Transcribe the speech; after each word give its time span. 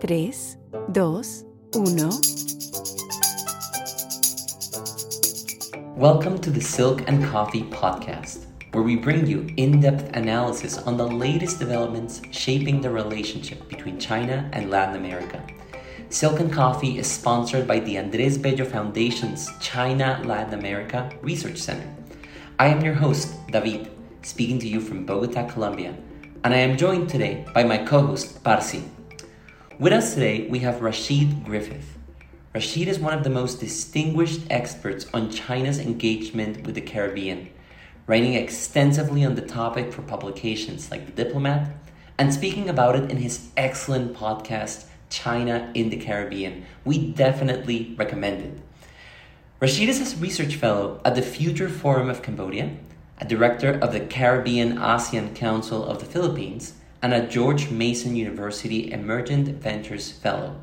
3, 0.00 0.32
2, 0.94 1.22
1. 1.72 2.10
Welcome 5.96 6.38
to 6.38 6.50
the 6.50 6.60
Silk 6.60 7.02
and 7.08 7.24
Coffee 7.24 7.64
podcast, 7.64 8.46
where 8.70 8.84
we 8.84 8.94
bring 8.94 9.26
you 9.26 9.52
in 9.56 9.80
depth 9.80 10.16
analysis 10.16 10.78
on 10.78 10.96
the 10.96 11.06
latest 11.06 11.58
developments 11.58 12.22
shaping 12.30 12.80
the 12.80 12.90
relationship 12.90 13.68
between 13.68 13.98
China 13.98 14.48
and 14.52 14.70
Latin 14.70 14.94
America. 14.94 15.42
Silk 16.10 16.38
and 16.38 16.52
Coffee 16.52 16.98
is 16.98 17.10
sponsored 17.10 17.66
by 17.66 17.80
the 17.80 17.98
Andres 17.98 18.38
Bello 18.38 18.64
Foundation's 18.64 19.50
China 19.60 20.22
Latin 20.24 20.56
America 20.60 21.10
Research 21.22 21.58
Center. 21.58 21.92
I 22.60 22.68
am 22.68 22.84
your 22.84 22.94
host, 22.94 23.34
David, 23.50 23.90
speaking 24.22 24.60
to 24.60 24.68
you 24.68 24.80
from 24.80 25.06
Bogota, 25.06 25.48
Colombia, 25.48 25.96
and 26.44 26.54
I 26.54 26.58
am 26.58 26.76
joined 26.76 27.08
today 27.08 27.44
by 27.52 27.64
my 27.64 27.78
co 27.78 28.06
host, 28.06 28.44
Parsi. 28.44 28.84
With 29.78 29.92
us 29.92 30.12
today, 30.12 30.48
we 30.48 30.58
have 30.58 30.80
Rasheed 30.80 31.44
Griffith. 31.44 31.96
Rasheed 32.52 32.88
is 32.88 32.98
one 32.98 33.16
of 33.16 33.22
the 33.22 33.30
most 33.30 33.60
distinguished 33.60 34.40
experts 34.50 35.06
on 35.14 35.30
China's 35.30 35.78
engagement 35.78 36.66
with 36.66 36.74
the 36.74 36.80
Caribbean, 36.80 37.48
writing 38.08 38.34
extensively 38.34 39.24
on 39.24 39.36
the 39.36 39.40
topic 39.40 39.92
for 39.92 40.02
publications 40.02 40.90
like 40.90 41.06
The 41.06 41.24
Diplomat 41.24 41.70
and 42.18 42.34
speaking 42.34 42.68
about 42.68 42.96
it 42.96 43.08
in 43.08 43.18
his 43.18 43.50
excellent 43.56 44.14
podcast, 44.14 44.86
China 45.10 45.70
in 45.74 45.90
the 45.90 45.96
Caribbean. 45.96 46.66
We 46.84 47.12
definitely 47.12 47.94
recommend 47.96 48.42
it. 48.42 48.60
Rasheed 49.62 49.86
is 49.86 50.12
a 50.12 50.16
research 50.16 50.56
fellow 50.56 51.00
at 51.04 51.14
the 51.14 51.22
Future 51.22 51.68
Forum 51.68 52.10
of 52.10 52.20
Cambodia, 52.20 52.76
a 53.18 53.24
director 53.24 53.78
of 53.78 53.92
the 53.92 54.00
Caribbean 54.00 54.76
ASEAN 54.78 55.36
Council 55.36 55.84
of 55.84 56.00
the 56.00 56.04
Philippines, 56.04 56.74
and 57.02 57.14
a 57.14 57.26
George 57.26 57.70
Mason 57.70 58.16
University 58.16 58.90
Emergent 58.90 59.48
Ventures 59.48 60.10
Fellow. 60.10 60.60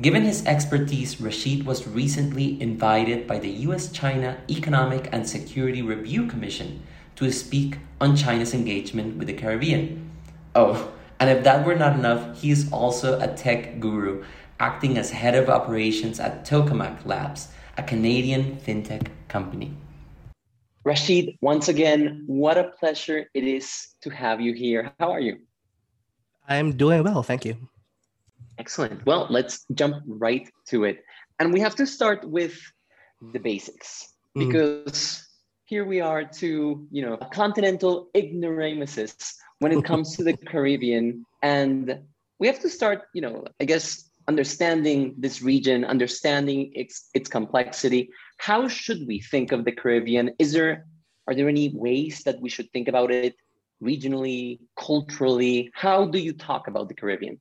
Given 0.00 0.22
his 0.22 0.46
expertise, 0.46 1.16
Rasheed 1.16 1.64
was 1.64 1.88
recently 1.88 2.60
invited 2.62 3.26
by 3.26 3.40
the 3.40 3.50
US 3.66 3.90
China 3.90 4.38
Economic 4.48 5.08
and 5.10 5.28
Security 5.28 5.82
Review 5.82 6.26
Commission 6.26 6.82
to 7.16 7.32
speak 7.32 7.78
on 8.00 8.14
China's 8.14 8.54
engagement 8.54 9.16
with 9.16 9.26
the 9.26 9.34
Caribbean. 9.34 10.08
Oh, 10.54 10.92
and 11.18 11.28
if 11.28 11.42
that 11.42 11.66
were 11.66 11.74
not 11.74 11.98
enough, 11.98 12.40
he 12.40 12.52
is 12.52 12.70
also 12.70 13.18
a 13.18 13.34
tech 13.34 13.80
guru, 13.80 14.22
acting 14.60 14.96
as 14.96 15.10
head 15.10 15.34
of 15.34 15.48
operations 15.48 16.20
at 16.20 16.44
Tokamak 16.44 17.04
Labs, 17.04 17.48
a 17.76 17.82
Canadian 17.82 18.56
fintech 18.56 19.08
company. 19.26 19.74
Rasheed, 20.84 21.36
once 21.40 21.68
again, 21.68 22.22
what 22.28 22.56
a 22.56 22.70
pleasure 22.78 23.28
it 23.34 23.44
is 23.44 23.88
to 24.02 24.10
have 24.10 24.40
you 24.40 24.52
here. 24.52 24.92
How 25.00 25.10
are 25.10 25.20
you? 25.20 25.38
I'm 26.48 26.76
doing 26.76 27.04
well, 27.04 27.22
thank 27.22 27.44
you. 27.44 27.56
Excellent. 28.58 29.04
Well, 29.06 29.26
let's 29.30 29.64
jump 29.74 30.02
right 30.06 30.48
to 30.68 30.84
it. 30.84 31.04
And 31.38 31.52
we 31.52 31.60
have 31.60 31.76
to 31.76 31.86
start 31.86 32.28
with 32.28 32.58
the 33.32 33.38
basics 33.38 34.14
mm. 34.36 34.46
because 34.46 35.24
here 35.66 35.84
we 35.84 36.00
are 36.00 36.24
to, 36.24 36.86
you 36.90 37.02
know, 37.02 37.18
a 37.20 37.26
continental 37.26 38.08
ignoramuses 38.14 39.14
when 39.58 39.72
it 39.72 39.84
comes 39.90 40.16
to 40.16 40.24
the 40.24 40.36
Caribbean. 40.36 41.24
And 41.42 42.00
we 42.40 42.46
have 42.46 42.60
to 42.60 42.68
start, 42.68 43.02
you 43.12 43.20
know, 43.20 43.44
I 43.60 43.64
guess 43.64 44.08
understanding 44.26 45.14
this 45.18 45.42
region, 45.42 45.84
understanding 45.84 46.72
its 46.74 47.08
its 47.14 47.28
complexity. 47.28 48.10
How 48.38 48.68
should 48.68 49.06
we 49.06 49.20
think 49.20 49.52
of 49.52 49.64
the 49.64 49.72
Caribbean? 49.72 50.34
Is 50.38 50.52
there 50.52 50.86
are 51.26 51.34
there 51.34 51.48
any 51.48 51.68
ways 51.74 52.22
that 52.24 52.40
we 52.40 52.48
should 52.48 52.70
think 52.72 52.88
about 52.88 53.10
it 53.10 53.34
regionally, 53.82 54.58
culturally? 54.78 55.70
How 55.74 56.06
do 56.06 56.18
you 56.18 56.32
talk 56.32 56.68
about 56.68 56.88
the 56.88 56.94
Caribbean? 56.94 57.40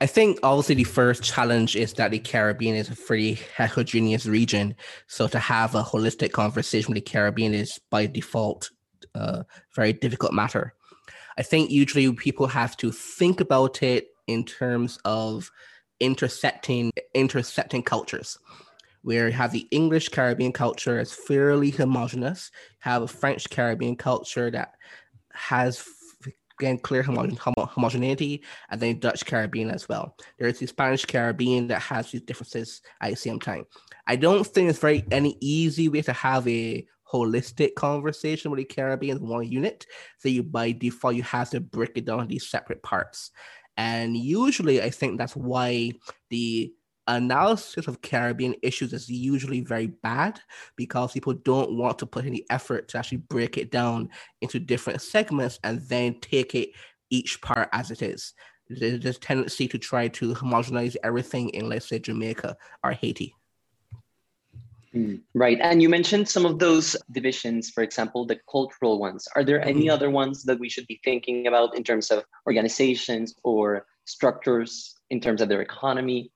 I 0.00 0.06
think 0.06 0.38
obviously 0.42 0.76
the 0.76 0.84
first 0.84 1.22
challenge 1.22 1.76
is 1.76 1.92
that 1.94 2.10
the 2.10 2.18
Caribbean 2.18 2.74
is 2.74 2.88
a 2.88 2.96
pretty 2.96 3.34
heterogeneous 3.54 4.24
region. 4.24 4.74
So 5.08 5.28
to 5.28 5.38
have 5.38 5.74
a 5.74 5.82
holistic 5.82 6.32
conversation 6.32 6.94
with 6.94 7.04
the 7.04 7.10
Caribbean 7.10 7.52
is 7.52 7.78
by 7.90 8.06
default 8.06 8.70
a 9.14 9.44
very 9.74 9.92
difficult 9.92 10.32
matter. 10.32 10.74
I 11.36 11.42
think 11.42 11.70
usually 11.70 12.10
people 12.14 12.46
have 12.46 12.76
to 12.78 12.92
think 12.92 13.40
about 13.40 13.82
it 13.82 14.08
in 14.26 14.44
terms 14.44 14.98
of 15.04 15.50
intersecting 16.00 16.92
intersecting 17.14 17.82
cultures 17.82 18.38
where 19.02 19.28
you 19.28 19.32
have 19.32 19.52
the 19.52 19.66
English 19.70 20.10
Caribbean 20.10 20.52
culture 20.52 20.98
is 20.98 21.12
fairly 21.12 21.70
homogenous, 21.70 22.50
have 22.80 23.02
a 23.02 23.08
French 23.08 23.48
Caribbean 23.48 23.96
culture 23.96 24.50
that 24.50 24.74
has 25.34 25.84
again 26.58 26.78
clear 26.78 27.02
homogen- 27.02 27.38
homogeneity, 27.68 28.44
and 28.70 28.80
then 28.80 28.98
Dutch 28.98 29.24
Caribbean 29.24 29.70
as 29.70 29.88
well. 29.88 30.16
There's 30.38 30.58
the 30.58 30.66
Spanish 30.66 31.04
Caribbean 31.06 31.68
that 31.68 31.80
has 31.80 32.10
these 32.10 32.22
differences 32.22 32.82
at 33.00 33.10
the 33.10 33.16
same 33.16 33.40
time. 33.40 33.64
I 34.06 34.16
don't 34.16 34.46
think 34.46 34.68
it's 34.68 34.78
very 34.78 35.04
any 35.10 35.36
easy 35.40 35.88
way 35.88 36.02
to 36.02 36.12
have 36.12 36.46
a 36.46 36.86
holistic 37.10 37.74
conversation 37.74 38.50
with 38.50 38.58
the 38.58 38.64
Caribbean 38.64 39.16
as 39.16 39.22
one 39.22 39.50
unit. 39.50 39.86
So 40.18 40.28
you 40.28 40.42
by 40.42 40.72
default 40.72 41.16
you 41.16 41.22
have 41.24 41.50
to 41.50 41.60
break 41.60 41.92
it 41.96 42.04
down 42.04 42.28
these 42.28 42.48
separate 42.48 42.82
parts. 42.82 43.30
And 43.76 44.16
usually 44.16 44.82
I 44.82 44.90
think 44.90 45.18
that's 45.18 45.34
why 45.34 45.92
the 46.28 46.72
analysis 47.16 47.86
of 47.86 48.02
Caribbean 48.02 48.54
issues 48.62 48.92
is 48.92 49.08
usually 49.08 49.60
very 49.60 49.88
bad 49.88 50.40
because 50.76 51.12
people 51.12 51.32
don't 51.32 51.76
want 51.76 51.98
to 51.98 52.06
put 52.06 52.24
any 52.24 52.44
effort 52.50 52.88
to 52.88 52.98
actually 52.98 53.18
break 53.18 53.58
it 53.58 53.70
down 53.70 54.08
into 54.40 54.58
different 54.58 55.02
segments 55.02 55.58
and 55.64 55.80
then 55.88 56.18
take 56.20 56.54
it 56.54 56.70
each 57.10 57.40
part 57.40 57.68
as 57.72 57.90
it 57.90 58.02
is. 58.02 58.34
There's 58.68 59.04
a 59.04 59.18
tendency 59.18 59.66
to 59.68 59.78
try 59.78 60.08
to 60.08 60.34
homogenize 60.34 60.96
everything 61.02 61.48
in, 61.50 61.68
let's 61.68 61.88
say, 61.88 61.98
Jamaica 61.98 62.56
or 62.84 62.92
Haiti. 62.92 63.34
Mm, 64.94 65.20
right. 65.34 65.58
And 65.60 65.80
you 65.80 65.88
mentioned 65.88 66.28
some 66.28 66.44
of 66.44 66.58
those 66.58 66.96
divisions, 67.12 67.70
for 67.70 67.82
example, 67.82 68.26
the 68.26 68.40
cultural 68.50 68.98
ones. 68.98 69.28
Are 69.34 69.44
there 69.44 69.64
any 69.64 69.82
mm-hmm. 69.82 69.94
other 69.94 70.10
ones 70.10 70.42
that 70.44 70.58
we 70.58 70.68
should 70.68 70.86
be 70.86 71.00
thinking 71.04 71.46
about 71.46 71.76
in 71.76 71.84
terms 71.84 72.10
of 72.10 72.24
organizations 72.46 73.34
or 73.44 73.86
structures, 74.04 74.94
in 75.10 75.20
terms 75.20 75.40
of 75.40 75.48
their 75.48 75.62
economy? 75.62 76.32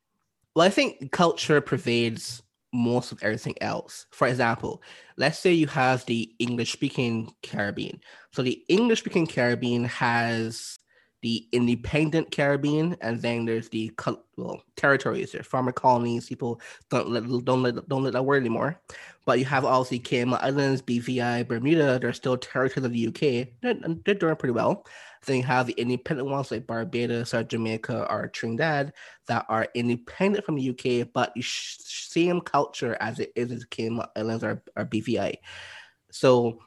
Well, 0.54 0.66
I 0.66 0.70
think 0.70 1.10
culture 1.12 1.60
pervades 1.60 2.42
most 2.72 3.12
of 3.12 3.22
everything 3.22 3.54
else. 3.60 4.06
For 4.10 4.26
example, 4.26 4.82
let's 5.16 5.38
say 5.38 5.52
you 5.52 5.66
have 5.68 6.04
the 6.06 6.32
English 6.38 6.72
speaking 6.72 7.32
Caribbean. 7.42 8.00
So 8.32 8.42
the 8.42 8.62
English 8.68 9.00
speaking 9.00 9.26
Caribbean 9.26 9.84
has 9.84 10.78
the 11.22 11.48
independent 11.52 12.30
Caribbean, 12.30 12.96
and 13.00 13.20
then 13.22 13.46
there's 13.46 13.68
the 13.70 13.90
well 14.36 14.62
territories. 14.76 15.32
there's 15.32 15.46
farmer 15.46 15.72
colonies. 15.72 16.28
People 16.28 16.60
don't 16.90 17.08
let 17.08 17.24
don't 17.44 17.62
let 17.62 17.88
don't 17.88 18.04
let 18.04 18.12
that 18.12 18.24
word 18.24 18.42
anymore. 18.42 18.78
But 19.24 19.38
you 19.38 19.46
have 19.46 19.64
obviously 19.64 20.00
Cayman 20.00 20.38
Islands, 20.42 20.82
BVI, 20.82 21.48
Bermuda. 21.48 21.98
They're 21.98 22.12
still 22.12 22.36
territories 22.36 22.84
of 22.84 22.92
the 22.92 23.06
UK. 23.08 23.48
They're, 23.62 23.74
they're 24.04 24.14
doing 24.14 24.36
pretty 24.36 24.52
well. 24.52 24.84
Then 25.24 25.36
you 25.38 25.42
have 25.44 25.66
the 25.66 25.74
independent 25.74 26.28
ones 26.28 26.50
like 26.50 26.66
Barbados 26.66 27.34
or 27.34 27.42
Jamaica 27.42 28.06
or 28.10 28.28
Trinidad 28.28 28.92
that 29.26 29.46
are 29.48 29.68
independent 29.74 30.44
from 30.44 30.56
the 30.56 30.70
UK, 30.70 31.08
but 31.12 31.32
the 31.34 31.42
same 31.42 32.40
culture 32.40 32.96
as 33.00 33.20
it 33.20 33.32
is 33.34 33.50
in 33.50 33.62
Cayman 33.70 34.06
Islands 34.16 34.44
or, 34.44 34.62
or 34.76 34.84
BVI. 34.84 35.36
So 36.10 36.58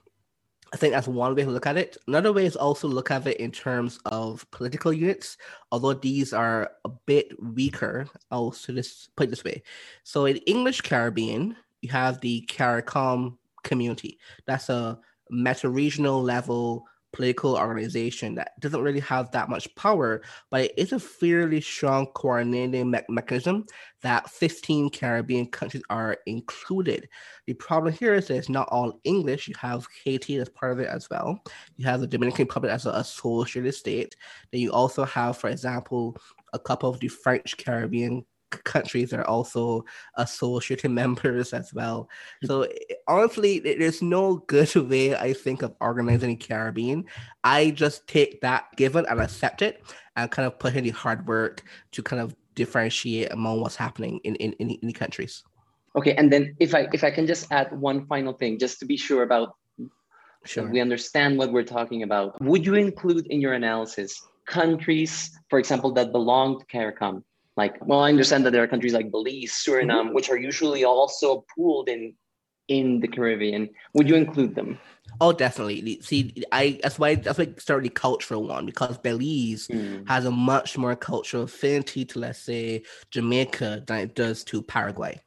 I 0.73 0.77
think 0.77 0.93
that's 0.93 1.07
one 1.07 1.35
way 1.35 1.43
to 1.43 1.49
look 1.49 1.67
at 1.67 1.77
it. 1.77 1.97
Another 2.07 2.33
way 2.33 2.45
is 2.45 2.55
also 2.55 2.87
look 2.87 3.11
at 3.11 3.25
it 3.25 3.37
in 3.37 3.51
terms 3.51 3.99
of 4.05 4.49
political 4.51 4.91
units, 4.91 5.37
although 5.71 5.93
these 5.93 6.33
are 6.33 6.71
a 6.83 6.89
bit 7.05 7.31
weaker. 7.41 8.07
I'll 8.31 8.51
just 8.51 9.15
put 9.15 9.27
it 9.27 9.29
this 9.29 9.43
way. 9.43 9.63
So 10.03 10.25
in 10.25 10.37
English 10.37 10.81
Caribbean, 10.81 11.55
you 11.81 11.89
have 11.89 12.19
the 12.19 12.45
CARICOM 12.49 13.37
community. 13.63 14.19
That's 14.45 14.69
a 14.69 14.99
meta-regional 15.29 16.21
level 16.21 16.85
political 17.13 17.55
organization 17.55 18.35
that 18.35 18.51
doesn't 18.59 18.81
really 18.81 18.99
have 18.99 19.31
that 19.31 19.49
much 19.49 19.73
power, 19.75 20.21
but 20.51 20.65
it 20.65 20.73
is 20.77 20.93
a 20.93 20.99
fairly 20.99 21.61
strong 21.61 22.07
coordinating 22.07 22.91
me- 22.91 22.99
mechanism 23.09 23.65
that 24.01 24.29
15 24.29 24.89
Caribbean 24.89 25.47
countries 25.47 25.83
are 25.89 26.17
included. 26.25 27.07
The 27.45 27.53
problem 27.53 27.93
here 27.93 28.13
is 28.13 28.27
that 28.27 28.37
it's 28.37 28.49
not 28.49 28.69
all 28.69 28.99
English. 29.03 29.47
You 29.47 29.55
have 29.59 29.87
Haiti 30.03 30.37
as 30.37 30.49
part 30.49 30.73
of 30.73 30.79
it 30.79 30.87
as 30.87 31.09
well. 31.09 31.39
You 31.77 31.85
have 31.85 32.01
the 32.01 32.07
Dominican 32.07 32.45
Republic 32.45 32.71
as 32.71 32.85
an 32.85 32.95
associated 32.95 33.73
state. 33.73 34.15
Then 34.51 34.61
you 34.61 34.71
also 34.71 35.05
have, 35.05 35.37
for 35.37 35.49
example, 35.49 36.17
a 36.53 36.59
couple 36.59 36.89
of 36.89 36.99
the 36.99 37.07
French 37.07 37.57
Caribbean 37.57 38.25
countries 38.49 39.13
are 39.13 39.25
also 39.25 39.83
associated 40.15 40.91
members 41.03 41.53
as 41.53 41.73
well. 41.73 42.09
So 42.43 42.63
eh, 42.63 42.95
honestly, 43.07 43.59
there's 43.59 44.01
no 44.01 44.37
good 44.47 44.73
way 44.89 45.15
I 45.15 45.33
think 45.33 45.61
of 45.61 45.75
organizing 45.79 46.29
the 46.29 46.35
Caribbean. 46.35 47.05
I 47.43 47.71
just 47.71 48.07
take 48.07 48.41
that 48.41 48.65
given 48.75 49.05
and 49.09 49.19
accept 49.19 49.61
it 49.61 49.83
and 50.15 50.31
kind 50.31 50.47
of 50.47 50.59
put 50.59 50.75
in 50.75 50.83
the 50.83 50.91
hard 50.91 51.27
work 51.27 51.63
to 51.91 52.03
kind 52.03 52.21
of 52.21 52.35
differentiate 52.55 53.31
among 53.31 53.61
what's 53.61 53.75
happening 53.75 54.19
in, 54.23 54.35
in, 54.35 54.53
in, 54.53 54.71
in 54.71 54.87
the 54.87 54.93
countries. 54.93 55.43
Okay, 55.95 56.13
and 56.15 56.31
then 56.31 56.55
if 56.59 56.75
I 56.75 56.87
if 56.93 57.03
I 57.03 57.09
can 57.09 57.25
just 57.25 57.51
add 57.51 57.71
one 57.71 58.05
final 58.05 58.33
thing, 58.33 58.59
just 58.59 58.79
to 58.79 58.85
be 58.85 58.97
sure 58.97 59.23
about 59.23 59.55
sure. 60.45 60.69
we 60.69 60.79
understand 60.79 61.37
what 61.39 61.51
we're 61.51 61.63
talking 61.63 62.03
about, 62.03 62.39
would 62.41 62.65
you 62.65 62.75
include 62.75 63.25
in 63.27 63.41
your 63.41 63.53
analysis 63.53 64.21
countries, 64.45 65.31
for 65.49 65.59
example, 65.59 65.93
that 65.93 66.11
belong 66.11 66.59
to 66.59 66.65
CARICOM? 66.65 67.23
Like, 67.57 67.85
well, 67.85 68.01
I 68.01 68.09
understand 68.09 68.45
that 68.45 68.51
there 68.51 68.63
are 68.63 68.67
countries 68.67 68.93
like 68.93 69.11
Belize, 69.11 69.51
Suriname, 69.51 70.05
mm-hmm. 70.05 70.13
which 70.13 70.29
are 70.29 70.37
usually 70.37 70.83
also 70.85 71.43
pooled 71.55 71.89
in 71.89 72.13
in 72.67 72.99
the 72.99 73.07
Caribbean. 73.07 73.69
Would 73.93 74.09
you 74.09 74.15
include 74.15 74.53
them? 74.53 74.77
Oh, 75.19 75.33
definitely. 75.33 75.99
See, 76.01 76.43
I 76.51 76.79
that's 76.83 76.99
why 76.99 77.15
that's 77.15 77.39
why 77.39 77.47
start 77.57 77.83
the 77.83 77.89
cultural 77.89 78.47
one 78.47 78.65
because 78.65 78.97
Belize 78.97 79.67
mm. 79.67 80.07
has 80.07 80.25
a 80.25 80.31
much 80.31 80.77
more 80.77 80.95
cultural 80.95 81.43
affinity 81.43 82.05
to 82.05 82.19
let's 82.19 82.39
say 82.39 82.83
Jamaica 83.09 83.83
than 83.87 83.99
it 83.99 84.15
does 84.15 84.43
to 84.45 84.61
Paraguay. 84.61 85.19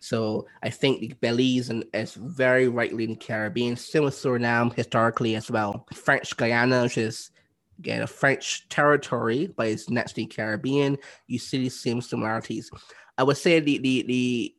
So 0.00 0.46
I 0.62 0.70
think 0.70 1.20
Belize 1.20 1.70
and 1.70 1.84
is 1.92 2.14
very 2.14 2.68
rightly 2.68 3.04
in 3.04 3.10
the 3.10 3.16
Caribbean, 3.16 3.72
with 3.72 4.14
Suriname 4.14 4.72
historically 4.74 5.34
as 5.34 5.50
well. 5.50 5.86
French 5.92 6.36
Guiana, 6.36 6.84
which 6.84 6.98
is 6.98 7.30
again 7.78 8.02
a 8.02 8.06
French 8.06 8.68
territory, 8.68 9.52
but 9.56 9.68
it's 9.68 9.86
the 9.86 10.26
Caribbean. 10.26 10.98
You 11.26 11.38
see 11.38 11.64
the 11.64 11.68
same 11.68 12.00
similarities. 12.00 12.70
I 13.16 13.22
would 13.22 13.36
say 13.36 13.60
the 13.60 13.78
the 13.78 14.02
the 14.02 14.54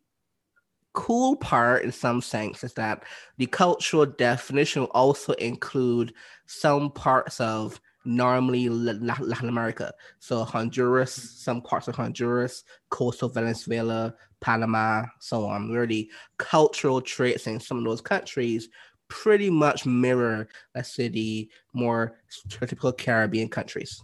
cool 0.94 1.36
part 1.36 1.83
in 1.83 1.92
some 1.92 2.21
sense 2.21 2.63
is 2.63 2.74
that 2.74 3.04
the 3.38 3.45
cultural 3.45 4.06
definition 4.06 4.83
also 4.86 5.33
include 5.33 6.13
some 6.45 6.92
parts 6.92 7.39
of 7.39 7.80
normally 8.06 8.69
Latin 8.69 9.50
America. 9.50 9.94
So 10.19 10.44
Honduras, 10.44 11.13
some 11.13 11.62
parts 11.62 11.88
of 11.88 11.95
Honduras, 11.95 12.63
coastal 12.89 13.30
Venezuela, 13.30 14.15
Panama, 14.42 15.06
so 15.19 15.45
on. 15.45 15.69
Really, 15.69 16.10
cultural 16.38 17.01
traits 17.01 17.45
in 17.48 17.60
some 17.60 17.77
of 17.77 17.83
those 17.83 18.01
countries 18.01 18.69
pretty 19.10 19.50
much 19.50 19.86
mirror, 19.86 20.48
let's 20.76 20.94
say, 20.94 21.08
the 21.08 21.50
more 21.74 22.18
typical 22.50 22.92
Caribbean 22.94 23.50
countries. 23.50 24.02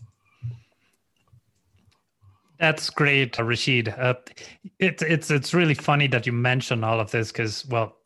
That's 2.60 2.90
great, 2.90 3.34
Rasheed. 3.34 3.98
Uh, 3.98 4.16
it's 4.80 5.04
it's 5.04 5.30
it's 5.30 5.54
really 5.54 5.74
funny 5.74 6.08
that 6.08 6.26
you 6.26 6.32
mention 6.32 6.84
all 6.84 7.00
of 7.00 7.12
this 7.12 7.32
because, 7.32 7.66
well, 7.68 7.98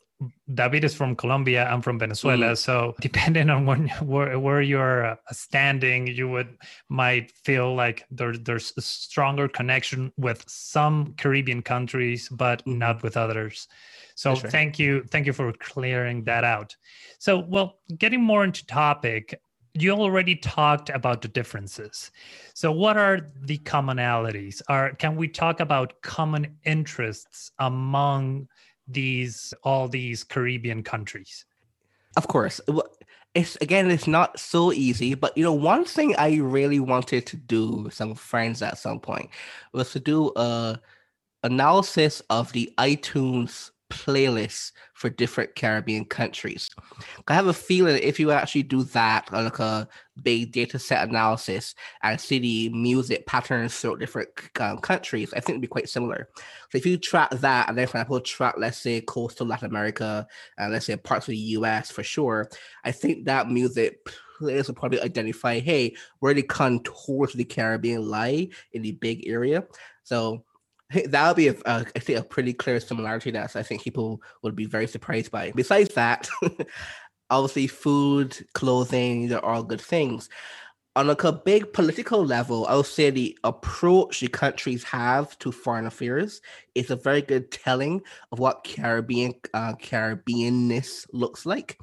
David 0.52 0.84
is 0.84 0.94
from 0.94 1.16
Colombia. 1.16 1.66
I'm 1.66 1.82
from 1.82 1.98
Venezuela. 1.98 2.46
Mm-hmm. 2.46 2.54
So 2.54 2.94
depending 3.00 3.50
on 3.50 3.66
when, 3.66 3.88
where, 4.02 4.38
where 4.38 4.60
you're 4.60 5.06
uh, 5.06 5.16
standing, 5.30 6.06
you 6.06 6.28
would 6.28 6.56
might 6.88 7.30
feel 7.30 7.74
like 7.74 8.04
there, 8.10 8.36
there's 8.36 8.72
a 8.76 8.82
stronger 8.82 9.48
connection 9.48 10.12
with 10.16 10.44
some 10.48 11.14
Caribbean 11.16 11.62
countries, 11.62 12.28
but 12.28 12.60
mm-hmm. 12.60 12.78
not 12.78 13.02
with 13.02 13.16
others. 13.16 13.68
So 14.14 14.32
right. 14.32 14.50
thank 14.50 14.78
you, 14.78 15.04
thank 15.10 15.26
you 15.26 15.32
for 15.32 15.52
clearing 15.54 16.24
that 16.24 16.44
out. 16.44 16.76
So, 17.18 17.38
well, 17.38 17.78
getting 17.96 18.22
more 18.22 18.44
into 18.44 18.66
topic, 18.66 19.40
you 19.74 19.92
already 19.92 20.36
talked 20.36 20.90
about 20.90 21.22
the 21.22 21.28
differences. 21.28 22.10
So, 22.54 22.72
what 22.72 22.96
are 22.96 23.20
the 23.42 23.58
commonalities? 23.58 24.60
Are 24.68 24.92
can 24.94 25.16
we 25.16 25.28
talk 25.28 25.60
about 25.60 26.00
common 26.02 26.56
interests 26.64 27.52
among 27.58 28.48
these 28.92 29.54
all 29.62 29.88
these 29.88 30.24
Caribbean 30.24 30.82
countries? 30.82 31.44
Of 32.16 32.28
course. 32.28 32.60
It's 33.34 33.56
again, 33.60 33.90
it's 33.90 34.08
not 34.08 34.38
so 34.38 34.72
easy, 34.72 35.14
but 35.14 35.36
you 35.36 35.44
know, 35.44 35.52
one 35.52 35.84
thing 35.84 36.14
I 36.16 36.36
really 36.36 36.80
wanted 36.80 37.26
to 37.26 37.36
do 37.36 37.82
with 37.84 37.94
some 37.94 38.14
friends 38.14 38.60
at 38.62 38.78
some 38.78 38.98
point 38.98 39.30
was 39.72 39.92
to 39.92 40.00
do 40.00 40.32
a 40.34 40.80
analysis 41.42 42.20
of 42.28 42.52
the 42.52 42.72
iTunes 42.78 43.70
playlists 43.90 44.72
for 44.94 45.10
different 45.10 45.54
Caribbean 45.54 46.04
countries. 46.04 46.70
I 47.28 47.34
have 47.34 47.48
a 47.48 47.52
feeling 47.52 48.00
if 48.02 48.18
you 48.18 48.30
actually 48.30 48.62
do 48.62 48.84
that, 48.84 49.30
like 49.32 49.58
a 49.58 49.86
big 50.22 50.52
data 50.52 50.78
set 50.78 51.08
analysis 51.08 51.74
and 52.02 52.20
see 52.20 52.38
the 52.38 52.68
music 52.70 53.26
patterns 53.26 53.76
throughout 53.76 53.98
different 53.98 54.28
um, 54.58 54.78
countries, 54.78 55.32
I 55.32 55.40
think 55.40 55.50
it'd 55.50 55.62
be 55.62 55.66
quite 55.66 55.88
similar. 55.88 56.28
So 56.70 56.78
if 56.78 56.86
you 56.86 56.96
track 56.96 57.30
that, 57.30 57.68
and 57.68 57.76
then 57.76 57.86
for 57.86 57.98
example, 57.98 58.20
track 58.20 58.54
let's 58.56 58.78
say 58.78 59.00
coastal 59.02 59.46
Latin 59.46 59.70
America 59.70 60.26
and 60.56 60.72
let's 60.72 60.86
say 60.86 60.96
parts 60.96 61.26
of 61.28 61.32
the 61.32 61.38
US 61.38 61.90
for 61.90 62.02
sure, 62.02 62.48
I 62.84 62.92
think 62.92 63.26
that 63.26 63.50
music 63.50 63.98
players 64.38 64.68
will 64.68 64.74
probably 64.74 65.00
identify, 65.00 65.60
hey, 65.60 65.94
where 66.20 66.34
the 66.34 66.42
contours 66.42 67.32
of 67.32 67.38
the 67.38 67.44
Caribbean 67.44 68.08
lie 68.08 68.48
in 68.72 68.82
the 68.82 68.92
big 68.92 69.28
area. 69.28 69.64
So 70.02 70.44
that 71.06 71.28
would 71.28 71.36
be 71.36 71.48
a, 71.48 71.54
a, 71.66 71.86
I 71.94 71.98
think 71.98 72.18
a 72.18 72.22
pretty 72.22 72.52
clear 72.52 72.80
similarity 72.80 73.30
that 73.32 73.54
I 73.56 73.62
think 73.62 73.82
people 73.82 74.22
would 74.42 74.56
be 74.56 74.66
very 74.66 74.86
surprised 74.86 75.30
by. 75.30 75.52
Besides 75.54 75.94
that, 75.94 76.28
obviously 77.30 77.66
food, 77.66 78.36
clothing, 78.54 79.28
they're 79.28 79.44
all 79.44 79.62
good 79.62 79.80
things. 79.80 80.28
On 80.96 81.06
like 81.06 81.22
a 81.22 81.32
big 81.32 81.72
political 81.72 82.24
level, 82.26 82.66
I 82.66 82.74
would 82.74 82.86
say 82.86 83.10
the 83.10 83.38
approach 83.44 84.20
the 84.20 84.28
countries 84.28 84.82
have 84.84 85.38
to 85.38 85.52
foreign 85.52 85.86
affairs 85.86 86.40
is 86.74 86.90
a 86.90 86.96
very 86.96 87.22
good 87.22 87.52
telling 87.52 88.02
of 88.32 88.40
what 88.40 88.64
Caribbean 88.64 89.34
uh, 89.54 89.74
Caribbeanness 89.74 91.06
looks 91.12 91.46
like, 91.46 91.78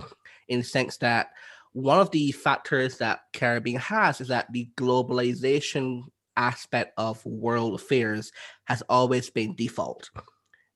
in 0.50 0.60
the 0.60 0.66
sense 0.66 0.98
that 0.98 1.30
one 1.72 2.00
of 2.00 2.12
the 2.12 2.32
factors 2.34 2.98
that 2.98 3.22
Caribbean 3.32 3.80
has 3.80 4.20
is 4.20 4.28
that 4.28 4.52
the 4.52 4.70
globalization 4.76 6.04
aspect 6.38 6.94
of 6.98 7.26
world 7.26 7.76
affairs 7.76 8.32
has 8.66 8.82
always 8.90 9.30
been 9.30 9.56
default. 9.56 10.10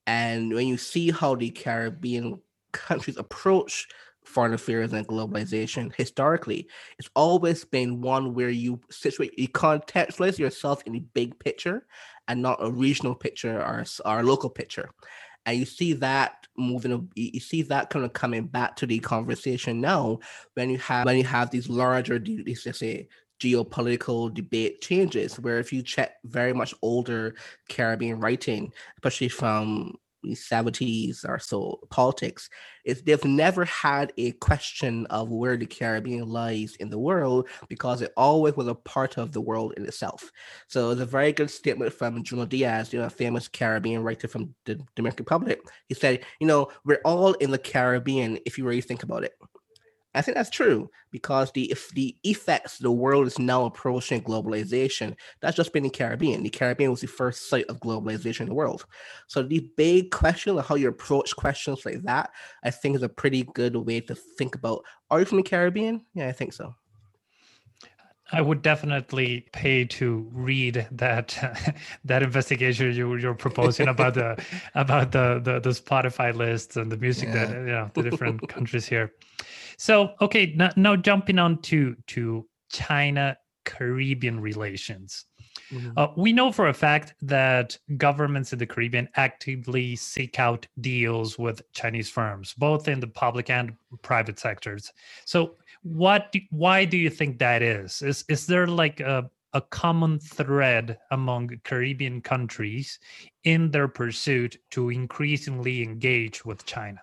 And 0.08 0.54
when 0.54 0.68
you 0.68 0.78
see 0.78 1.12
how 1.12 1.36
the 1.36 1.50
Caribbean 1.50 2.42
countries 2.74 3.18
approach 3.18 3.88
foreign 4.24 4.54
affairs 4.54 4.94
and 4.94 5.08
globalization 5.08 5.94
historically, 5.96 6.68
it's 7.00 7.10
always 7.16 7.64
been 7.64 8.02
one 8.02 8.34
where 8.34 8.50
you 8.50 8.80
situate, 8.90 9.38
you 9.38 9.48
contextualize 9.48 10.38
yourself 10.38 10.84
in 10.86 10.94
the 10.94 11.00
big 11.00 11.38
picture 11.40 11.86
and 12.28 12.42
not 12.42 12.60
a 12.62 12.70
regional 12.70 13.16
picture 13.16 13.62
or, 13.62 13.84
or 14.06 14.20
a 14.20 14.24
local 14.24 14.50
picture. 14.50 14.90
And 15.46 15.58
you 15.58 15.66
see 15.66 15.94
that 15.94 16.48
moving, 16.56 17.10
you 17.16 17.40
see 17.40 17.64
that 17.64 17.90
kind 17.90 18.06
of 18.06 18.14
coming 18.14 18.46
back 18.46 18.76
to 18.78 18.86
the 18.86 19.00
conversation 19.00 19.82
now 19.82 20.20
when 20.54 20.70
you 20.70 20.78
have 20.78 21.06
when 21.06 21.18
you 21.18 21.24
have 21.24 21.50
these 21.50 21.68
larger, 21.68 22.24
let's 22.46 22.78
say 22.78 23.08
geopolitical 23.42 24.34
debate 24.34 24.82
changes. 24.82 25.40
Where 25.40 25.60
if 25.60 25.74
you 25.74 25.82
check 25.82 26.18
very 26.24 26.54
much 26.54 26.74
older 26.82 27.36
Caribbean 27.70 28.20
writing, 28.20 28.72
especially 28.98 29.30
from 29.30 29.96
the 30.24 30.36
70s 30.36 31.28
or 31.28 31.40
so 31.40 31.80
politics, 31.90 32.48
is 32.86 33.02
they've 33.02 33.26
never 33.26 33.66
had 33.66 34.14
a 34.18 34.34
question 34.34 35.08
of 35.08 35.32
where 35.32 35.58
the 35.58 35.66
Caribbean 35.66 36.30
lies 36.30 36.76
in 36.76 36.92
the 36.92 37.00
world 37.00 37.50
because 37.68 38.04
it 38.04 38.14
always 38.16 38.56
was 38.56 38.68
a 38.68 38.76
part 38.76 39.18
of 39.18 39.32
the 39.32 39.42
world 39.42 39.74
in 39.78 39.86
itself. 39.86 40.32
So 40.68 40.92
it's 40.92 41.02
a 41.02 41.06
very 41.06 41.32
good 41.32 41.50
statement 41.50 41.92
from 41.92 42.24
Junot 42.24 42.50
Diaz, 42.50 42.94
you 42.94 43.00
know, 43.00 43.06
a 43.06 43.10
famous 43.10 43.48
Caribbean 43.48 44.04
writer 44.04 44.28
from 44.28 44.54
the 44.66 44.80
Dominican 44.96 45.24
Republic. 45.24 45.60
He 45.88 45.96
said, 45.96 46.24
you 46.40 46.46
know, 46.46 46.70
we're 46.86 47.02
all 47.04 47.34
in 47.34 47.50
the 47.50 47.58
Caribbean 47.58 48.38
if 48.46 48.60
you 48.60 48.66
really 48.66 48.82
think 48.82 49.02
about 49.02 49.24
it. 49.24 49.34
I 50.14 50.22
think 50.22 50.36
that's 50.36 50.50
true 50.50 50.90
because 51.12 51.52
the 51.54 51.72
if 51.72 51.90
the 51.92 52.16
effects 52.24 52.78
the 52.78 52.92
world 52.92 53.28
is 53.28 53.40
now 53.40 53.66
approaching 53.66 54.22
globalization, 54.22 55.16
that's 55.42 55.56
just 55.56 55.72
been 55.72 55.84
the 55.84 55.90
Caribbean. 55.90 56.44
The 56.44 56.50
Caribbean 56.50 56.92
was 56.92 57.02
the 57.02 57.08
first 57.08 57.50
site 57.50 57.66
of 57.68 57.80
globalization 57.80 58.42
in 58.42 58.50
the 58.50 58.54
world. 58.54 58.86
So 59.28 59.42
the 59.42 59.72
big 59.78 60.12
question 60.12 60.58
of 60.58 60.66
how 60.68 60.76
you 60.76 60.90
approach 60.90 61.36
questions 61.36 61.86
like 61.86 62.02
that, 62.04 62.32
I 62.64 62.72
think 62.72 62.96
is 62.96 63.04
a 63.04 63.10
pretty 63.10 63.44
good 63.44 63.76
way 63.76 64.02
to 64.02 64.16
think 64.16 64.56
about 64.56 64.84
are 65.10 65.20
you 65.20 65.26
from 65.26 65.38
the 65.38 65.44
Caribbean? 65.44 66.06
Yeah, 66.14 66.28
I 66.28 66.34
think 66.34 66.54
so. 66.54 66.74
I 68.32 68.42
would 68.42 68.62
definitely 68.62 69.46
pay 69.52 69.86
to 69.86 70.30
read 70.32 70.88
that 70.92 71.38
that 72.06 72.24
investigation 72.24 72.94
you, 72.94 73.16
you're 73.16 73.34
proposing 73.34 73.88
about 73.88 74.14
the 74.14 74.44
about 74.76 75.12
the, 75.12 75.42
the, 75.44 75.60
the 75.60 75.70
Spotify 75.70 76.34
lists 76.34 76.78
and 76.78 76.92
the 76.92 76.98
music 76.98 77.30
yeah. 77.30 77.46
that 77.46 77.50
you 77.50 77.66
know 77.66 77.92
the 77.94 78.04
different 78.04 78.48
countries 78.56 78.86
here. 78.86 79.12
So, 79.82 80.14
okay, 80.22 80.54
now, 80.56 80.70
now 80.76 80.96
jumping 80.96 81.40
on 81.40 81.60
to, 81.64 81.96
to 82.08 82.48
China 82.72 83.36
Caribbean 83.66 84.40
relations. 84.40 85.26
Mm-hmm. 85.72 85.92
Uh, 85.98 86.08
we 86.18 86.34
know 86.34 86.52
for 86.52 86.68
a 86.68 86.74
fact 86.74 87.14
that 87.22 87.78
governments 87.98 88.54
in 88.54 88.60
the 88.60 88.66
Caribbean 88.66 89.08
actively 89.16 89.96
seek 89.96 90.40
out 90.40 90.68
deals 90.80 91.40
with 91.40 91.62
Chinese 91.74 92.10
firms, 92.10 92.54
both 92.58 92.88
in 92.88 93.00
the 93.00 93.08
public 93.08 93.50
and 93.50 93.74
private 94.02 94.40
sectors. 94.40 94.92
So, 95.26 95.56
what? 95.84 96.32
Do, 96.32 96.40
why 96.50 96.86
do 96.86 96.98
you 96.98 97.10
think 97.10 97.40
that 97.40 97.62
is? 97.62 98.02
Is 98.02 98.26
is 98.28 98.46
there 98.46 98.68
like 98.68 99.00
a 99.00 99.30
a 99.54 99.62
common 99.62 100.20
thread 100.20 100.98
among 101.12 101.60
Caribbean 101.64 102.22
countries 102.22 103.00
in 103.44 103.72
their 103.72 103.88
pursuit 103.88 104.58
to 104.72 104.90
increasingly 104.90 105.84
engage 105.84 106.46
with 106.46 106.66
China? 106.66 107.02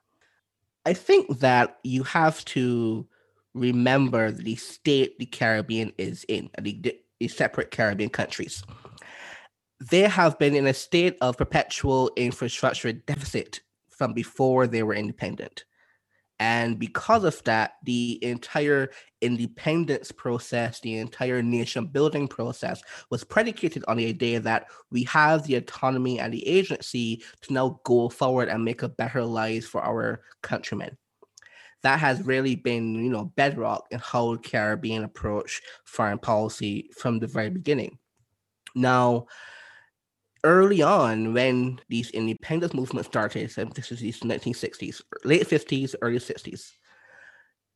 I 0.87 0.95
think 0.95 1.41
that 1.41 1.79
you 1.83 2.03
have 2.05 2.45
to 2.47 3.07
remember 3.55 4.31
the 4.31 4.57
state 4.57 5.19
the 5.19 5.27
Caribbean 5.27 5.93
is 5.99 6.25
in, 6.29 6.49
the, 6.59 6.99
the 7.21 7.29
separate 7.29 7.71
Caribbean 7.71 8.11
countries. 8.11 8.63
They 9.91 10.03
have 10.03 10.39
been 10.39 10.55
in 10.55 10.67
a 10.67 10.75
state 10.75 11.17
of 11.21 11.37
perpetual 11.37 12.11
infrastructure 12.17 12.93
deficit 12.93 13.61
from 13.91 14.13
before 14.13 14.67
they 14.67 14.83
were 14.83 14.95
independent. 14.95 15.65
And 16.41 16.79
because 16.79 17.25
of 17.25 17.43
that, 17.45 17.73
the 17.83 18.23
entire 18.23 18.91
independence 19.21 20.13
process, 20.13 20.81
the 20.81 20.99
entire 20.99 21.43
nation 21.43 21.87
building 21.87 22.29
process 22.29 22.81
was 23.11 23.25
predicated 23.25 23.85
on 23.89 23.97
the 23.97 24.07
idea 24.07 24.39
that 24.41 24.67
we 24.93 25.03
have 25.05 25.45
the 25.45 25.57
autonomy 25.57 26.21
and 26.21 26.33
the 26.33 26.47
agency 26.47 27.25
to 27.43 27.53
now 27.53 27.81
go 27.85 28.09
forward 28.09 28.49
and 28.49 28.65
make 28.65 28.83
a 28.83 28.89
better 28.89 29.25
life 29.25 29.67
for 29.67 29.83
our 29.83 30.23
countrymen. 30.43 30.97
That 31.83 32.01
has 32.01 32.23
really 32.23 32.57
been, 32.57 32.95
you 32.95 33.11
know, 33.11 33.33
bedrock 33.37 33.87
in 33.91 34.01
how 34.01 34.37
Caribbean 34.37 35.05
approach 35.05 35.63
foreign 35.85 36.19
policy 36.19 36.91
from 36.97 37.19
the 37.19 37.27
very 37.27 37.51
beginning. 37.51 37.99
Now, 38.75 39.27
early 40.45 40.83
on 40.83 41.35
when 41.35 41.81
these 41.89 42.11
independence 42.11 42.75
movements 42.75 43.09
started, 43.09 43.51
so 43.51 43.65
this 43.65 43.93
is 43.93 44.01
the 44.01 44.13
1960s, 44.13 45.03
late 45.25 45.49
50s, 45.49 45.95
early 46.03 46.19
60s, 46.19 46.73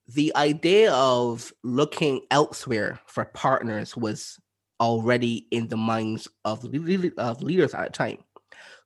the 0.09 0.35
idea 0.37 0.93
of 0.93 1.53
looking 1.63 2.23
elsewhere 2.31 3.01
for 3.07 3.25
partners 3.27 3.97
was 3.97 4.39
already 4.81 5.47
in 5.51 5.69
the 5.69 5.77
minds 5.77 6.27
of, 6.45 6.65
of 6.65 7.43
leaders 7.43 7.75
at 7.75 7.85
the 7.85 7.91
time. 7.93 8.19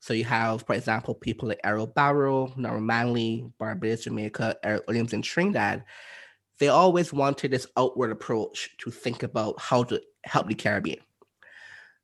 So 0.07 0.15
you 0.15 0.25
have, 0.27 0.63
for 0.63 0.77
example, 0.77 1.17
people 1.17 1.49
like 1.49 1.59
Errol 1.65 1.89
Barrow, 1.89 2.53
Norman 2.57 2.87
Manley, 2.87 3.45
Barbados, 3.59 4.05
Jamaica, 4.05 4.57
Eric 4.63 4.85
Williams, 4.87 5.13
and 5.13 5.25
Trinidad. 5.25 5.83
They 6.61 6.69
always 6.69 7.13
wanted 7.13 7.51
this 7.51 7.67
outward 7.77 8.13
approach 8.13 8.71
to 8.79 8.93
think 8.93 9.25
about 9.25 9.61
how 9.61 9.83
to 9.83 10.01
help 10.23 10.47
the 10.47 10.55
Caribbean. 10.55 11.01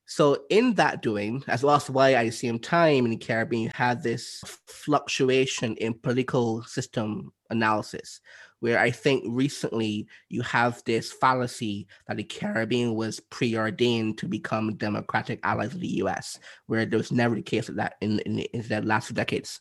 So 0.05 0.43
in 0.49 0.73
that 0.73 1.01
doing, 1.01 1.45
as 1.47 1.63
well 1.63 1.77
as 1.77 1.89
why 1.89 2.17
I 2.17 2.29
see 2.29 2.51
time 2.59 3.05
in 3.05 3.11
the 3.11 3.15
Caribbean, 3.15 3.63
you 3.63 3.71
had 3.73 4.03
this 4.03 4.43
fluctuation 4.67 5.77
in 5.77 5.93
political 5.93 6.61
system 6.63 7.31
analysis, 7.51 8.19
where 8.63 8.79
I 8.79 8.91
think 8.91 9.25
recently 9.27 10.07
you 10.29 10.41
have 10.43 10.81
this 10.85 11.11
fallacy 11.11 11.85
that 12.07 12.15
the 12.15 12.23
Caribbean 12.23 12.95
was 12.95 13.19
preordained 13.19 14.19
to 14.19 14.25
become 14.25 14.77
democratic 14.77 15.41
allies 15.43 15.73
of 15.73 15.81
the 15.81 15.95
US, 16.03 16.39
where 16.67 16.85
there 16.85 16.97
was 16.97 17.11
never 17.11 17.35
the 17.35 17.41
case 17.41 17.67
of 17.67 17.75
that 17.75 17.95
in, 17.99 18.19
in, 18.19 18.39
in 18.39 18.61
the 18.61 18.81
last 18.81 19.07
few 19.07 19.15
decades. 19.15 19.59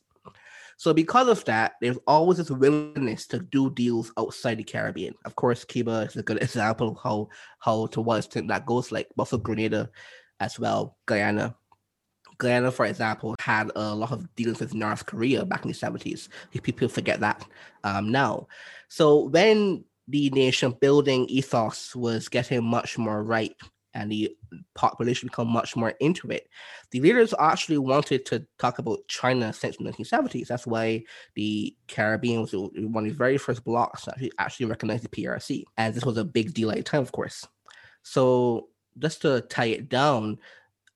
So 0.76 0.94
because 0.94 1.26
of 1.26 1.44
that, 1.46 1.72
there's 1.80 1.98
always 2.06 2.38
this 2.38 2.52
willingness 2.52 3.26
to 3.26 3.40
do 3.40 3.70
deals 3.70 4.12
outside 4.16 4.58
the 4.58 4.62
Caribbean. 4.62 5.14
Of 5.24 5.34
course, 5.34 5.64
Cuba 5.64 6.06
is 6.08 6.14
a 6.14 6.22
good 6.22 6.40
example 6.40 6.90
of 6.90 6.98
how 7.02 7.28
how 7.58 7.86
to 7.86 8.00
what 8.00 8.18
extent 8.18 8.46
that 8.48 8.66
goes 8.66 8.92
like. 8.92 9.08
Also 9.18 9.36
Grenada 9.36 9.90
as 10.38 10.60
well, 10.60 10.96
Guyana. 11.06 11.56
Guyana, 12.42 12.72
for 12.72 12.86
example, 12.86 13.36
had 13.40 13.70
a 13.76 13.94
lot 13.94 14.12
of 14.12 14.34
dealings 14.34 14.60
with 14.60 14.74
North 14.74 15.06
Korea 15.06 15.44
back 15.44 15.64
in 15.64 15.70
the 15.70 15.76
70s. 15.76 16.28
People 16.62 16.88
forget 16.88 17.20
that 17.20 17.46
um, 17.84 18.10
now. 18.10 18.48
So 18.88 19.28
when 19.28 19.84
the 20.08 20.28
nation 20.30 20.74
building 20.80 21.26
ethos 21.26 21.94
was 21.94 22.28
getting 22.28 22.64
much 22.64 22.98
more 22.98 23.22
ripe 23.22 23.62
and 23.94 24.10
the 24.10 24.34
population 24.74 25.28
become 25.28 25.48
much 25.48 25.76
more 25.76 25.90
into 26.00 26.30
it. 26.30 26.48
The 26.90 27.00
leaders 27.00 27.34
actually 27.38 27.78
wanted 27.78 28.24
to 28.26 28.46
talk 28.58 28.78
about 28.78 29.06
China 29.06 29.52
since 29.52 29.76
the 29.76 29.84
1970s. 29.84 30.48
That's 30.48 30.66
why 30.66 31.04
the 31.34 31.76
Caribbean 31.88 32.40
was 32.40 32.54
one 32.54 33.04
of 33.04 33.10
the 33.10 33.16
very 33.16 33.36
first 33.36 33.64
blocks 33.64 34.06
that 34.06 34.14
actually, 34.14 34.32
actually 34.38 34.66
recognized 34.66 35.04
the 35.04 35.08
PRC. 35.08 35.64
And 35.76 35.94
this 35.94 36.04
was 36.04 36.16
a 36.16 36.24
big 36.24 36.54
deal 36.54 36.70
at 36.70 36.78
the 36.78 36.82
time, 36.82 37.02
of 37.02 37.12
course. 37.12 37.46
So 38.02 38.68
just 38.98 39.22
to 39.22 39.42
tie 39.42 39.66
it 39.66 39.88
down, 39.88 40.38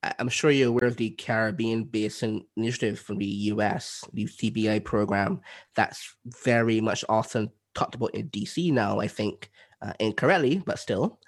I'm 0.03 0.29
sure 0.29 0.51
you're 0.51 0.69
aware 0.69 0.85
of 0.85 0.97
the 0.97 1.09
Caribbean 1.11 1.83
Basin 1.83 2.45
Initiative 2.55 2.99
from 2.99 3.17
the 3.17 3.25
US, 3.25 4.03
the 4.13 4.25
CBI 4.25 4.83
program. 4.83 5.41
That's 5.75 6.15
very 6.43 6.81
much 6.81 7.03
often 7.09 7.51
talked 7.73 7.95
about 7.95 8.13
in 8.13 8.29
DC 8.29 8.71
now, 8.71 8.99
I 8.99 9.07
think, 9.07 9.49
uh, 9.81 9.93
incorrectly, 9.99 10.61
but 10.65 10.79
still. 10.79 11.19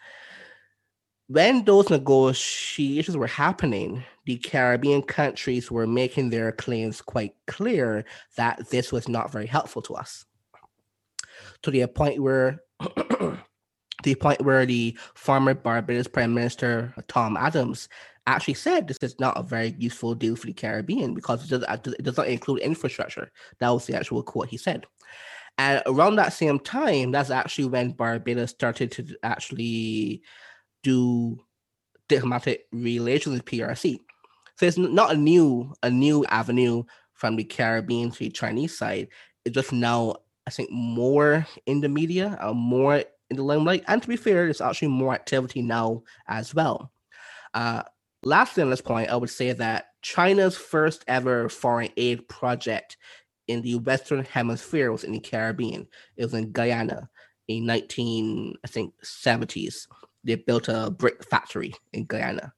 When 1.27 1.63
those 1.63 1.89
negotiations 1.91 3.15
were 3.15 3.27
happening, 3.27 4.03
the 4.25 4.37
Caribbean 4.37 5.03
countries 5.03 5.69
were 5.69 5.85
making 5.85 6.29
their 6.29 6.51
claims 6.51 7.01
quite 7.01 7.35
clear 7.47 8.05
that 8.35 8.69
this 8.69 8.91
was 8.91 9.07
not 9.07 9.31
very 9.31 9.45
helpful 9.45 9.81
to 9.83 9.95
us. 9.95 10.25
To 11.63 11.71
the 11.71 11.85
point 11.87 12.21
where 12.21 12.61
the 14.03 14.15
point 14.15 14.41
where 14.41 14.65
the 14.65 14.97
former 15.13 15.53
Barbados 15.53 16.07
Prime 16.07 16.33
Minister 16.33 16.93
Tom 17.07 17.37
Adams 17.37 17.89
actually 18.35 18.55
said 18.55 18.87
this 18.87 18.97
is 19.01 19.19
not 19.19 19.37
a 19.37 19.43
very 19.43 19.75
useful 19.77 20.15
deal 20.15 20.35
for 20.35 20.47
the 20.47 20.53
Caribbean 20.53 21.13
because 21.13 21.43
it 21.43 21.61
does, 21.61 21.83
it 21.85 22.03
does 22.03 22.17
not 22.17 22.27
include 22.27 22.61
infrastructure. 22.61 23.31
That 23.59 23.69
was 23.69 23.85
the 23.85 23.95
actual 23.95 24.23
quote 24.23 24.49
he 24.49 24.57
said. 24.57 24.85
And 25.57 25.81
around 25.85 26.15
that 26.15 26.33
same 26.33 26.59
time, 26.59 27.11
that's 27.11 27.29
actually 27.29 27.65
when 27.65 27.91
Barbados 27.91 28.51
started 28.51 28.91
to 28.93 29.05
actually 29.23 30.21
do 30.83 31.37
diplomatic 32.07 32.65
relations 32.71 33.35
with 33.35 33.45
PRC. 33.45 33.99
So 34.57 34.65
it's 34.65 34.77
not 34.77 35.11
a 35.11 35.17
new 35.17 35.73
a 35.83 35.89
new 35.89 36.25
avenue 36.25 36.83
from 37.13 37.35
the 37.35 37.43
Caribbean 37.43 38.11
to 38.11 38.19
the 38.19 38.29
Chinese 38.29 38.77
side. 38.77 39.09
It's 39.45 39.55
just 39.55 39.73
now 39.73 40.15
I 40.47 40.51
think 40.51 40.71
more 40.71 41.45
in 41.65 41.81
the 41.81 41.89
media, 41.89 42.37
uh, 42.41 42.53
more 42.53 42.95
in 43.29 43.37
the 43.37 43.43
limelight. 43.43 43.83
And 43.87 44.01
to 44.01 44.07
be 44.07 44.15
fair, 44.15 44.45
there's 44.45 44.61
actually 44.61 44.87
more 44.87 45.13
activity 45.13 45.61
now 45.61 46.03
as 46.27 46.55
well. 46.55 46.91
Uh, 47.53 47.83
lastly, 48.23 48.63
on 48.63 48.69
this 48.69 48.81
point, 48.81 49.09
I 49.09 49.15
would 49.15 49.29
say 49.29 49.53
that 49.53 49.85
China's 50.01 50.57
first 50.57 51.03
ever 51.07 51.49
foreign 51.49 51.89
aid 51.97 52.27
project 52.27 52.97
in 53.47 53.61
the 53.61 53.75
Western 53.75 54.23
Hemisphere 54.23 54.91
was 54.91 55.03
in 55.03 55.11
the 55.11 55.19
Caribbean. 55.19 55.87
It 56.17 56.25
was 56.25 56.33
in 56.33 56.51
Guyana 56.51 57.09
in 57.47 57.65
19, 57.65 58.55
I 58.63 58.67
think, 58.67 58.93
70s. 59.03 59.87
They 60.23 60.35
built 60.35 60.67
a 60.67 60.91
brick 60.91 61.23
factory 61.23 61.73
in 61.93 62.05
Guyana. 62.05 62.53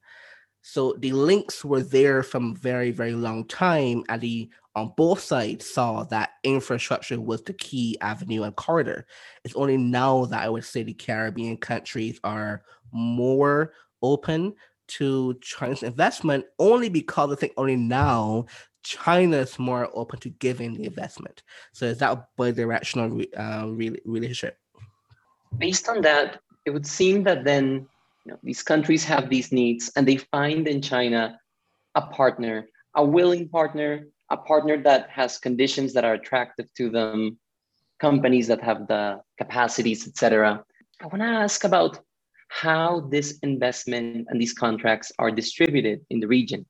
So 0.61 0.95
the 0.99 1.13
links 1.13 1.65
were 1.65 1.81
there 1.81 2.21
from 2.21 2.55
very, 2.55 2.91
very 2.91 3.13
long 3.13 3.47
time, 3.47 4.03
and 4.09 4.21
the 4.21 4.49
on 4.75 4.93
both 4.95 5.19
sides 5.19 5.69
saw 5.69 6.03
that 6.05 6.31
infrastructure 6.43 7.19
was 7.19 7.41
the 7.43 7.53
key 7.53 7.97
avenue 7.99 8.43
and 8.43 8.55
corridor. 8.55 9.05
It's 9.43 9.55
only 9.55 9.77
now 9.77 10.25
that 10.25 10.43
I 10.43 10.49
would 10.49 10.63
say 10.63 10.83
the 10.83 10.93
Caribbean 10.93 11.57
countries 11.57 12.19
are 12.23 12.63
more 12.93 13.73
open 14.01 14.53
to 14.97 15.35
China's 15.41 15.83
investment, 15.83 16.45
only 16.59 16.89
because 16.89 17.31
I 17.31 17.35
think 17.35 17.53
only 17.57 17.75
now 17.75 18.45
China 18.83 19.37
is 19.37 19.59
more 19.59 19.89
open 19.93 20.19
to 20.19 20.29
giving 20.29 20.73
the 20.73 20.85
investment. 20.85 21.43
So 21.73 21.85
is 21.85 21.99
that 21.99 22.27
bi-directional 22.37 23.21
uh, 23.37 23.67
relationship? 24.05 24.57
Based 25.57 25.87
on 25.89 26.01
that, 26.01 26.39
it 26.65 26.71
would 26.71 26.87
seem 26.87 27.23
that 27.23 27.43
then 27.43 27.87
you 28.25 28.31
know, 28.31 28.39
these 28.43 28.63
countries 28.63 29.03
have 29.05 29.29
these 29.29 29.51
needs 29.51 29.91
and 29.95 30.07
they 30.07 30.17
find 30.17 30.67
in 30.67 30.81
China 30.81 31.39
a 31.95 32.01
partner, 32.01 32.67
a 32.95 33.03
willing 33.03 33.49
partner, 33.49 34.07
a 34.29 34.37
partner 34.37 34.77
that 34.83 35.09
has 35.09 35.37
conditions 35.37 35.93
that 35.93 36.05
are 36.05 36.13
attractive 36.13 36.67
to 36.75 36.89
them, 36.89 37.37
companies 37.99 38.47
that 38.47 38.63
have 38.63 38.87
the 38.87 39.21
capacities, 39.37 40.07
etc. 40.07 40.63
I 41.01 41.05
want 41.07 41.21
to 41.21 41.25
ask 41.25 41.63
about 41.63 41.99
how 42.51 43.07
this 43.09 43.39
investment 43.43 44.27
and 44.29 44.39
these 44.39 44.53
contracts 44.53 45.09
are 45.17 45.31
distributed 45.31 46.01
in 46.09 46.19
the 46.19 46.27
region. 46.27 46.65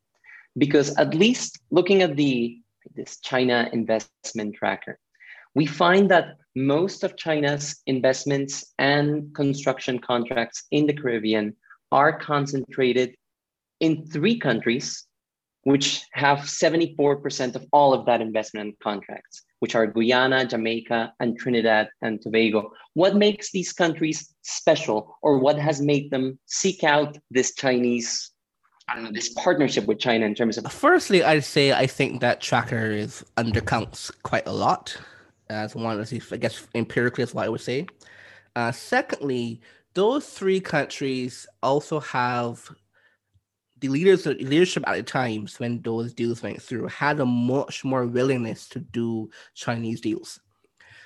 Because 0.58 0.96
at 0.98 1.16
least 1.16 1.60
looking 1.72 2.04
at 2.04 2.16
the 2.16 2.60
this 2.96 3.20
China 3.20 3.68
investment 3.74 4.56
tracker, 4.56 5.00
we 5.56 5.66
find 5.66 6.10
that 6.12 6.36
most 6.56 7.04
of 7.04 7.18
China's 7.18 7.82
investments 7.88 8.74
and 8.78 9.34
construction 9.34 9.98
contracts 9.98 10.66
in 10.70 10.86
the 10.86 10.94
Caribbean 10.94 11.56
are 11.92 12.18
concentrated 12.18 13.16
in 13.80 14.06
three 14.06 14.38
countries, 14.38 15.08
which 15.64 16.04
have 16.14 16.40
74% 16.40 17.56
of 17.56 17.66
all 17.74 17.94
of 17.94 18.06
that 18.06 18.22
investment 18.22 18.68
and 18.68 18.80
contracts, 18.80 19.44
which 19.62 19.76
are 19.76 19.88
Guyana, 19.88 20.46
Jamaica, 20.46 21.14
and 21.20 21.38
Trinidad 21.38 21.90
and 22.02 22.22
Tobago. 22.22 22.72
What 22.94 23.16
makes 23.16 23.52
these 23.52 23.72
countries 23.72 24.34
special, 24.42 25.18
or 25.22 25.40
what 25.40 25.58
has 25.58 25.82
made 25.82 26.12
them 26.12 26.38
seek 26.46 26.84
out 26.84 27.18
this 27.30 27.54
Chinese 27.56 28.32
know, 29.00 29.12
this 29.12 29.30
partnership 29.30 29.86
with 29.86 30.00
China 30.00 30.26
in 30.26 30.36
terms 30.36 30.58
of. 30.58 30.72
Firstly, 30.72 31.24
I'd 31.24 31.44
say 31.44 31.72
I 31.72 31.88
think 31.88 32.22
that 32.22 32.42
tracker 32.42 32.92
is 32.92 33.24
undercounts 33.38 34.12
quite 34.24 34.48
a 34.48 34.52
lot 34.52 34.98
as 35.50 35.76
one 35.76 36.00
of 36.00 36.14
I 36.32 36.38
guess 36.38 36.68
empirically 36.76 37.24
is 37.24 37.34
what 37.34 37.46
I 37.46 37.50
would 37.50 37.62
say. 37.62 37.88
Uh, 38.56 38.72
secondly, 38.72 39.62
those 39.94 40.28
three 40.28 40.60
countries 40.60 41.48
also 41.62 42.00
have 42.00 42.70
the 43.82 43.90
leaders 43.90 44.26
leadership 44.26 44.84
at 44.88 44.96
the 44.96 45.04
times 45.04 45.60
when 45.60 45.82
those 45.82 46.14
deals 46.14 46.42
went 46.42 46.62
through 46.62 46.88
had 46.88 47.20
a 47.20 47.26
much 47.26 47.84
more 47.84 48.06
willingness 48.06 48.70
to 48.70 48.80
do 48.80 49.30
Chinese 49.56 50.00
deals. 50.00 50.40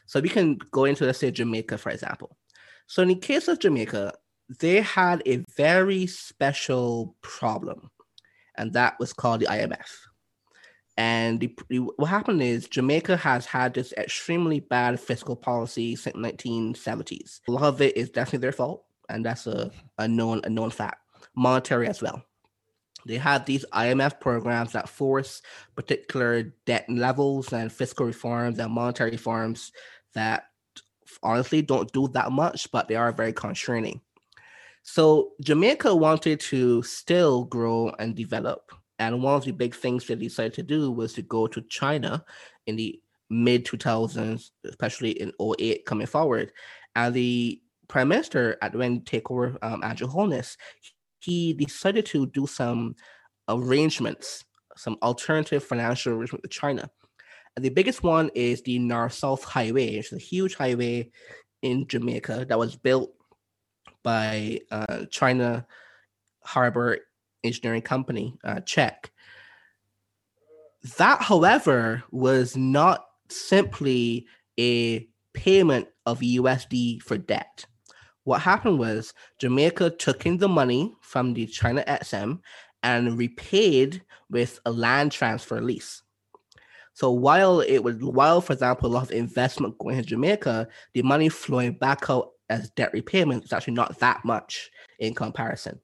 So 0.05 0.19
we 0.19 0.29
can 0.29 0.59
go 0.71 0.85
into 0.85 1.05
let's 1.05 1.19
say 1.19 1.31
Jamaica, 1.31 1.77
for 1.77 1.89
example. 1.89 2.37
So 2.87 3.01
in 3.01 3.07
the 3.07 3.15
case 3.15 3.47
of 3.47 3.59
Jamaica, 3.59 4.13
they 4.59 4.81
had 4.81 5.23
a 5.25 5.43
very 5.57 6.05
special 6.05 7.15
problem, 7.21 7.89
and 8.55 8.73
that 8.73 8.99
was 8.99 9.13
called 9.13 9.39
the 9.39 9.47
IMF. 9.47 9.89
And 10.97 11.39
the, 11.39 11.57
the, 11.69 11.79
what 11.79 12.07
happened 12.07 12.41
is 12.41 12.67
Jamaica 12.67 13.17
has 13.17 13.45
had 13.45 13.73
this 13.73 13.93
extremely 13.97 14.59
bad 14.59 14.99
fiscal 14.99 15.35
policy 15.35 15.95
since 15.95 16.15
the 16.15 16.21
1970s. 16.21 17.41
A 17.47 17.51
lot 17.51 17.63
of 17.63 17.81
it 17.81 17.97
is 17.97 18.09
definitely 18.09 18.39
their 18.39 18.51
fault, 18.51 18.85
and 19.09 19.25
that's 19.25 19.47
a, 19.47 19.71
a 19.97 20.07
known 20.07 20.41
a 20.43 20.49
known 20.49 20.69
fact. 20.69 20.97
Monetary 21.35 21.87
as 21.87 22.01
well. 22.01 22.23
They 23.05 23.17
have 23.17 23.45
these 23.45 23.65
IMF 23.73 24.19
programs 24.19 24.71
that 24.73 24.89
force 24.89 25.41
particular 25.75 26.53
debt 26.65 26.85
levels 26.89 27.53
and 27.53 27.71
fiscal 27.71 28.05
reforms 28.05 28.57
and 28.59 28.73
monetary 28.73 29.11
reforms 29.11 29.71
that 30.13 30.45
honestly 31.21 31.61
don't 31.61 31.91
do 31.93 32.07
that 32.09 32.31
much, 32.31 32.71
but 32.71 32.87
they 32.87 32.95
are 32.95 33.11
very 33.11 33.33
constraining. 33.33 34.01
So 34.81 35.31
Jamaica 35.41 35.95
wanted 35.95 36.39
to 36.41 36.83
still 36.83 37.45
grow 37.45 37.89
and 37.99 38.15
develop. 38.15 38.71
And 38.99 39.21
one 39.21 39.35
of 39.35 39.43
the 39.43 39.51
big 39.51 39.75
things 39.75 40.05
they 40.05 40.15
decided 40.15 40.53
to 40.53 40.63
do 40.63 40.91
was 40.91 41.13
to 41.13 41.21
go 41.21 41.47
to 41.47 41.61
China 41.63 42.23
in 42.65 42.75
the 42.75 42.99
mid 43.29 43.65
2000s, 43.65 44.51
especially 44.63 45.11
in 45.11 45.31
08 45.39 45.85
coming 45.85 46.07
forward. 46.07 46.51
And 46.95 47.13
the 47.13 47.61
prime 47.87 48.07
minister 48.07 48.57
at 48.61 48.75
when 48.75 49.01
take 49.01 49.29
over 49.29 49.57
um, 49.61 49.83
Andrew 49.83 50.07
Holness, 50.07 50.57
he 51.25 51.53
decided 51.53 52.05
to 52.07 52.27
do 52.27 52.45
some 52.45 52.95
arrangements, 53.49 54.45
some 54.75 54.97
alternative 55.01 55.63
financial 55.63 56.13
arrangement 56.13 56.43
with 56.43 56.51
China. 56.51 56.89
And 57.55 57.63
the 57.63 57.69
biggest 57.69 58.03
one 58.03 58.29
is 58.35 58.61
the 58.61 58.79
North 58.79 59.13
South 59.13 59.43
Highway. 59.43 59.95
It's 59.95 60.13
a 60.13 60.17
huge 60.17 60.55
highway 60.55 61.09
in 61.61 61.87
Jamaica 61.87 62.45
that 62.49 62.59
was 62.59 62.75
built 62.75 63.11
by 64.03 64.59
uh, 64.71 65.05
China 65.09 65.65
Harbor 66.43 66.99
Engineering 67.43 67.81
Company, 67.81 68.37
uh, 68.43 68.59
CHEC. 68.65 69.09
That, 70.97 71.21
however, 71.23 72.03
was 72.11 72.55
not 72.55 73.05
simply 73.29 74.27
a 74.59 75.07
payment 75.33 75.87
of 76.05 76.19
USD 76.19 77.01
for 77.01 77.17
debt. 77.17 77.65
What 78.25 78.41
happened 78.41 78.79
was 78.79 79.13
Jamaica 79.37 79.91
took 79.91 80.25
in 80.25 80.37
the 80.37 80.49
money 80.49 80.93
from 81.01 81.33
the 81.33 81.45
China 81.45 81.83
EXIM 81.87 82.41
and 82.83 83.17
repaid 83.17 84.01
with 84.29 84.59
a 84.65 84.71
land 84.71 85.11
transfer 85.11 85.61
lease. 85.61 86.01
So 86.93 87.11
while 87.11 87.59
it 87.61 87.79
was, 87.83 87.97
while 87.97 88.41
for 88.41 88.53
example, 88.53 88.89
a 88.89 88.93
lot 88.93 89.03
of 89.03 89.11
investment 89.11 89.77
going 89.77 89.97
to 89.97 90.03
Jamaica, 90.03 90.67
the 90.93 91.01
money 91.03 91.29
flowing 91.29 91.73
back 91.73 92.09
out 92.09 92.31
as 92.49 92.69
debt 92.71 92.93
repayment 92.93 93.43
is 93.43 93.53
actually 93.53 93.73
not 93.73 93.99
that 93.99 94.25
much 94.25 94.71
in 94.99 95.13
comparison. 95.13 95.79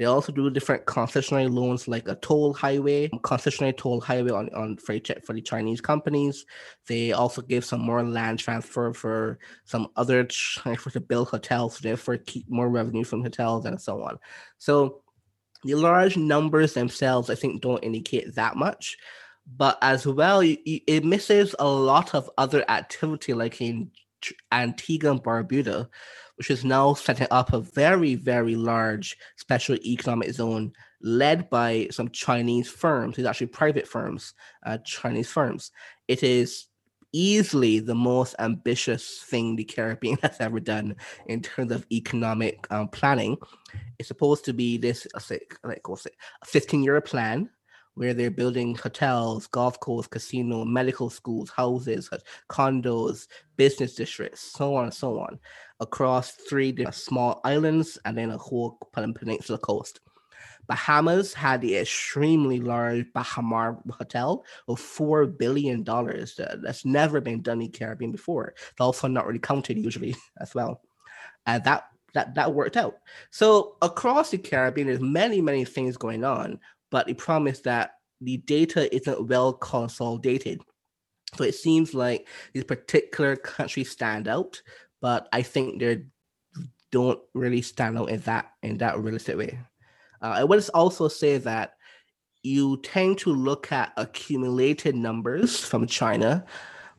They 0.00 0.06
also 0.06 0.32
do 0.32 0.48
different 0.48 0.86
concessionary 0.86 1.52
loans 1.52 1.86
like 1.86 2.08
a 2.08 2.14
toll 2.14 2.54
highway, 2.54 3.10
concessionary 3.18 3.76
toll 3.76 4.00
highway 4.00 4.30
on, 4.30 4.48
on 4.54 4.78
for, 4.78 4.98
for 5.22 5.34
the 5.34 5.42
Chinese 5.42 5.82
companies. 5.82 6.46
They 6.86 7.12
also 7.12 7.42
give 7.42 7.66
some 7.66 7.82
more 7.82 8.02
land 8.02 8.38
transfer 8.38 8.94
for 8.94 9.38
some 9.66 9.88
other 9.96 10.24
transfer 10.24 10.88
to 10.92 11.00
build 11.00 11.28
hotels, 11.28 11.78
therefore 11.80 12.16
keep 12.16 12.48
more 12.48 12.70
revenue 12.70 13.04
from 13.04 13.22
hotels 13.22 13.66
and 13.66 13.78
so 13.78 14.02
on. 14.02 14.18
So 14.56 15.02
the 15.64 15.74
large 15.74 16.16
numbers 16.16 16.72
themselves, 16.72 17.28
I 17.28 17.34
think, 17.34 17.60
don't 17.60 17.84
indicate 17.84 18.34
that 18.36 18.56
much. 18.56 18.96
But 19.54 19.76
as 19.82 20.06
well, 20.06 20.40
it 20.42 21.04
misses 21.04 21.54
a 21.58 21.68
lot 21.68 22.14
of 22.14 22.30
other 22.38 22.64
activity, 22.70 23.34
like 23.34 23.60
in 23.60 23.90
Antigua 24.50 25.10
and 25.10 25.22
Barbuda, 25.22 25.90
which 26.40 26.50
is 26.50 26.64
now 26.64 26.94
setting 26.94 27.26
up 27.30 27.52
a 27.52 27.60
very, 27.60 28.14
very 28.14 28.56
large 28.56 29.14
special 29.36 29.76
economic 29.84 30.32
zone 30.32 30.72
led 31.02 31.50
by 31.50 31.86
some 31.90 32.08
Chinese 32.08 32.66
firms. 32.66 33.18
It's 33.18 33.28
actually 33.28 33.48
private 33.48 33.86
firms, 33.86 34.32
uh, 34.64 34.78
Chinese 34.78 35.30
firms. 35.30 35.70
It 36.08 36.22
is 36.22 36.68
easily 37.12 37.78
the 37.78 37.94
most 37.94 38.34
ambitious 38.38 39.22
thing 39.26 39.54
the 39.54 39.64
Caribbean 39.64 40.16
has 40.22 40.40
ever 40.40 40.60
done 40.60 40.96
in 41.26 41.42
terms 41.42 41.72
of 41.72 41.84
economic 41.92 42.66
um, 42.70 42.88
planning. 42.88 43.36
It's 43.98 44.08
supposed 44.08 44.46
to 44.46 44.54
be 44.54 44.78
this, 44.78 45.06
like 45.62 45.86
what's 45.90 46.06
it, 46.06 46.14
a 46.40 46.46
15 46.46 46.82
year 46.82 47.02
plan 47.02 47.50
where 47.94 48.14
they're 48.14 48.30
building 48.30 48.74
hotels, 48.74 49.46
golf 49.46 49.78
courses, 49.80 50.08
casino, 50.08 50.64
medical 50.64 51.10
schools, 51.10 51.50
houses, 51.50 52.08
condos, 52.48 53.26
business 53.56 53.94
districts, 53.94 54.40
so 54.40 54.74
on 54.74 54.84
and 54.84 54.94
so 54.94 55.18
on, 55.18 55.38
across 55.80 56.32
three 56.32 56.74
small 56.92 57.40
islands 57.44 57.98
and 58.04 58.16
then 58.16 58.30
a 58.30 58.38
whole 58.38 58.78
peninsula 58.92 59.58
coast. 59.58 60.00
Bahamas 60.70 61.34
had 61.34 61.60
the 61.60 61.78
extremely 61.78 62.60
large 62.60 63.12
Baha 63.12 63.42
Mar 63.42 63.82
Hotel 63.90 64.44
of 64.68 64.78
four 64.78 65.26
billion 65.26 65.82
dollars. 65.82 66.38
That's 66.62 66.84
never 66.84 67.20
been 67.20 67.42
done 67.42 67.60
in 67.60 67.72
Caribbean 67.72 68.12
before. 68.12 68.54
It's 68.70 68.80
also 68.80 69.08
not 69.08 69.26
really 69.26 69.40
counted 69.40 69.78
usually 69.78 70.14
as 70.40 70.54
well. 70.54 70.80
And 71.44 71.64
that 71.64 71.88
that 72.14 72.36
that 72.36 72.54
worked 72.54 72.76
out. 72.76 72.98
So 73.30 73.76
across 73.82 74.30
the 74.30 74.38
Caribbean, 74.38 74.86
there's 74.86 75.00
many 75.00 75.40
many 75.40 75.64
things 75.64 75.96
going 75.96 76.22
on 76.22 76.60
but 76.90 77.06
the 77.06 77.14
problem 77.14 77.46
is 77.48 77.60
that 77.62 77.92
the 78.20 78.38
data 78.38 78.94
isn't 78.94 79.28
well 79.28 79.52
consolidated. 79.52 80.60
So 81.36 81.44
it 81.44 81.54
seems 81.54 81.94
like 81.94 82.28
these 82.52 82.64
particular 82.64 83.36
countries 83.36 83.90
stand 83.90 84.28
out, 84.28 84.60
but 85.00 85.28
I 85.32 85.42
think 85.42 85.80
they 85.80 86.02
don't 86.90 87.20
really 87.34 87.62
stand 87.62 87.96
out 87.96 88.10
in 88.10 88.20
that 88.20 88.50
in 88.62 88.78
that 88.78 88.98
realistic 88.98 89.36
way. 89.36 89.58
Uh, 90.22 90.34
I 90.36 90.44
would 90.44 90.68
also 90.74 91.08
say 91.08 91.38
that 91.38 91.74
you 92.42 92.80
tend 92.82 93.18
to 93.18 93.32
look 93.32 93.70
at 93.70 93.92
accumulated 93.96 94.94
numbers 94.94 95.60
from 95.60 95.86
China, 95.86 96.44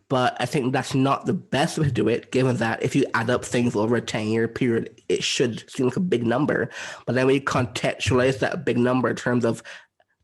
but 0.08 0.38
I 0.40 0.46
think 0.46 0.72
that's 0.72 0.94
not 0.94 1.26
the 1.26 1.34
best 1.34 1.78
way 1.78 1.86
to 1.86 1.92
do 1.92 2.08
it, 2.08 2.32
given 2.32 2.58
that 2.58 2.84
if 2.84 2.96
you 2.96 3.06
add 3.14 3.30
up 3.30 3.44
things 3.44 3.76
over 3.76 3.96
a 3.96 4.02
10 4.02 4.28
year 4.28 4.48
period, 4.48 5.01
it 5.12 5.24
should 5.24 5.70
seem 5.70 5.88
like 5.88 5.98
a 5.98 6.02
big 6.02 6.26
number. 6.26 6.70
But 7.06 7.16
then 7.16 7.26
when 7.26 7.36
you 7.36 7.42
contextualize 7.42 8.40
that 8.40 8.66
big 8.66 8.78
number 8.78 9.10
in 9.10 9.16
terms 9.16 9.46
of 9.46 9.64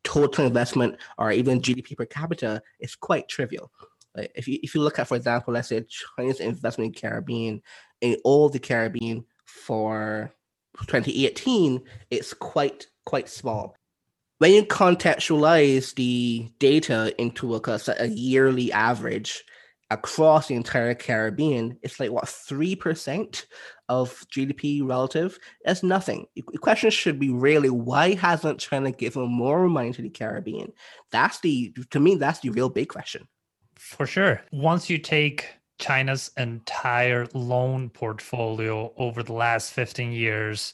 total 0.04 0.46
investment 0.46 0.98
or 1.18 1.32
even 1.32 1.62
GDP 1.62 1.98
per 1.98 2.06
capita, 2.06 2.62
it's 2.80 2.96
quite 2.96 3.28
trivial. 3.28 3.72
Like 4.16 4.32
if 4.36 4.48
you 4.48 4.60
if 4.64 4.74
you 4.74 4.82
look 4.82 5.00
at, 5.00 5.08
for 5.08 5.16
example, 5.16 5.54
let's 5.54 5.70
say 5.70 5.86
Chinese 6.18 6.40
investment 6.40 6.96
in 6.96 7.00
Caribbean, 7.00 7.62
in 8.02 8.18
all 8.24 8.50
the 8.50 8.60
Caribbean 8.60 9.26
for 9.46 10.32
2018, 10.80 11.82
it's 12.10 12.34
quite 12.34 12.88
quite 13.06 13.30
small. 13.30 13.76
When 14.40 14.52
you 14.52 14.64
contextualize 14.64 15.96
the 15.96 16.52
data 16.60 17.14
into 17.20 17.56
a, 17.56 17.80
a 18.00 18.08
yearly 18.08 18.72
average 18.72 19.44
across 19.90 20.48
the 20.48 20.56
entire 20.56 20.94
Caribbean, 20.94 21.78
it's 21.82 22.00
like 22.00 22.12
what 22.12 22.30
three 22.30 22.76
percent 22.76 23.48
of 23.90 24.26
GDP 24.34 24.88
relative, 24.88 25.40
that's 25.64 25.84
nothing. 25.84 26.26
The 26.36 26.58
question 26.60 26.90
should 26.90 27.20
be 27.20 27.30
really 27.30 27.70
why 27.70 28.16
hasn't 28.16 28.60
China 28.60 28.92
given 28.92 29.28
more 29.28 29.68
money 29.68 29.94
to 29.94 30.02
the 30.02 30.10
Caribbean? 30.10 30.74
That's 31.12 31.40
the 31.40 31.74
to 31.92 32.00
me 32.00 32.16
that's 32.16 32.40
the 32.40 32.50
real 32.50 32.70
big 32.70 32.90
question. 32.90 33.28
For 33.76 34.06
sure. 34.06 34.42
Once 34.52 34.90
you 34.90 34.98
take 34.98 35.48
China's 35.80 36.32
entire 36.38 37.28
loan 37.34 37.90
portfolio 37.90 38.94
over 38.98 39.22
the 39.22 39.34
last 39.34 39.74
15 39.74 40.12
years 40.12 40.74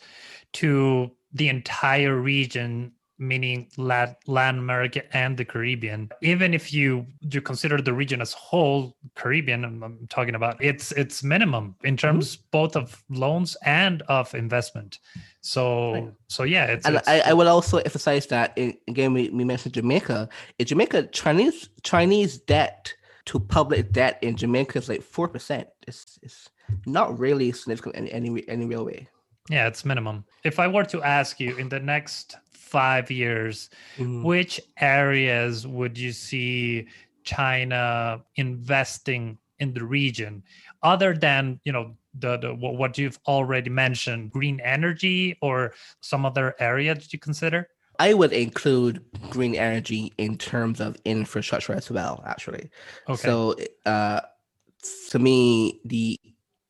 to 0.53 1.11
the 1.33 1.49
entire 1.49 2.15
region 2.15 2.93
meaning 3.27 3.69
Latin 3.77 4.59
America 4.59 5.01
and 5.15 5.37
the 5.37 5.45
Caribbean. 5.45 6.09
Even 6.21 6.53
if 6.53 6.73
you 6.73 7.05
you 7.21 7.41
consider 7.41 7.81
the 7.81 7.93
region 7.93 8.21
as 8.21 8.33
whole, 8.33 8.95
Caribbean, 9.15 9.65
I'm, 9.65 9.83
I'm 9.83 10.07
talking 10.07 10.35
about, 10.35 10.63
it's 10.63 10.91
it's 10.93 11.23
minimum 11.23 11.75
in 11.83 11.95
mm-hmm. 11.95 12.07
terms 12.07 12.35
mm-hmm. 12.35 12.45
both 12.51 12.75
of 12.75 13.03
loans 13.09 13.57
and 13.63 14.01
of 14.03 14.33
investment. 14.35 14.99
So 15.41 15.93
right. 15.93 16.13
so 16.27 16.43
yeah, 16.43 16.65
it's, 16.65 16.85
and 16.85 16.97
it's, 16.97 17.07
I, 17.07 17.19
I 17.19 17.33
would 17.33 17.47
also 17.47 17.77
emphasize 17.77 18.27
that 18.27 18.57
again 18.87 19.13
we, 19.13 19.29
we 19.29 19.43
mentioned 19.43 19.73
Jamaica. 19.73 20.29
In 20.59 20.65
Jamaica, 20.65 21.07
Chinese 21.07 21.69
Chinese 21.83 22.37
debt 22.37 22.93
to 23.25 23.39
public 23.39 23.91
debt 23.91 24.19
in 24.21 24.35
Jamaica 24.35 24.77
is 24.79 24.89
like 24.89 25.01
four 25.01 25.27
percent. 25.27 25.67
It's 25.87 26.19
it's 26.21 26.49
not 26.85 27.17
really 27.19 27.51
significant 27.51 27.95
in 27.95 28.07
any 28.07 28.47
any 28.47 28.65
real 28.65 28.85
way. 28.85 29.07
Yeah, 29.49 29.67
it's 29.67 29.83
minimum. 29.83 30.23
If 30.45 30.57
I 30.57 30.67
were 30.67 30.85
to 30.85 31.03
ask 31.03 31.39
you 31.39 31.57
in 31.57 31.67
the 31.67 31.79
next 31.79 32.37
five 32.73 33.11
years, 33.11 33.69
mm. 33.97 34.23
which 34.23 34.59
areas 34.79 35.67
would 35.67 35.95
you 35.95 36.11
see 36.11 36.87
China 37.23 38.19
investing 38.35 39.37
in 39.59 39.73
the 39.73 39.85
region, 39.85 40.43
other 40.81 41.13
than 41.13 41.59
you 41.63 41.71
know 41.71 41.95
the, 42.17 42.37
the 42.37 42.53
what 42.53 42.97
you've 42.97 43.19
already 43.27 43.69
mentioned, 43.69 44.31
green 44.31 44.59
energy 44.59 45.37
or 45.41 45.73
some 46.01 46.25
other 46.25 46.55
area 46.59 46.95
that 46.95 47.13
you 47.13 47.19
consider? 47.19 47.69
I 47.99 48.15
would 48.15 48.33
include 48.33 49.05
green 49.29 49.53
energy 49.53 50.11
in 50.17 50.37
terms 50.37 50.81
of 50.81 50.97
infrastructure 51.05 51.73
as 51.73 51.91
well, 51.91 52.23
actually. 52.25 52.71
Okay. 53.07 53.21
So, 53.21 53.55
uh, 53.85 54.21
to 55.11 55.19
me, 55.19 55.79
the 55.85 56.19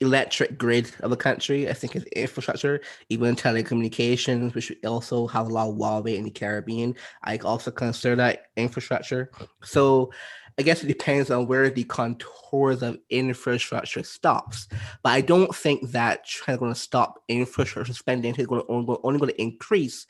electric 0.04 0.58
grid 0.58 0.92
of 1.00 1.10
the 1.10 1.18
country. 1.18 1.70
I 1.70 1.74
think 1.74 1.96
it's 1.96 2.06
infrastructure, 2.06 2.82
even 3.10 3.36
telecommunications, 3.36 4.54
which 4.54 4.72
also 4.86 5.28
have 5.28 5.48
a 5.48 5.50
lot 5.50 5.70
of 5.70 5.76
Huawei 5.76 6.16
in 6.16 6.24
the 6.24 6.32
Caribbean. 6.32 6.96
I 7.24 7.38
also 7.38 7.72
consider 7.72 8.16
that 8.18 8.48
infrastructure. 8.56 9.32
So 9.64 10.12
I 10.60 10.62
guess 10.62 10.84
it 10.84 10.88
depends 10.88 11.32
on 11.32 11.48
where 11.48 11.70
the 11.70 11.84
contours 11.84 12.84
of 12.84 13.00
infrastructure 13.10 14.04
stops. 14.04 14.68
But 15.02 15.10
I 15.10 15.22
don't 15.22 15.56
think 15.56 15.92
that 15.92 16.26
China's 16.26 16.60
going 16.60 16.74
to 16.74 16.80
stop 16.80 17.24
infrastructure 17.28 17.94
spending. 17.94 18.36
It's 18.38 18.46
going 18.46 18.62
to 18.62 18.68
only, 18.72 18.98
only 19.04 19.20
going 19.20 19.32
to 19.32 19.42
increase, 19.42 20.06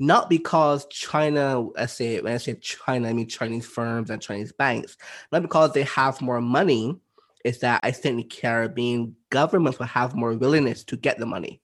not 0.00 0.28
because 0.28 0.86
China, 0.86 1.68
I 1.78 1.86
say 1.86 2.20
when 2.20 2.32
I 2.32 2.38
say 2.38 2.54
China, 2.54 3.08
I 3.08 3.12
mean 3.12 3.28
Chinese 3.28 3.66
firms 3.66 4.10
and 4.10 4.20
Chinese 4.20 4.52
banks, 4.52 4.96
not 5.30 5.42
because 5.42 5.72
they 5.72 5.84
have 5.84 6.20
more 6.20 6.40
money. 6.40 6.98
Is 7.44 7.60
that 7.60 7.80
I 7.82 7.90
think 7.90 8.16
the 8.16 8.24
Caribbean 8.24 9.14
governments 9.30 9.78
will 9.78 9.86
have 9.86 10.14
more 10.14 10.32
willingness 10.32 10.82
to 10.84 10.96
get 10.96 11.18
the 11.18 11.26
money, 11.26 11.60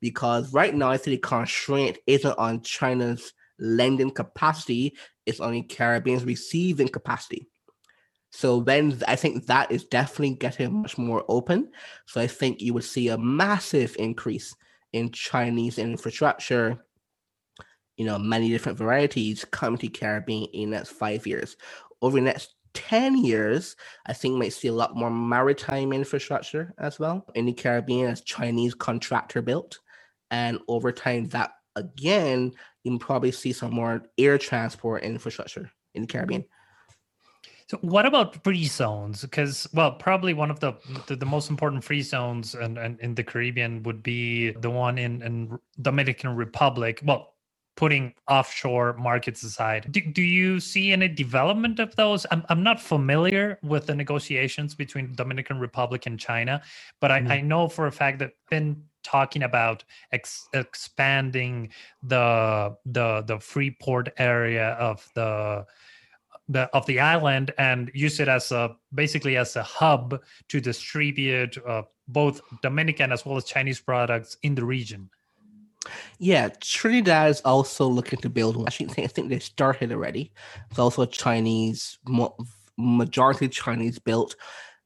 because 0.00 0.52
right 0.52 0.74
now 0.74 0.90
I 0.90 0.96
think 0.96 1.20
the 1.20 1.28
constraint 1.28 1.98
isn't 2.06 2.38
on 2.38 2.62
China's 2.62 3.32
lending 3.58 4.10
capacity; 4.10 4.96
it's 5.26 5.40
on 5.40 5.52
the 5.52 5.62
Caribbean's 5.62 6.24
receiving 6.24 6.88
capacity. 6.88 7.48
So 8.30 8.60
then 8.60 9.00
I 9.06 9.14
think 9.16 9.46
that 9.46 9.70
is 9.70 9.84
definitely 9.84 10.34
getting 10.34 10.82
much 10.82 10.98
more 10.98 11.24
open. 11.28 11.70
So 12.06 12.20
I 12.20 12.26
think 12.26 12.60
you 12.60 12.74
would 12.74 12.84
see 12.84 13.08
a 13.08 13.18
massive 13.18 13.94
increase 13.98 14.54
in 14.92 15.12
Chinese 15.12 15.78
infrastructure, 15.78 16.84
you 17.96 18.04
know, 18.04 18.18
many 18.18 18.48
different 18.48 18.78
varieties 18.78 19.44
coming 19.44 19.78
to 19.78 19.88
Caribbean 19.88 20.48
in 20.52 20.70
the 20.70 20.76
next 20.76 20.90
five 20.90 21.26
years. 21.28 21.56
Over 22.02 22.18
the 22.18 22.22
next 22.22 22.54
10 22.74 23.24
years, 23.24 23.76
I 24.06 24.12
think 24.12 24.36
might 24.36 24.52
see 24.52 24.68
a 24.68 24.72
lot 24.72 24.96
more 24.96 25.10
maritime 25.10 25.92
infrastructure 25.92 26.74
as 26.78 26.98
well 26.98 27.24
in 27.34 27.46
the 27.46 27.52
Caribbean 27.52 28.10
as 28.10 28.20
Chinese 28.20 28.74
contractor 28.74 29.42
built. 29.42 29.78
And 30.30 30.58
over 30.68 30.92
time, 30.92 31.26
that 31.26 31.52
again, 31.76 32.52
you 32.82 32.90
can 32.90 32.98
probably 32.98 33.32
see 33.32 33.52
some 33.52 33.72
more 33.72 34.02
air 34.18 34.38
transport 34.38 35.02
infrastructure 35.02 35.70
in 35.94 36.02
the 36.02 36.08
Caribbean. 36.08 36.44
So 37.66 37.78
what 37.80 38.04
about 38.04 38.42
free 38.44 38.66
zones? 38.66 39.22
Because 39.22 39.66
well, 39.72 39.92
probably 39.92 40.34
one 40.34 40.50
of 40.50 40.60
the 40.60 40.74
the, 41.06 41.16
the 41.16 41.26
most 41.26 41.48
important 41.48 41.82
free 41.82 42.02
zones 42.02 42.54
and 42.54 42.76
and 42.76 43.00
in 43.00 43.14
the 43.14 43.24
Caribbean 43.24 43.82
would 43.84 44.02
be 44.02 44.50
the 44.50 44.70
one 44.70 44.98
in 44.98 45.22
in 45.22 45.58
Dominican 45.80 46.36
Republic. 46.36 47.00
Well, 47.04 47.33
putting 47.76 48.14
offshore 48.28 48.94
markets 48.94 49.42
aside, 49.42 49.88
do, 49.90 50.00
do 50.00 50.22
you 50.22 50.60
see 50.60 50.92
any 50.92 51.08
development 51.08 51.78
of 51.80 51.94
those? 51.96 52.26
I'm 52.30 52.44
I'm 52.48 52.62
not 52.62 52.80
familiar 52.80 53.58
with 53.62 53.86
the 53.86 53.94
negotiations 53.94 54.74
between 54.74 55.14
Dominican 55.14 55.58
Republic 55.58 56.06
and 56.06 56.18
China, 56.18 56.62
but 57.00 57.10
I, 57.10 57.20
mm. 57.20 57.30
I 57.30 57.40
know 57.40 57.68
for 57.68 57.86
a 57.86 57.92
fact 57.92 58.18
that 58.20 58.32
been 58.50 58.82
talking 59.02 59.42
about 59.42 59.84
ex- 60.12 60.48
expanding 60.52 61.70
the 62.02 62.76
the 62.86 63.22
the 63.26 63.38
free 63.38 63.70
port 63.70 64.08
area 64.18 64.70
of 64.72 65.08
the 65.14 65.66
the 66.48 66.62
of 66.74 66.84
the 66.86 67.00
island 67.00 67.52
and 67.58 67.90
use 67.94 68.20
it 68.20 68.28
as 68.28 68.52
a 68.52 68.76
basically 68.94 69.36
as 69.36 69.56
a 69.56 69.62
hub 69.62 70.20
to 70.48 70.60
distribute 70.60 71.56
uh, 71.66 71.82
both 72.08 72.40
Dominican 72.62 73.12
as 73.12 73.24
well 73.24 73.36
as 73.36 73.44
Chinese 73.44 73.80
products 73.80 74.36
in 74.42 74.54
the 74.54 74.64
region. 74.64 75.10
Yeah, 76.18 76.48
Trinidad 76.60 77.30
is 77.30 77.40
also 77.42 77.86
looking 77.86 78.20
to 78.20 78.30
build 78.30 78.56
one. 78.56 78.66
Actually, 78.66 79.04
I 79.04 79.06
think 79.06 79.28
they 79.28 79.38
started 79.38 79.92
already. 79.92 80.32
It's 80.70 80.78
also 80.78 81.06
Chinese, 81.06 81.98
majority 82.76 83.48
Chinese 83.48 83.98
built. 83.98 84.36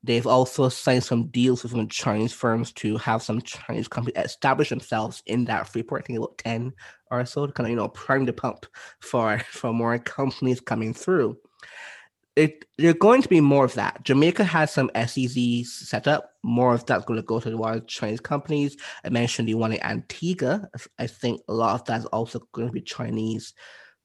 They've 0.04 0.26
also 0.26 0.68
signed 0.68 1.02
some 1.02 1.26
deals 1.26 1.62
with 1.62 1.72
some 1.72 1.88
Chinese 1.88 2.32
firms 2.32 2.72
to 2.74 2.96
have 2.98 3.22
some 3.22 3.42
Chinese 3.42 3.88
companies 3.88 4.24
establish 4.24 4.68
themselves 4.68 5.22
in 5.26 5.44
that 5.46 5.68
Freeport. 5.68 6.02
I 6.02 6.06
think 6.06 6.18
about 6.18 6.38
10 6.38 6.72
or 7.10 7.26
so 7.26 7.46
to 7.46 7.52
kind 7.52 7.66
of, 7.66 7.70
you 7.70 7.76
know, 7.76 7.88
prime 7.88 8.24
the 8.24 8.32
pump 8.32 8.66
for, 9.00 9.40
for 9.50 9.72
more 9.72 9.98
companies 9.98 10.60
coming 10.60 10.94
through 10.94 11.36
it, 12.38 12.64
there's 12.78 12.94
going 12.94 13.20
to 13.20 13.28
be 13.28 13.40
more 13.40 13.64
of 13.64 13.74
that. 13.74 14.04
Jamaica 14.04 14.44
has 14.44 14.70
some 14.70 14.90
SEZs 14.94 15.66
set 15.66 16.06
up. 16.06 16.34
More 16.44 16.72
of 16.72 16.86
that's 16.86 17.04
going 17.04 17.18
to 17.18 17.26
go 17.26 17.40
to 17.40 17.50
the 17.50 17.84
Chinese 17.88 18.20
companies. 18.20 18.76
I 19.04 19.08
mentioned 19.08 19.48
the 19.48 19.54
one 19.54 19.72
in 19.72 19.82
Antigua. 19.82 20.68
I 21.00 21.08
think 21.08 21.40
a 21.48 21.52
lot 21.52 21.74
of 21.74 21.84
that's 21.84 22.04
also 22.06 22.40
going 22.52 22.68
to 22.68 22.72
be 22.72 22.80
Chinese 22.80 23.54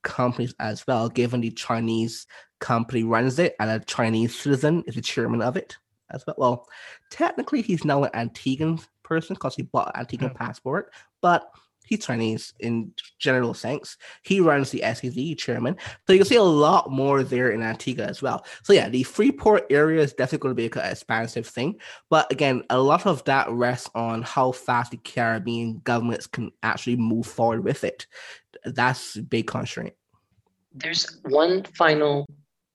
companies 0.01 0.55
as 0.59 0.85
well, 0.87 1.09
given 1.09 1.41
the 1.41 1.51
Chinese 1.51 2.25
company 2.59 3.03
runs 3.03 3.37
it 3.37 3.55
and 3.59 3.69
a 3.69 3.79
Chinese 3.85 4.39
citizen 4.39 4.83
is 4.87 4.95
the 4.95 5.01
chairman 5.01 5.43
of 5.43 5.55
it 5.55 5.77
as 6.09 6.23
well. 6.25 6.35
Well, 6.39 6.67
technically, 7.11 7.61
he's 7.61 7.85
now 7.85 8.03
an 8.03 8.29
Antiguan 8.29 8.83
person 9.03 9.35
because 9.35 9.55
he 9.55 9.61
bought 9.61 9.91
an 9.93 10.05
Antiguan 10.05 10.29
mm-hmm. 10.29 10.37
passport, 10.37 10.91
but 11.21 11.51
he's 11.85 12.05
Chinese 12.05 12.53
in 12.59 12.91
general 13.19 13.53
sense. 13.53 13.97
He 14.23 14.39
runs 14.39 14.71
the 14.71 14.81
SEZ 14.81 15.35
chairman. 15.37 15.75
So 16.07 16.13
you 16.13 16.19
can 16.19 16.27
see 16.27 16.35
a 16.35 16.43
lot 16.43 16.91
more 16.91 17.23
there 17.23 17.51
in 17.51 17.61
Antigua 17.61 18.05
as 18.05 18.21
well. 18.21 18.45
So 18.63 18.73
yeah, 18.73 18.89
the 18.89 19.03
Freeport 19.03 19.65
area 19.69 20.01
is 20.01 20.13
definitely 20.13 20.43
going 20.43 20.55
to 20.55 20.69
be 20.69 20.79
an 20.79 20.91
expansive 20.91 21.47
thing. 21.47 21.79
But 22.09 22.31
again, 22.31 22.63
a 22.69 22.79
lot 22.79 23.05
of 23.05 23.23
that 23.25 23.49
rests 23.49 23.89
on 23.95 24.21
how 24.21 24.51
fast 24.51 24.91
the 24.91 24.97
Caribbean 24.97 25.81
governments 25.83 26.27
can 26.27 26.51
actually 26.61 26.95
move 26.95 27.25
forward 27.25 27.63
with 27.63 27.83
it. 27.83 28.07
That's 28.65 29.17
a 29.17 29.21
big 29.21 29.47
constraint. 29.47 29.93
There's 30.73 31.19
one 31.23 31.63
final 31.77 32.25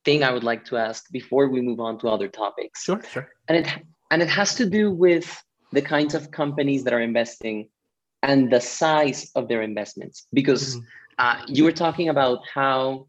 thing 0.04 0.22
I 0.22 0.30
would 0.30 0.44
like 0.44 0.64
to 0.66 0.76
ask 0.76 1.10
before 1.10 1.48
we 1.48 1.60
move 1.60 1.80
on 1.80 1.98
to 2.00 2.08
other 2.08 2.28
topics. 2.28 2.84
Sure, 2.84 3.02
sure. 3.12 3.28
And 3.48 3.58
it 3.58 3.68
and 4.10 4.22
it 4.22 4.28
has 4.28 4.54
to 4.54 4.68
do 4.68 4.90
with 4.90 5.42
the 5.72 5.82
kinds 5.82 6.14
of 6.14 6.30
companies 6.30 6.84
that 6.84 6.94
are 6.94 7.00
investing 7.00 7.68
and 8.22 8.52
the 8.52 8.60
size 8.60 9.30
of 9.34 9.48
their 9.48 9.62
investments. 9.62 10.26
Because 10.32 10.76
mm-hmm. 10.76 10.84
uh, 11.18 11.44
you 11.46 11.64
were 11.64 11.72
talking 11.72 12.08
about 12.08 12.40
how 12.52 13.06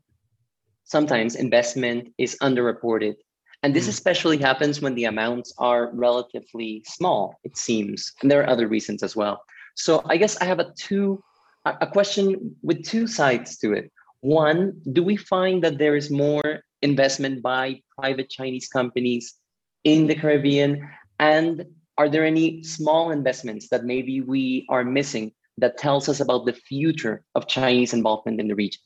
sometimes 0.89 1.35
investment 1.35 2.13
is 2.17 2.35
underreported. 2.41 3.15
And 3.61 3.75
this 3.75 3.83
mm-hmm. 3.83 3.91
especially 3.91 4.37
happens 4.37 4.81
when 4.81 4.95
the 4.95 5.05
amounts 5.05 5.53
are 5.57 5.91
relatively 5.93 6.83
small 6.85 7.39
it 7.43 7.57
seems. 7.57 8.13
And 8.21 8.29
there 8.29 8.41
are 8.41 8.49
other 8.49 8.67
reasons 8.67 9.03
as 9.03 9.15
well. 9.15 9.43
So 9.75 10.01
i 10.09 10.17
guess 10.17 10.35
i 10.41 10.45
have 10.45 10.59
a 10.59 10.73
two 10.75 11.23
a 11.65 11.87
question 11.87 12.55
with 12.63 12.83
two 12.83 13.05
sides 13.05 13.57
to 13.59 13.73
it. 13.73 13.91
One 14.21 14.81
do 14.91 15.03
we 15.03 15.15
find 15.15 15.63
that 15.63 15.77
there 15.77 15.95
is 15.95 16.09
more 16.09 16.63
investment 16.81 17.41
by 17.41 17.81
private 17.97 18.29
chinese 18.29 18.67
companies 18.67 19.35
in 19.83 20.07
the 20.07 20.15
caribbean? 20.15 20.89
And 21.19 21.65
are 21.99 22.07
there 22.07 22.25
any 22.25 22.63
small 22.63 23.11
investments 23.11 23.67
that 23.69 23.83
maybe 23.83 24.21
we 24.21 24.65
are 24.69 24.85
missing 24.85 25.33
that 25.57 25.77
tells 25.77 26.07
us 26.07 26.21
about 26.21 26.45
the 26.45 26.53
future 26.53 27.25
of 27.35 27.45
Chinese 27.45 27.93
involvement 27.93 28.39
in 28.39 28.47
the 28.47 28.55
region? 28.55 28.81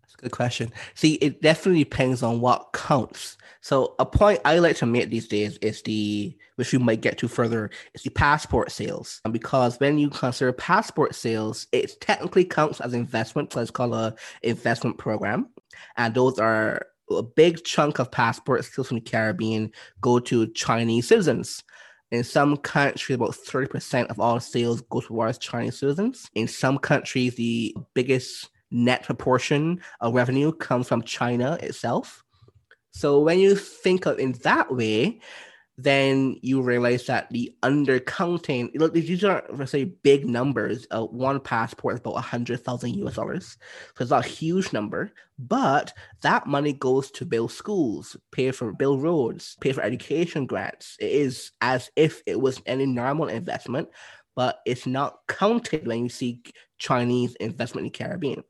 That's 0.00 0.14
a 0.14 0.22
good 0.22 0.32
question. 0.32 0.72
See, 0.94 1.14
it 1.16 1.42
definitely 1.42 1.84
depends 1.84 2.22
on 2.22 2.40
what 2.40 2.72
counts. 2.72 3.36
So 3.60 3.94
a 3.98 4.06
point 4.06 4.40
I 4.46 4.58
like 4.58 4.76
to 4.76 4.86
make 4.86 5.10
these 5.10 5.28
days 5.28 5.58
is 5.58 5.82
the, 5.82 6.34
which 6.54 6.72
we 6.72 6.78
might 6.78 7.02
get 7.02 7.18
to 7.18 7.28
further, 7.28 7.68
is 7.92 8.02
the 8.04 8.10
passport 8.10 8.72
sales. 8.72 9.20
And 9.26 9.32
because 9.34 9.78
when 9.78 9.98
you 9.98 10.08
consider 10.08 10.54
passport 10.54 11.14
sales, 11.14 11.66
it 11.72 12.00
technically 12.00 12.46
counts 12.46 12.80
as 12.80 12.94
investment, 12.94 13.52
so 13.52 13.60
it's 13.60 13.70
called 13.70 13.92
a 13.92 14.14
investment 14.42 14.96
program. 14.96 15.50
And 15.98 16.14
those 16.14 16.38
are 16.38 16.86
a 17.10 17.22
big 17.22 17.64
chunk 17.64 17.98
of 17.98 18.10
passports 18.10 18.68
still 18.68 18.84
from 18.84 18.96
the 18.96 19.00
Caribbean 19.02 19.72
go 20.00 20.18
to 20.20 20.48
Chinese 20.48 21.08
citizens. 21.08 21.62
In 22.10 22.22
some 22.22 22.56
countries, 22.56 23.16
about 23.16 23.32
30% 23.32 24.06
of 24.06 24.20
all 24.20 24.38
sales 24.38 24.80
go 24.82 25.00
towards 25.00 25.38
Chinese 25.38 25.78
citizens. 25.78 26.30
In 26.34 26.46
some 26.46 26.78
countries, 26.78 27.34
the 27.34 27.74
biggest 27.94 28.50
net 28.70 29.02
proportion 29.02 29.80
of 30.00 30.14
revenue 30.14 30.52
comes 30.52 30.88
from 30.88 31.02
China 31.02 31.58
itself. 31.62 32.22
So 32.92 33.20
when 33.20 33.38
you 33.38 33.56
think 33.56 34.06
of 34.06 34.18
in 34.18 34.32
that 34.42 34.72
way, 34.72 35.20
then 35.78 36.38
you 36.40 36.62
realize 36.62 37.06
that 37.06 37.28
the 37.30 37.54
undercounting, 37.62 38.92
these 38.92 39.22
are, 39.24 39.44
say, 39.66 39.84
big 39.84 40.26
numbers. 40.26 40.86
Uh, 40.90 41.04
one 41.04 41.38
passport 41.38 41.94
is 41.94 42.00
about 42.00 42.14
100,000 42.14 42.94
US 42.94 43.14
dollars. 43.14 43.58
So 43.94 44.02
it's 44.02 44.10
not 44.10 44.24
a 44.24 44.28
huge 44.28 44.72
number, 44.72 45.12
but 45.38 45.92
that 46.22 46.46
money 46.46 46.72
goes 46.72 47.10
to 47.12 47.26
build 47.26 47.52
schools, 47.52 48.16
pay 48.32 48.52
for 48.52 48.72
build 48.72 49.02
roads, 49.02 49.56
pay 49.60 49.72
for 49.72 49.82
education 49.82 50.46
grants. 50.46 50.96
It 50.98 51.10
is 51.10 51.52
as 51.60 51.90
if 51.94 52.22
it 52.26 52.40
was 52.40 52.62
any 52.64 52.86
normal 52.86 53.28
investment, 53.28 53.88
but 54.34 54.60
it's 54.64 54.86
not 54.86 55.18
counted 55.28 55.86
when 55.86 56.04
you 56.04 56.08
see 56.08 56.42
Chinese 56.78 57.34
investment 57.34 57.86
in 57.86 57.92
the 57.92 57.98
Caribbean. 57.98 58.44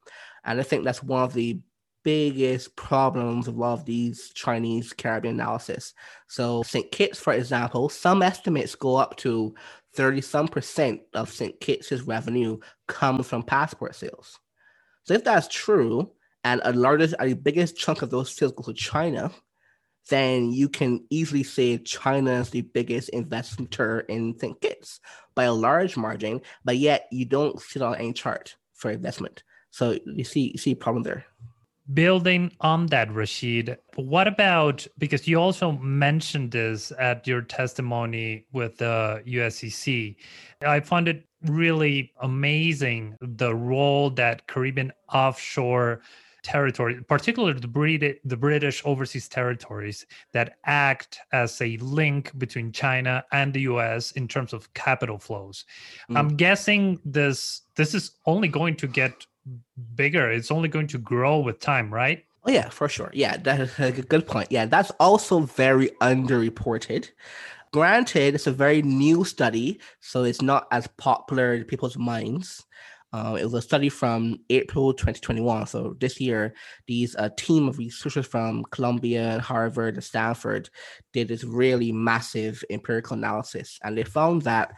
And 0.45 0.61
I 0.61 0.63
think 0.63 0.85
that's 0.85 1.03
one 1.03 1.25
of 1.25 1.35
the 1.35 1.61
biggest 2.07 2.77
problems 2.77 3.49
of 3.49 3.61
all 3.61 3.75
of 3.75 3.85
these 3.85 4.31
Chinese 4.33 4.93
Caribbean 4.93 5.35
analysis. 5.35 5.93
So 6.29 6.63
St. 6.63 6.93
Kitts, 6.93 7.19
for 7.19 7.33
example, 7.33 7.89
some 7.89 8.23
estimates 8.23 8.77
go 8.77 8.95
up 8.95 9.17
to 9.17 9.53
30 9.95 10.21
some 10.21 10.47
percent 10.47 11.01
of 11.15 11.33
St. 11.33 11.59
Kitts' 11.59 11.91
revenue 12.03 12.59
comes 12.87 13.27
from 13.27 13.43
passport 13.43 13.97
sales. 13.97 14.39
So 15.03 15.15
if 15.15 15.25
that's 15.25 15.49
true, 15.49 16.13
and 16.45 16.61
a 16.65 16.73
largest, 16.73 17.17
a 17.19 17.33
biggest 17.33 17.77
chunk 17.77 18.03
of 18.03 18.11
those 18.11 18.33
sales 18.33 18.53
go 18.53 18.63
to 18.63 18.73
China, 18.73 19.33
then 20.09 20.53
you 20.53 20.69
can 20.69 21.05
easily 21.11 21.43
say 21.43 21.77
China 21.79 22.35
is 22.35 22.51
the 22.51 22.61
biggest 22.61 23.09
investor 23.09 24.01
in 24.03 24.39
St. 24.39 24.61
Kitts 24.61 25.01
by 25.35 25.43
a 25.43 25.53
large 25.53 25.97
margin, 25.97 26.41
but 26.65 26.77
yet 26.77 27.09
you 27.11 27.25
don't 27.25 27.61
sit 27.61 27.83
on 27.83 27.97
any 27.97 28.13
chart 28.13 28.55
for 28.75 28.93
investment. 28.93 29.43
So 29.73 29.99
you 30.07 30.23
see, 30.23 30.53
you 30.53 30.59
see 30.59 30.71
a 30.71 30.77
problem 30.77 31.03
there. 31.03 31.27
Building 31.95 32.53
on 32.61 32.87
that, 32.87 33.09
Rasheed, 33.11 33.77
what 33.95 34.27
about 34.27 34.87
because 34.99 35.29
you 35.29 35.41
also 35.41 35.73
mentioned 35.73 36.51
this 36.51 36.93
at 36.99 37.27
your 37.27 37.43
testimony 37.43 38.45
with 38.53 38.79
the 38.79 39.23
USCC? 39.27 40.17
I 40.63 40.81
found 40.81 41.07
it 41.07 41.25
really 41.43 42.13
amazing 42.23 43.17
the 43.21 43.55
role 43.55 44.11
that 44.11 44.47
Caribbean 44.49 44.93
offshore 45.13 46.01
territory, 46.47 47.03
particularly 47.09 47.59
the, 47.59 47.69
Brit- 47.69 48.21
the 48.25 48.37
British 48.37 48.81
overseas 48.85 49.29
territories 49.29 50.07
that 50.33 50.57
act 50.65 51.19
as 51.33 51.61
a 51.61 51.77
link 51.79 52.37
between 52.39 52.71
China 52.71 53.25
and 53.33 53.53
the 53.53 53.63
US 53.63 54.13
in 54.13 54.29
terms 54.29 54.53
of 54.53 54.73
capital 54.73 55.19
flows. 55.19 55.65
Mm. 56.09 56.17
I'm 56.17 56.37
guessing 56.37 57.01
this 57.05 57.63
this 57.75 57.95
is 57.95 58.13
only 58.27 58.49
going 58.49 58.77
to 58.77 58.87
get 58.87 59.27
bigger. 59.95 60.31
It's 60.31 60.51
only 60.51 60.69
going 60.69 60.87
to 60.89 60.99
grow 60.99 61.39
with 61.39 61.61
time, 61.61 61.93
right? 61.93 62.25
Oh 62.45 62.51
yeah, 62.51 62.69
for 62.69 62.89
sure. 62.89 63.11
Yeah, 63.13 63.37
that's 63.37 63.79
a 63.79 63.91
good 63.91 64.27
point. 64.27 64.53
Yeah, 64.53 64.67
that's 64.67 64.91
also 65.01 65.41
very 65.41 65.91
underreported. 66.01 67.11
Granted, 67.73 68.35
it's 68.35 68.47
a 68.47 68.53
very 68.53 68.83
new 68.83 69.25
study, 69.25 69.81
so 70.01 70.23
it's 70.25 70.41
not 70.41 70.69
as 70.71 70.87
popular 70.87 71.55
in 71.55 71.65
people's 71.65 71.99
minds. 71.99 72.65
Uh, 73.13 73.37
it 73.41 73.45
was 73.45 73.55
a 73.55 73.63
study 73.63 73.89
from 73.89 74.39
April 74.51 74.93
2021. 74.93 75.67
So 75.67 75.97
this 76.01 76.21
year, 76.21 76.55
these 76.87 77.15
a 77.17 77.23
uh, 77.23 77.29
team 77.37 77.69
of 77.69 77.79
researchers 77.79 78.27
from 78.27 78.65
Columbia, 78.71 79.41
Harvard, 79.41 79.95
and 79.95 80.05
Stanford 80.05 80.71
did 81.13 81.29
this 81.29 81.43
really 81.43 81.93
massive 81.93 82.63
empirical 82.71 83.17
analysis, 83.17 83.79
and 83.83 83.97
they 83.97 84.05
found 84.05 84.43
that 84.43 84.73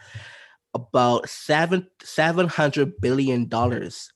about 0.73 1.27
seven 1.29 1.87
seven 2.01 2.47
hundred 2.47 2.99
billion 3.01 3.47
dollars 3.47 4.11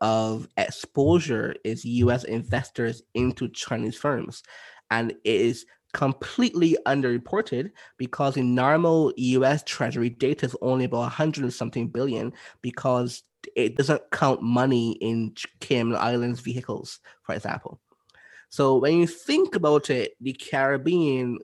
of 0.00 0.48
exposure 0.56 1.54
is 1.64 1.84
U.S. 1.84 2.24
investors 2.24 3.02
into 3.14 3.48
Chinese 3.48 3.96
firms, 3.96 4.42
and 4.90 5.10
it 5.10 5.18
is 5.24 5.66
completely 5.92 6.76
underreported 6.86 7.70
because 7.96 8.36
in 8.36 8.54
normal 8.54 9.12
US 9.16 9.62
Treasury 9.64 10.10
data 10.10 10.44
is 10.44 10.56
only 10.60 10.84
about 10.84 10.98
100 10.98 11.42
and 11.42 11.54
something 11.54 11.88
billion 11.88 12.34
because 12.60 13.22
it 13.54 13.76
doesn't 13.76 14.02
count 14.10 14.42
money 14.42 14.92
in 15.00 15.34
Cayman 15.60 15.96
Islands 15.96 16.40
vehicles, 16.40 17.00
for 17.22 17.34
example. 17.34 17.80
So 18.50 18.76
when 18.76 18.98
you 18.98 19.06
think 19.06 19.54
about 19.54 19.88
it, 19.88 20.12
the 20.20 20.34
Caribbean 20.34 21.38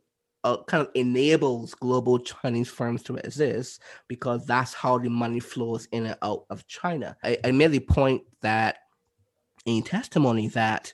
uh, 0.44 0.62
kind 0.64 0.87
of 0.87 0.90
enables 0.94 1.74
global 1.74 2.18
Chinese 2.18 2.68
firms 2.68 3.02
to 3.05 3.16
exist 3.16 3.83
because 4.09 4.46
that's 4.46 4.74
how 4.74 4.98
the 4.98 5.11
money 5.11 5.40
flows 5.40 5.87
in 5.92 6.07
and 6.07 6.18
out 6.22 6.44
of 6.50 6.66
China. 6.66 7.16
I, 7.22 7.38
I 7.44 7.52
made 7.52 7.72
the 7.72 7.81
point 7.81 8.22
that 8.42 8.76
in 9.66 9.83
testimony 9.83 10.48
that 10.48 10.92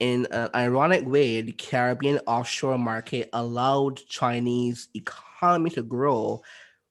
in 0.00 0.26
an 0.30 0.48
ironic 0.54 1.06
way, 1.06 1.42
the 1.42 1.52
Caribbean 1.52 2.20
offshore 2.26 2.78
market 2.78 3.28
allowed 3.32 3.98
Chinese 4.08 4.88
economy 4.94 5.70
to 5.70 5.82
grow 5.82 6.42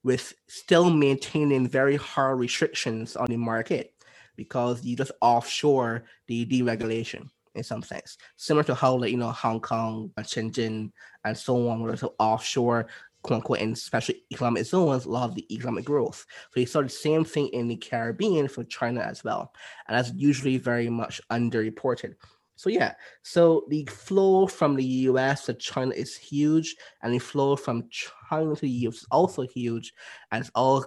with 0.03 0.33
still 0.47 0.89
maintaining 0.89 1.67
very 1.67 1.95
hard 1.97 2.39
restrictions 2.39 3.15
on 3.15 3.27
the 3.27 3.37
market 3.37 3.93
because 4.35 4.83
you 4.85 4.95
just 4.95 5.11
offshore 5.21 6.05
the 6.27 6.45
deregulation 6.45 7.29
in 7.59 7.63
some 7.63 7.83
sense, 7.83 8.17
similar 8.35 8.63
to 8.63 8.75
how 8.75 8.95
like 8.95 9.11
you 9.11 9.17
know 9.17 9.31
Hong 9.31 9.61
Kong, 9.61 10.11
and 10.17 10.25
Shenzhen, 10.25 10.91
and 11.23 11.37
so 11.37 11.69
on 11.69 11.81
were 11.81 11.95
so 11.95 12.15
offshore 12.19 12.87
quote 13.21 13.35
unquote 13.37 13.59
and 13.59 13.73
especially 13.73 14.23
economic 14.31 14.65
zones 14.65 15.05
a 15.05 15.09
lot 15.09 15.29
of 15.29 15.35
the 15.35 15.53
economic 15.53 15.85
growth. 15.85 16.25
So 16.53 16.59
you 16.59 16.65
saw 16.65 16.81
the 16.81 16.89
same 16.89 17.25
thing 17.25 17.49
in 17.49 17.67
the 17.67 17.75
Caribbean 17.75 18.47
for 18.47 18.63
China 18.63 19.01
as 19.01 19.23
well, 19.23 19.53
and 19.87 19.97
that's 19.97 20.13
usually 20.15 20.57
very 20.57 20.89
much 20.89 21.21
underreported. 21.29 22.15
So 22.55 22.69
yeah, 22.69 22.93
so 23.21 23.65
the 23.69 23.85
flow 23.85 24.45
from 24.47 24.75
the 24.75 24.83
US 24.83 25.45
to 25.45 25.53
China 25.53 25.93
is 25.95 26.15
huge, 26.15 26.75
and 27.01 27.13
the 27.13 27.19
flow 27.19 27.55
from 27.55 27.89
China 27.89 28.55
to 28.55 28.61
the 28.61 28.69
US 28.87 28.95
is 28.95 29.07
also 29.11 29.43
huge, 29.43 29.93
and 30.31 30.41
it's 30.41 30.51
all 30.55 30.85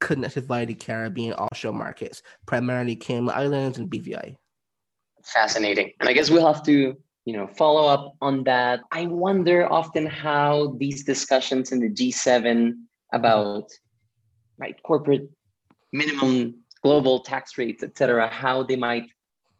connected 0.00 0.46
by 0.46 0.64
the 0.64 0.74
Caribbean 0.74 1.34
offshore 1.34 1.72
markets, 1.72 2.22
primarily 2.46 2.96
Cayman 2.96 3.34
Islands 3.34 3.78
and 3.78 3.90
BVI. 3.90 4.36
Fascinating, 5.24 5.92
and 6.00 6.08
I 6.08 6.12
guess 6.12 6.30
we'll 6.30 6.46
have 6.46 6.62
to 6.64 6.96
you 7.24 7.32
know 7.36 7.46
follow 7.46 7.86
up 7.88 8.14
on 8.20 8.44
that. 8.44 8.80
I 8.92 9.06
wonder 9.06 9.70
often 9.70 10.06
how 10.06 10.76
these 10.78 11.04
discussions 11.04 11.72
in 11.72 11.80
the 11.80 11.90
G7 11.90 12.74
about 13.12 13.70
right 14.58 14.80
corporate 14.82 15.30
minimum 15.92 16.56
global 16.82 17.20
tax 17.20 17.56
rates, 17.56 17.82
etc., 17.82 18.28
how 18.28 18.62
they 18.62 18.76
might 18.76 19.06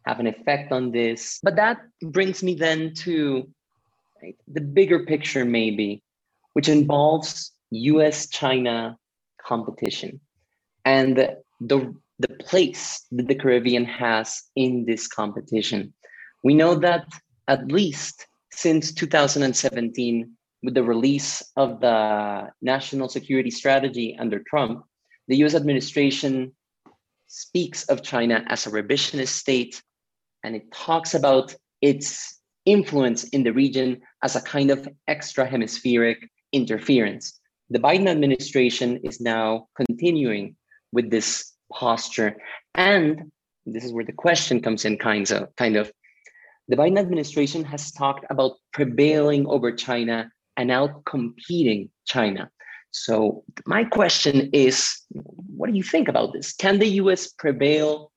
have 0.05 0.19
an 0.19 0.27
effect 0.27 0.71
on 0.71 0.91
this. 0.91 1.39
But 1.41 1.55
that 1.55 1.79
brings 2.01 2.43
me 2.43 2.53
then 2.53 2.93
to 3.05 3.49
right, 4.21 4.35
the 4.47 4.61
bigger 4.61 4.99
picture, 5.05 5.43
maybe, 5.43 6.03
which 6.53 6.69
involves 6.69 7.51
US 7.71 8.27
China 8.29 8.97
competition 9.43 10.19
and 10.85 11.35
the, 11.59 11.95
the 12.19 12.27
place 12.27 13.05
that 13.11 13.27
the 13.27 13.35
Caribbean 13.35 13.85
has 13.85 14.43
in 14.55 14.85
this 14.85 15.07
competition. 15.07 15.93
We 16.43 16.53
know 16.53 16.75
that 16.75 17.05
at 17.47 17.71
least 17.71 18.27
since 18.51 18.93
2017, 18.93 20.31
with 20.63 20.73
the 20.73 20.83
release 20.83 21.43
of 21.57 21.79
the 21.81 22.49
national 22.61 23.09
security 23.09 23.51
strategy 23.51 24.17
under 24.19 24.39
Trump, 24.39 24.83
the 25.27 25.37
US 25.37 25.55
administration 25.55 26.53
speaks 27.27 27.83
of 27.85 28.01
China 28.01 28.43
as 28.47 28.65
a 28.65 28.71
revisionist 28.71 29.29
state 29.29 29.81
and 30.43 30.55
it 30.55 30.71
talks 30.71 31.13
about 31.15 31.55
its 31.81 32.39
influence 32.65 33.25
in 33.25 33.43
the 33.43 33.53
region 33.53 34.01
as 34.23 34.35
a 34.35 34.41
kind 34.41 34.71
of 34.71 34.87
extra 35.07 35.45
hemispheric 35.45 36.29
interference. 36.51 37.39
The 37.69 37.79
Biden 37.79 38.07
administration 38.07 38.99
is 39.03 39.19
now 39.19 39.67
continuing 39.75 40.55
with 40.91 41.09
this 41.09 41.54
posture. 41.71 42.37
And 42.73 43.31
this 43.65 43.83
is 43.83 43.93
where 43.93 44.05
the 44.05 44.11
question 44.11 44.61
comes 44.61 44.85
in 44.85 44.97
kinds 44.97 45.31
of 45.31 45.55
kind 45.55 45.75
of 45.75 45.91
the 46.67 46.75
Biden 46.75 46.97
administration 46.97 47.63
has 47.65 47.91
talked 47.91 48.25
about 48.29 48.53
prevailing 48.73 49.45
over 49.47 49.71
China 49.71 50.31
and 50.57 50.71
out 50.71 51.05
competing 51.05 51.89
China. 52.05 52.49
So 52.91 53.43
my 53.65 53.83
question 53.83 54.49
is, 54.51 55.01
what 55.09 55.69
do 55.69 55.75
you 55.75 55.83
think 55.83 56.07
about 56.07 56.33
this? 56.33 56.53
Can 56.53 56.79
the 56.79 56.87
US 57.01 57.27
prevail 57.27 58.11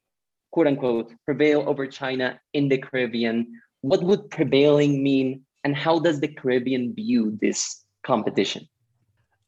quote 0.50 0.66
unquote 0.66 1.12
prevail 1.24 1.64
over 1.66 1.86
China 1.86 2.40
in 2.52 2.68
the 2.68 2.78
Caribbean. 2.78 3.60
What 3.82 4.02
would 4.02 4.30
prevailing 4.30 5.02
mean, 5.02 5.42
and 5.64 5.76
how 5.76 5.98
does 5.98 6.20
the 6.20 6.28
Caribbean 6.28 6.94
view 6.94 7.38
this 7.40 7.84
competition? 8.04 8.68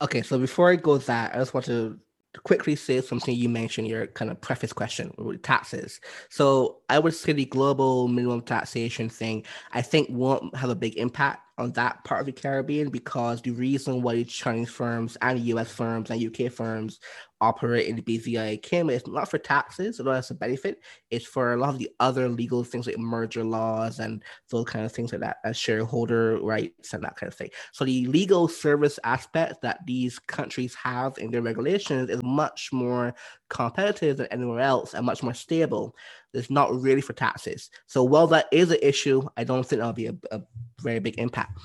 Okay, 0.03 0.23
so 0.23 0.39
before 0.39 0.71
I 0.71 0.77
go 0.77 0.99
that, 0.99 1.35
I 1.35 1.39
just 1.39 1.53
want 1.53 1.67
to 1.67 1.99
quickly 2.45 2.77
say 2.77 3.01
something 3.01 3.35
you 3.35 3.49
mentioned 3.49 3.89
your 3.89 4.07
kind 4.07 4.31
of 4.31 4.41
preface 4.41 4.73
question 4.73 5.13
with 5.19 5.43
taxes. 5.43 6.01
So 6.29 6.79
I 6.89 6.99
would 6.99 7.15
say 7.15 7.33
the 7.33 7.45
global 7.45 8.09
minimum 8.09 8.43
taxation 8.43 9.09
thing, 9.09 9.45
I 9.73 9.83
think 9.83 10.09
won't 10.11 10.55
have 10.55 10.71
a 10.71 10.77
big 10.77 10.97
impact 10.97 11.43
on 11.59 11.73
that 11.73 12.03
part 12.05 12.21
of 12.21 12.27
the 12.27 12.33
Caribbean 12.33 12.89
because 12.89 13.43
the 13.43 13.51
reason 13.51 14.01
why 14.03 14.23
Chinese 14.23 14.71
firms 14.71 15.17
and 15.21 15.41
US 15.41 15.71
firms 15.71 16.11
and 16.11 16.25
UK 16.25 16.51
firms 16.51 17.01
operate 17.41 17.87
in 17.87 17.97
the 17.97 18.03
BVI 18.03 18.63
Cayman 18.63 18.95
is 18.95 19.07
not 19.07 19.31
for 19.31 19.39
taxes, 19.39 19.99
although 19.99 20.13
that's 20.13 20.31
a 20.31 20.35
benefit. 20.35 20.81
It's 21.11 21.27
for 21.27 21.53
a 21.53 21.57
lot 21.57 21.71
of 21.71 21.79
the 21.79 21.91
other 22.01 22.29
legal 22.29 22.65
things 22.65 22.87
like 22.87 22.99
merger 22.99 23.45
laws 23.45 23.99
and 23.99 24.23
those 24.51 24.67
kind 24.67 24.85
of 24.85 24.93
things 24.93 25.13
like 25.13 25.21
that, 25.23 25.39
as 25.45 25.57
shareholder 25.57 26.39
rights 26.41 26.93
and 26.93 27.03
that 27.05 27.17
kind 27.17 27.33
of 27.33 27.37
thing. 27.37 27.51
So 27.73 27.85
the 27.85 28.07
legal 28.07 28.49
service 28.49 28.99
aspect 29.05 29.63
that 29.63 29.81
these 29.87 30.19
countries 30.19 30.75
have 30.75 31.19
in 31.19 31.31
their 31.31 31.43
regulations 31.43 32.11
is 32.11 32.23
much 32.23 32.71
more 32.73 33.15
competitive 33.49 34.19
than 34.19 34.27
anywhere 34.27 34.61
else 34.61 34.95
and 34.95 35.07
much 35.07 35.23
more 35.23 35.35
stable. 35.35 35.97
It's 36.33 36.51
not 36.51 36.73
really 36.81 37.01
for 37.01 37.13
taxes. 37.13 37.71
So 37.87 38.05
while 38.05 38.27
that 38.29 38.47
is 38.53 38.71
an 38.71 38.79
issue, 38.83 39.23
I 39.37 39.45
don't 39.45 39.67
think 39.67 39.81
that'll 39.81 39.93
be 39.93 40.07
a, 40.07 40.15
a 40.31 40.41
very 40.81 41.01
big 41.01 41.19
impact. 41.19 41.59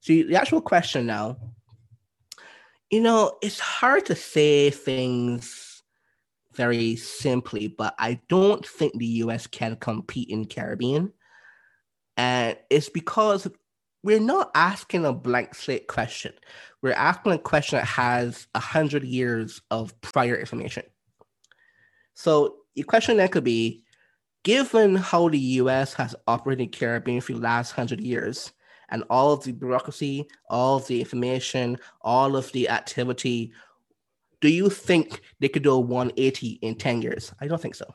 So 0.00 0.12
the 0.12 0.36
actual 0.36 0.60
question 0.60 1.06
now 1.06 1.36
you 2.90 3.00
know, 3.00 3.38
it's 3.40 3.60
hard 3.60 4.06
to 4.06 4.16
say 4.16 4.70
things 4.70 5.82
very 6.54 6.96
simply, 6.96 7.68
but 7.68 7.94
I 7.98 8.20
don't 8.28 8.66
think 8.66 8.98
the 8.98 9.06
US 9.06 9.46
can 9.46 9.76
compete 9.76 10.28
in 10.28 10.44
Caribbean. 10.44 11.12
And 12.16 12.58
it's 12.68 12.88
because 12.88 13.46
we're 14.02 14.20
not 14.20 14.50
asking 14.54 15.04
a 15.04 15.12
blank 15.12 15.54
slate 15.54 15.86
question. 15.86 16.32
We're 16.82 16.92
asking 16.92 17.32
a 17.32 17.38
question 17.38 17.78
that 17.78 17.86
has 17.86 18.48
a 18.54 18.60
hundred 18.60 19.04
years 19.04 19.60
of 19.70 19.98
prior 20.00 20.34
information. 20.34 20.82
So 22.14 22.56
the 22.74 22.82
question 22.82 23.18
then 23.18 23.28
could 23.28 23.44
be, 23.44 23.84
given 24.42 24.96
how 24.96 25.28
the 25.28 25.38
US 25.38 25.94
has 25.94 26.16
operated 26.26 26.66
in 26.66 26.70
Caribbean 26.72 27.20
for 27.20 27.32
the 27.34 27.38
last 27.38 27.72
hundred 27.72 28.00
years, 28.00 28.52
and 28.90 29.04
all 29.10 29.32
of 29.32 29.44
the 29.44 29.52
bureaucracy, 29.52 30.26
all 30.48 30.76
of 30.76 30.86
the 30.86 31.00
information, 31.00 31.78
all 32.02 32.36
of 32.36 32.50
the 32.52 32.68
activity, 32.68 33.52
do 34.40 34.48
you 34.48 34.70
think 34.70 35.20
they 35.38 35.48
could 35.48 35.62
do 35.62 35.72
a 35.72 35.78
180 35.78 36.58
in 36.62 36.74
10 36.74 37.02
years? 37.02 37.32
I 37.40 37.46
don't 37.46 37.60
think 37.60 37.74
so. 37.74 37.94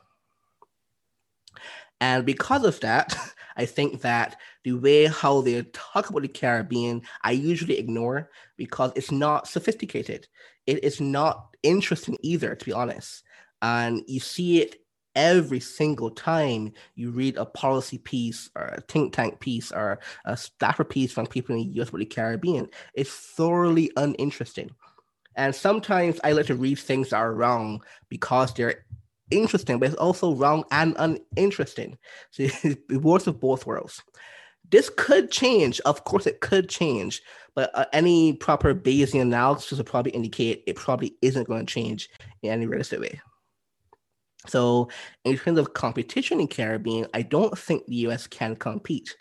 And 2.00 2.24
because 2.24 2.64
of 2.64 2.78
that, 2.80 3.16
I 3.56 3.64
think 3.64 4.02
that 4.02 4.38
the 4.64 4.72
way 4.72 5.06
how 5.06 5.40
they 5.40 5.62
talk 5.72 6.10
about 6.10 6.22
the 6.22 6.28
Caribbean, 6.28 7.02
I 7.22 7.32
usually 7.32 7.78
ignore 7.78 8.30
because 8.56 8.92
it's 8.94 9.10
not 9.10 9.48
sophisticated. 9.48 10.28
It 10.66 10.84
is 10.84 11.00
not 11.00 11.56
interesting 11.62 12.18
either, 12.20 12.54
to 12.54 12.64
be 12.64 12.72
honest. 12.72 13.22
And 13.62 14.02
you 14.06 14.20
see 14.20 14.60
it 14.60 14.76
every 15.16 15.58
single 15.58 16.10
time 16.10 16.72
you 16.94 17.10
read 17.10 17.36
a 17.36 17.46
policy 17.46 17.98
piece 17.98 18.50
or 18.54 18.66
a 18.66 18.80
think 18.82 19.14
tank 19.14 19.40
piece 19.40 19.72
or 19.72 19.98
a 20.26 20.36
staffer 20.36 20.84
piece 20.84 21.10
from 21.10 21.26
people 21.26 21.56
in 21.56 21.62
the 21.62 21.80
US 21.80 21.88
about 21.88 21.98
the 21.98 22.06
Caribbean. 22.06 22.68
It's 22.94 23.10
thoroughly 23.10 23.90
uninteresting. 23.96 24.70
And 25.34 25.54
sometimes 25.54 26.20
I 26.22 26.32
like 26.32 26.46
to 26.46 26.54
read 26.54 26.78
things 26.78 27.10
that 27.10 27.16
are 27.16 27.34
wrong 27.34 27.82
because 28.08 28.54
they're 28.54 28.84
interesting, 29.30 29.78
but 29.78 29.88
it's 29.88 29.96
also 29.96 30.34
wrong 30.34 30.64
and 30.70 30.94
uninteresting. 30.98 31.98
So 32.30 32.44
it 32.62 33.02
works 33.02 33.26
of 33.26 33.40
both 33.40 33.66
worlds. 33.66 34.02
This 34.70 34.90
could 34.96 35.30
change. 35.30 35.80
Of 35.80 36.04
course, 36.04 36.26
it 36.26 36.40
could 36.40 36.68
change, 36.68 37.22
but 37.54 37.70
uh, 37.74 37.86
any 37.92 38.32
proper 38.32 38.74
Bayesian 38.74 39.22
analysis 39.22 39.78
would 39.78 39.86
probably 39.86 40.10
indicate 40.12 40.64
it 40.66 40.76
probably 40.76 41.14
isn't 41.22 41.46
going 41.46 41.64
to 41.64 41.72
change 41.72 42.08
in 42.42 42.50
any 42.50 42.66
realistic 42.66 43.00
way. 43.00 43.20
So, 44.46 44.88
in 45.24 45.36
terms 45.36 45.58
of 45.58 45.74
competition 45.74 46.40
in 46.40 46.48
Caribbean, 46.48 47.06
I 47.14 47.22
don't 47.22 47.58
think 47.58 47.86
the 47.86 47.96
US 48.08 48.26
can 48.26 48.56
compete 48.56 49.16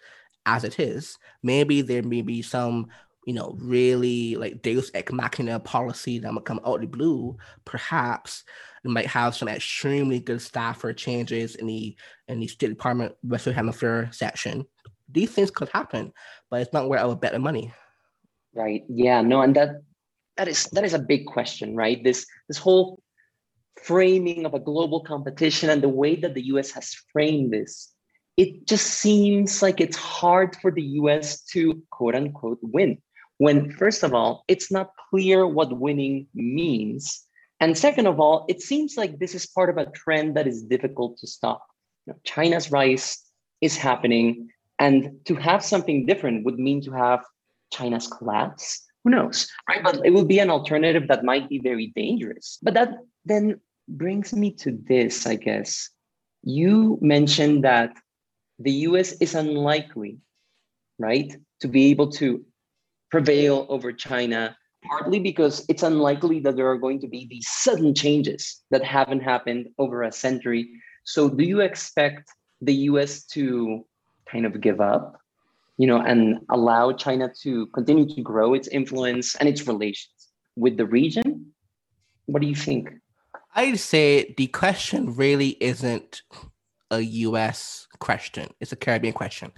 as 0.45 0.63
it 0.63 0.79
is. 0.79 1.17
Maybe 1.43 1.81
there 1.81 2.03
may 2.03 2.21
be 2.21 2.41
some, 2.41 2.87
you 3.25 3.33
know, 3.33 3.55
really 3.59 4.35
like 4.35 4.61
Deus 4.61 4.91
ex 4.93 5.11
machina 5.11 5.59
policy 5.59 6.19
that 6.19 6.31
might 6.31 6.45
come 6.45 6.59
out 6.65 6.75
of 6.75 6.81
the 6.81 6.87
blue. 6.87 7.37
Perhaps 7.65 8.43
they 8.83 8.91
might 8.91 9.07
have 9.07 9.35
some 9.35 9.47
extremely 9.47 10.19
good 10.19 10.41
staff 10.41 10.77
staffer 10.77 10.93
changes 10.93 11.55
in 11.55 11.65
the 11.65 11.95
in 12.27 12.39
the 12.39 12.47
State 12.47 12.69
Department 12.69 13.15
Western 13.23 13.55
Hemisphere 13.55 14.09
section. 14.11 14.65
These 15.11 15.31
things 15.31 15.51
could 15.51 15.69
happen, 15.69 16.13
but 16.49 16.61
it's 16.61 16.73
not 16.73 16.87
where 16.87 16.99
I 16.99 17.05
would 17.05 17.19
bet 17.19 17.33
the 17.33 17.39
money. 17.39 17.73
Right. 18.53 18.83
Yeah. 18.87 19.21
No. 19.21 19.41
And 19.41 19.55
that 19.55 19.81
that 20.37 20.47
is 20.47 20.65
that 20.73 20.83
is 20.83 20.93
a 20.93 20.99
big 20.99 21.25
question, 21.25 21.75
right? 21.75 22.03
This 22.03 22.25
this 22.47 22.57
whole 22.57 22.99
framing 23.83 24.45
of 24.45 24.53
a 24.53 24.59
global 24.59 25.01
competition 25.01 25.69
and 25.69 25.81
the 25.81 25.89
way 25.89 26.15
that 26.15 26.33
the 26.33 26.45
US 26.45 26.71
has 26.71 26.95
framed 27.11 27.51
this, 27.51 27.93
it 28.37 28.67
just 28.67 28.87
seems 28.87 29.61
like 29.61 29.79
it's 29.79 29.97
hard 29.97 30.55
for 30.61 30.71
the 30.71 30.83
US 30.99 31.41
to 31.53 31.81
quote 31.91 32.15
unquote 32.15 32.59
win. 32.61 32.97
When, 33.37 33.71
first 33.71 34.03
of 34.03 34.13
all, 34.13 34.43
it's 34.47 34.71
not 34.71 34.91
clear 35.09 35.45
what 35.45 35.77
winning 35.77 36.27
means. 36.33 37.21
And 37.59 37.77
second 37.77 38.07
of 38.07 38.19
all, 38.19 38.45
it 38.47 38.61
seems 38.61 38.97
like 38.97 39.19
this 39.19 39.35
is 39.35 39.45
part 39.45 39.69
of 39.69 39.77
a 39.77 39.89
trend 39.91 40.35
that 40.35 40.47
is 40.47 40.63
difficult 40.63 41.17
to 41.19 41.27
stop. 41.27 41.65
You 42.05 42.13
know, 42.13 42.19
China's 42.23 42.71
rise 42.71 43.19
is 43.61 43.77
happening, 43.77 44.49
and 44.79 45.19
to 45.25 45.35
have 45.35 45.63
something 45.63 46.05
different 46.05 46.45
would 46.45 46.59
mean 46.59 46.81
to 46.83 46.91
have 46.91 47.23
China's 47.73 48.07
collapse. 48.07 48.85
Who 49.03 49.11
knows, 49.11 49.49
right? 49.69 49.83
But 49.83 50.05
it 50.05 50.13
would 50.13 50.27
be 50.27 50.39
an 50.39 50.49
alternative 50.49 51.07
that 51.07 51.23
might 51.23 51.47
be 51.47 51.59
very 51.59 51.93
dangerous. 51.95 52.57
But 52.61 52.73
that 52.73 52.89
then 53.23 53.59
brings 53.87 54.33
me 54.33 54.51
to 54.51 54.77
this, 54.87 55.25
I 55.25 55.35
guess. 55.35 55.89
You 56.43 56.97
mentioned 57.01 57.63
that 57.63 57.93
the 58.59 58.71
US 58.89 59.13
is 59.13 59.35
unlikely, 59.35 60.17
right, 60.99 61.35
to 61.61 61.67
be 61.67 61.91
able 61.91 62.11
to 62.13 62.45
prevail 63.11 63.65
over 63.69 63.91
China, 63.91 64.55
partly 64.83 65.19
because 65.19 65.65
it's 65.69 65.83
unlikely 65.83 66.39
that 66.41 66.55
there 66.55 66.69
are 66.69 66.77
going 66.77 66.99
to 66.99 67.07
be 67.07 67.27
these 67.29 67.47
sudden 67.49 67.93
changes 67.93 68.61
that 68.71 68.83
haven't 68.83 69.21
happened 69.21 69.67
over 69.77 70.03
a 70.03 70.11
century. 70.11 70.69
So, 71.03 71.29
do 71.29 71.43
you 71.43 71.61
expect 71.61 72.29
the 72.61 72.73
US 72.89 73.25
to 73.27 73.85
kind 74.29 74.45
of 74.45 74.59
give 74.61 74.81
up, 74.81 75.19
you 75.77 75.87
know, 75.87 76.01
and 76.01 76.39
allow 76.49 76.91
China 76.91 77.31
to 77.41 77.67
continue 77.67 78.07
to 78.15 78.21
grow 78.21 78.53
its 78.53 78.67
influence 78.67 79.35
and 79.35 79.47
its 79.47 79.67
relations 79.67 80.31
with 80.55 80.77
the 80.77 80.85
region? 80.85 81.53
What 82.25 82.41
do 82.41 82.47
you 82.47 82.55
think? 82.55 82.89
I'd 83.55 83.79
say 83.79 84.33
the 84.35 84.47
question 84.47 85.15
really 85.15 85.57
isn't 85.61 86.23
a 86.91 86.99
US 86.99 87.87
question, 87.99 88.49
it's 88.59 88.73
a 88.73 88.75
Caribbean 88.75 89.13
question. 89.13 89.51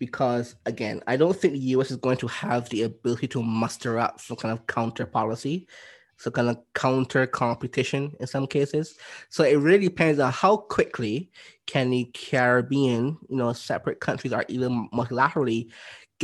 Because 0.00 0.56
again, 0.66 1.02
I 1.06 1.16
don't 1.16 1.36
think 1.36 1.52
the 1.52 1.60
US 1.60 1.92
is 1.92 1.96
going 1.96 2.16
to 2.18 2.26
have 2.26 2.68
the 2.68 2.82
ability 2.82 3.28
to 3.28 3.42
muster 3.42 3.98
up 3.98 4.20
some 4.20 4.36
kind 4.36 4.52
of 4.52 4.66
counter 4.66 5.06
policy, 5.06 5.68
some 6.16 6.32
kind 6.32 6.48
of 6.48 6.58
counter 6.74 7.28
competition 7.28 8.12
in 8.18 8.26
some 8.26 8.48
cases. 8.48 8.96
So 9.28 9.44
it 9.44 9.56
really 9.56 9.86
depends 9.86 10.18
on 10.18 10.32
how 10.32 10.56
quickly 10.56 11.30
can 11.66 11.90
the 11.90 12.10
Caribbean, 12.12 13.18
you 13.28 13.36
know, 13.36 13.52
separate 13.52 14.00
countries 14.00 14.32
or 14.32 14.44
even 14.48 14.88
multilaterally 14.92 15.70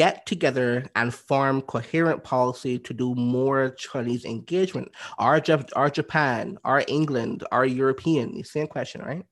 get 0.00 0.24
together 0.24 0.86
and 0.96 1.12
form 1.12 1.60
coherent 1.60 2.24
policy 2.24 2.78
to 2.78 2.94
do 2.94 3.14
more 3.14 3.68
Chinese 3.76 4.24
engagement? 4.24 4.90
Are, 5.18 5.42
are 5.76 5.90
Japan, 5.90 6.58
our 6.64 6.82
England, 6.88 7.44
our 7.52 7.66
European? 7.66 8.34
The 8.34 8.42
same 8.42 8.66
question, 8.66 9.02
right? 9.02 9.26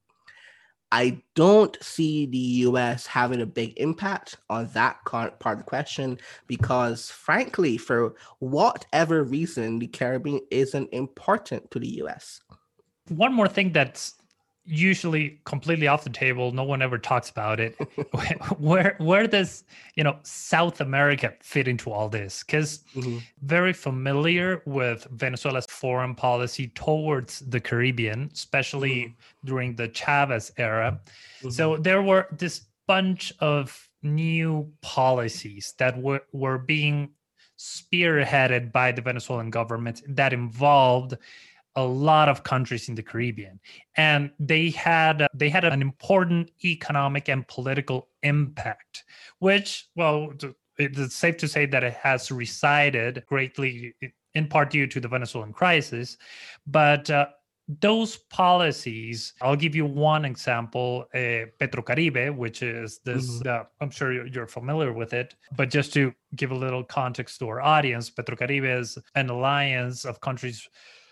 I 0.93 1.23
don't 1.35 1.75
see 1.83 2.27
the 2.27 2.69
US 2.69 3.07
having 3.07 3.41
a 3.41 3.47
big 3.47 3.73
impact 3.79 4.37
on 4.51 4.69
that 4.75 5.03
part 5.07 5.33
of 5.41 5.57
the 5.57 5.65
question 5.65 6.19
because, 6.47 7.11
frankly, 7.11 7.79
for 7.79 8.15
whatever 8.41 9.25
reason, 9.25 9.79
the 9.79 9.87
Caribbean 9.87 10.41
isn't 10.51 10.93
important 10.93 11.71
to 11.71 11.79
the 11.79 12.03
US. 12.03 12.43
One 13.09 13.33
more 13.33 13.49
thing 13.49 13.73
that's 13.73 14.18
usually 14.69 15.41
completely 15.45 15.89
off 15.89 16.05
the 16.05 16.11
table 16.11 16.53
no 16.53 16.63
one 16.63 16.83
ever 16.83 16.99
talks 16.99 17.31
about 17.31 17.59
it 17.59 17.75
where 18.59 18.95
where 18.99 19.27
does 19.27 19.65
you 19.95 20.05
know 20.05 20.17
south 20.23 20.81
america 20.83 21.33
fit 21.41 21.67
into 21.67 21.91
all 21.91 22.09
this 22.09 22.43
because 22.43 22.81
mm-hmm. 22.95 23.17
very 23.43 23.73
familiar 23.73 24.63
with 24.67 25.07
venezuela's 25.11 25.65
foreign 25.71 26.15
policy 26.15 26.69
towards 26.75 27.41
the 27.41 27.59
caribbean 27.59 28.29
especially 28.35 29.05
mm-hmm. 29.05 29.47
during 29.47 29.75
the 29.75 29.89
chavez 29.89 30.53
era 30.59 31.01
mm-hmm. 31.39 31.49
so 31.49 31.79
there 31.79 32.03
were 32.03 32.27
this 32.33 32.67
bunch 32.87 33.33
of 33.41 33.89
new 34.03 34.71
policies 34.83 35.75
that 35.79 36.01
were, 36.01 36.23
were 36.33 36.59
being 36.59 37.09
spearheaded 37.59 38.71
by 38.71 38.93
the 38.93 39.01
venezuelan 39.01 39.51
government 39.51 40.03
that 40.07 40.35
involved 40.35 41.15
a 41.79 41.85
lot 41.85 42.29
of 42.29 42.43
countries 42.43 42.89
in 42.89 42.97
the 42.97 43.03
Caribbean, 43.03 43.61
and 43.97 44.33
they 44.41 44.71
had 44.71 45.23
uh, 45.23 45.29
they 45.33 45.49
had 45.49 45.65
an 45.65 45.81
important 45.81 46.51
economic 46.65 47.29
and 47.29 47.47
political 47.47 48.09
impact, 48.23 49.05
which 49.39 49.87
well. 49.95 50.33
It's 50.81 51.17
safe 51.17 51.37
to 51.39 51.49
say 51.49 51.67
that 51.67 51.83
it 51.83 51.95
has 51.95 52.31
resided 52.31 53.25
greatly 53.27 53.95
in 54.35 54.47
part 54.47 54.71
due 54.71 54.87
to 54.87 55.01
the 55.01 55.09
Venezuelan 55.09 55.53
crisis, 55.53 56.17
but 56.69 57.11
uh, 57.11 57.27
those 57.81 58.17
policies 58.31 59.35
i'll 59.43 59.55
give 59.55 59.75
you 59.75 59.85
one 59.85 60.25
example 60.25 61.05
uh, 61.15 61.45
petrocaribe 61.61 62.35
which 62.35 62.63
is 62.63 63.01
this 63.05 63.41
mm-hmm. 63.41 63.49
uh, 63.49 63.65
i'm 63.81 63.91
sure 63.91 64.11
you're, 64.11 64.27
you're, 64.27 64.47
familiar 64.47 64.91
with 64.91 65.13
it 65.13 65.35
but 65.55 65.69
just 65.69 65.93
to 65.93 66.11
give 66.35 66.51
a 66.51 66.55
little 66.55 66.83
context 66.83 67.39
to 67.39 67.47
our 67.47 67.61
audience 67.61 68.09
petrocaribe 68.09 68.81
is 68.81 68.97
an 69.17 69.29
alliance 69.29 70.07
of 70.07 70.19
countries 70.23 70.67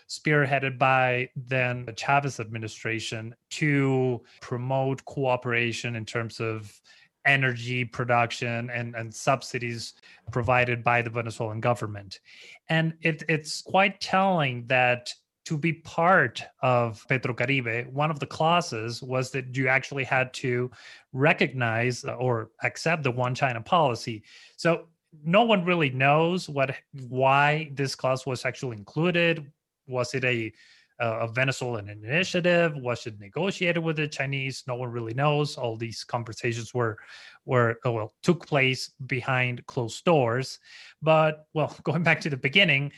spearheaded 0.07 0.77
by 0.77 1.29
then 1.35 1.85
the 1.85 1.93
Chavez 1.93 2.39
administration 2.39 3.35
to 3.51 4.21
promote 4.41 5.03
cooperation 5.05 5.95
in 5.95 6.05
terms 6.05 6.39
of 6.39 6.79
energy 7.25 7.83
production 7.83 8.69
and, 8.69 8.95
and 8.95 9.13
subsidies 9.13 9.93
provided 10.31 10.83
by 10.83 11.01
the 11.01 11.09
Venezuelan 11.09 11.59
government. 11.59 12.21
And 12.69 12.93
it, 13.01 13.23
it's 13.27 13.61
quite 13.61 13.99
telling 13.99 14.65
that 14.67 15.13
to 15.45 15.57
be 15.57 15.73
part 15.73 16.43
of 16.61 17.05
Petrocaribe, 17.09 17.91
one 17.91 18.11
of 18.11 18.19
the 18.19 18.25
clauses 18.25 19.01
was 19.01 19.31
that 19.31 19.55
you 19.55 19.67
actually 19.67 20.03
had 20.03 20.33
to 20.33 20.69
recognize 21.13 22.03
or 22.03 22.49
accept 22.63 23.03
the 23.03 23.11
one 23.11 23.35
China 23.35 23.61
policy. 23.61 24.23
So 24.57 24.87
no 25.23 25.43
one 25.43 25.63
really 25.63 25.89
knows 25.89 26.49
what 26.49 26.75
why 27.07 27.71
this 27.73 27.95
clause 27.95 28.25
was 28.25 28.45
actually 28.45 28.77
included 28.77 29.51
was 29.87 30.13
it 30.13 30.23
a 30.23 30.51
a 30.99 31.27
Venezuelan 31.27 31.89
initiative? 31.89 32.75
Was 32.75 33.05
it 33.05 33.19
negotiated 33.19 33.83
with 33.83 33.97
the 33.97 34.07
Chinese? 34.07 34.63
No 34.67 34.75
one 34.75 34.91
really 34.91 35.13
knows. 35.13 35.55
All 35.55 35.75
these 35.75 36.03
conversations 36.03 36.73
were 36.73 36.97
were 37.45 37.79
oh, 37.85 37.91
well 37.91 38.13
took 38.23 38.47
place 38.47 38.91
behind 39.05 39.65
closed 39.67 40.03
doors. 40.05 40.59
But 41.01 41.45
well, 41.53 41.75
going 41.83 42.03
back 42.03 42.21
to 42.21 42.29
the 42.29 42.37
beginning, 42.37 42.91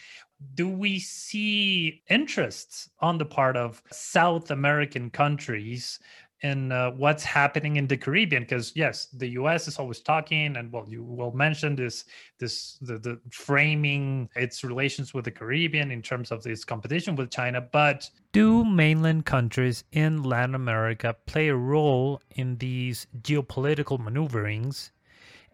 do 0.56 0.70
we 0.70 1.00
see 1.00 2.02
interests 2.10 2.90
on 3.00 3.18
the 3.18 3.26
part 3.26 3.58
of 3.58 3.84
South 3.92 4.52
American 4.52 5.10
countries 5.10 6.00
in 6.42 6.72
uh, 6.72 6.92
what's 6.92 7.24
happening 7.24 7.76
in 7.76 7.88
the 7.88 7.98
Caribbean 7.98 8.44
because 8.44 8.72
yes, 8.76 9.08
the 9.08 9.28
U.S. 9.30 9.68
is 9.68 9.78
always 9.78 10.00
talking, 10.00 10.56
and 10.56 10.72
well, 10.72 10.86
you 10.88 11.04
will 11.04 11.34
mention 11.34 11.76
this 11.76 12.06
this 12.40 12.78
the, 12.82 12.98
the 12.98 13.20
framing 13.32 14.30
its 14.36 14.64
relations 14.64 15.14
with 15.14 15.26
the 15.26 15.32
Caribbean 15.32 15.92
in 15.92 16.02
terms 16.02 16.32
of 16.32 16.42
this 16.44 16.64
competition 16.64 17.16
with 17.16 17.30
China. 17.30 17.62
But 17.62 18.10
do 18.32 18.64
mainland 18.64 19.26
countries 19.26 19.84
in 19.92 20.24
Latin 20.24 20.56
America 20.56 21.16
play 21.26 21.50
a 21.50 21.56
role 21.56 22.22
in 22.36 22.58
these 22.58 23.08
geopolitical 23.22 24.00
maneuverings? 24.00 24.92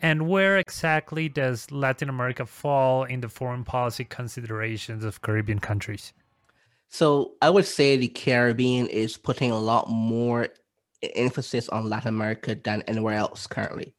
And 0.01 0.27
where 0.27 0.57
exactly 0.57 1.29
does 1.29 1.71
Latin 1.71 2.09
America 2.09 2.45
fall 2.45 3.05
in 3.05 3.21
the 3.21 3.29
foreign 3.29 3.63
policy 3.63 4.03
considerations 4.03 5.05
of 5.05 5.21
Caribbean 5.21 5.59
countries? 5.59 6.13
So 6.89 7.33
I 7.41 7.49
would 7.49 7.65
say 7.65 7.97
the 7.97 8.07
Caribbean 8.07 8.88
is 8.88 9.17
putting 9.17 9.51
a 9.51 9.59
lot 9.59 9.89
more 9.89 10.49
emphasis 11.15 11.69
on 11.69 11.89
Latin 11.89 12.09
America 12.09 12.55
than 12.55 12.81
anywhere 12.83 13.15
else 13.15 13.47
currently. 13.47 13.93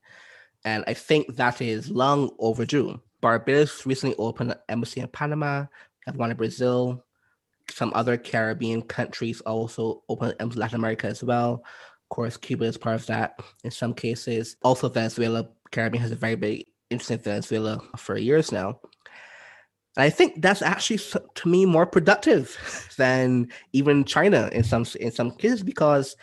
And 0.64 0.84
I 0.86 0.94
think 0.94 1.36
that 1.36 1.60
is 1.60 1.90
long 1.90 2.30
overdue. 2.38 3.00
Barbados 3.20 3.86
recently 3.86 4.16
opened 4.16 4.52
an 4.52 4.58
embassy 4.68 5.00
in 5.00 5.08
Panama, 5.08 5.66
have 6.06 6.16
one 6.16 6.30
in 6.30 6.36
Brazil. 6.36 7.04
Some 7.70 7.92
other 7.94 8.16
Caribbean 8.16 8.82
countries 8.82 9.40
also 9.42 10.02
opened 10.08 10.34
in 10.38 10.50
Latin 10.50 10.76
America 10.76 11.06
as 11.06 11.22
well. 11.22 11.54
Of 11.54 12.08
course, 12.10 12.36
Cuba 12.36 12.64
is 12.64 12.78
part 12.78 12.94
of 12.96 13.06
that 13.06 13.40
in 13.64 13.70
some 13.70 13.92
cases. 13.92 14.56
Also, 14.62 14.88
Venezuela, 14.88 15.48
Caribbean 15.72 16.02
has 16.02 16.12
a 16.12 16.16
very 16.16 16.36
big 16.36 16.66
interest 16.90 17.10
in 17.10 17.18
Venezuela 17.18 17.80
for 17.96 18.16
years 18.16 18.52
now. 18.52 18.78
And 19.96 20.04
I 20.04 20.10
think 20.10 20.42
that's 20.42 20.62
actually 20.62 20.98
to 20.98 21.48
me 21.48 21.64
more 21.64 21.86
productive 21.86 22.56
than 22.96 23.48
even 23.72 24.04
China 24.04 24.48
in 24.52 24.62
some 24.62 24.86
in 25.00 25.10
some 25.10 25.30
cases 25.32 25.62
because 25.62 26.16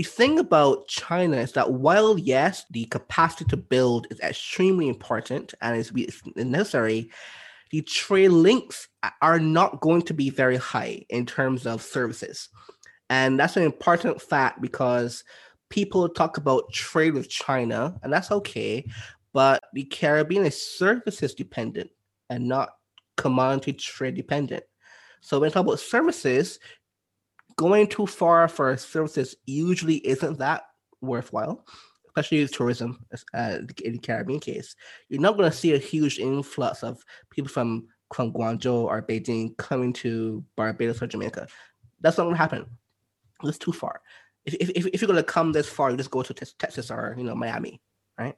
the 0.00 0.04
thing 0.04 0.38
about 0.38 0.88
China 0.88 1.36
is 1.36 1.52
that 1.52 1.74
while 1.74 2.18
yes, 2.18 2.64
the 2.70 2.86
capacity 2.86 3.44
to 3.44 3.56
build 3.58 4.06
is 4.10 4.18
extremely 4.20 4.88
important 4.88 5.52
and 5.60 5.76
is 5.76 5.92
necessary, 6.36 7.10
the 7.70 7.82
trade 7.82 8.30
links 8.30 8.88
are 9.20 9.38
not 9.38 9.82
going 9.82 10.00
to 10.00 10.14
be 10.14 10.30
very 10.30 10.56
high 10.56 11.04
in 11.10 11.26
terms 11.26 11.66
of 11.66 11.82
services. 11.82 12.48
And 13.10 13.38
that's 13.38 13.58
an 13.58 13.62
important 13.62 14.22
fact 14.22 14.62
because 14.62 15.22
people 15.68 16.08
talk 16.08 16.38
about 16.38 16.72
trade 16.72 17.12
with 17.12 17.28
China, 17.28 17.94
and 18.02 18.10
that's 18.10 18.30
okay, 18.30 18.86
but 19.34 19.62
the 19.74 19.84
Caribbean 19.84 20.46
is 20.46 20.78
services 20.78 21.34
dependent 21.34 21.90
and 22.30 22.48
not 22.48 22.70
commodity 23.18 23.74
trade 23.74 24.14
dependent. 24.14 24.64
So 25.20 25.38
when 25.38 25.50
we 25.50 25.52
talk 25.52 25.66
about 25.66 25.78
services, 25.78 26.58
going 27.60 27.86
too 27.86 28.06
far 28.06 28.48
for 28.48 28.74
services 28.78 29.36
usually 29.44 29.96
isn't 29.96 30.38
that 30.38 30.62
worthwhile, 31.02 31.66
especially 32.06 32.40
with 32.40 32.52
tourism 32.52 33.04
uh, 33.34 33.58
in 33.84 33.92
the 33.92 33.98
Caribbean 33.98 34.40
case. 34.40 34.74
You're 35.10 35.20
not 35.20 35.36
going 35.36 35.50
to 35.50 35.54
see 35.54 35.74
a 35.74 35.78
huge 35.78 36.18
influx 36.18 36.82
of 36.82 37.04
people 37.28 37.50
from, 37.50 37.86
from 38.14 38.32
Guangzhou 38.32 38.84
or 38.84 39.02
Beijing 39.02 39.54
coming 39.58 39.92
to 39.92 40.42
Barbados 40.56 41.02
or 41.02 41.06
Jamaica. 41.06 41.48
That's 42.00 42.16
not 42.16 42.24
going 42.24 42.34
to 42.36 42.40
happen. 42.40 42.64
It's 43.42 43.58
too 43.58 43.72
far. 43.72 44.00
If, 44.46 44.54
if, 44.54 44.86
if 44.86 45.02
you're 45.02 45.06
going 45.06 45.18
to 45.18 45.22
come 45.22 45.52
this 45.52 45.68
far, 45.68 45.90
you 45.90 45.98
just 45.98 46.10
go 46.10 46.22
to 46.22 46.32
Texas 46.32 46.90
or 46.90 47.14
you 47.18 47.24
know 47.24 47.34
Miami, 47.34 47.82
right? 48.18 48.36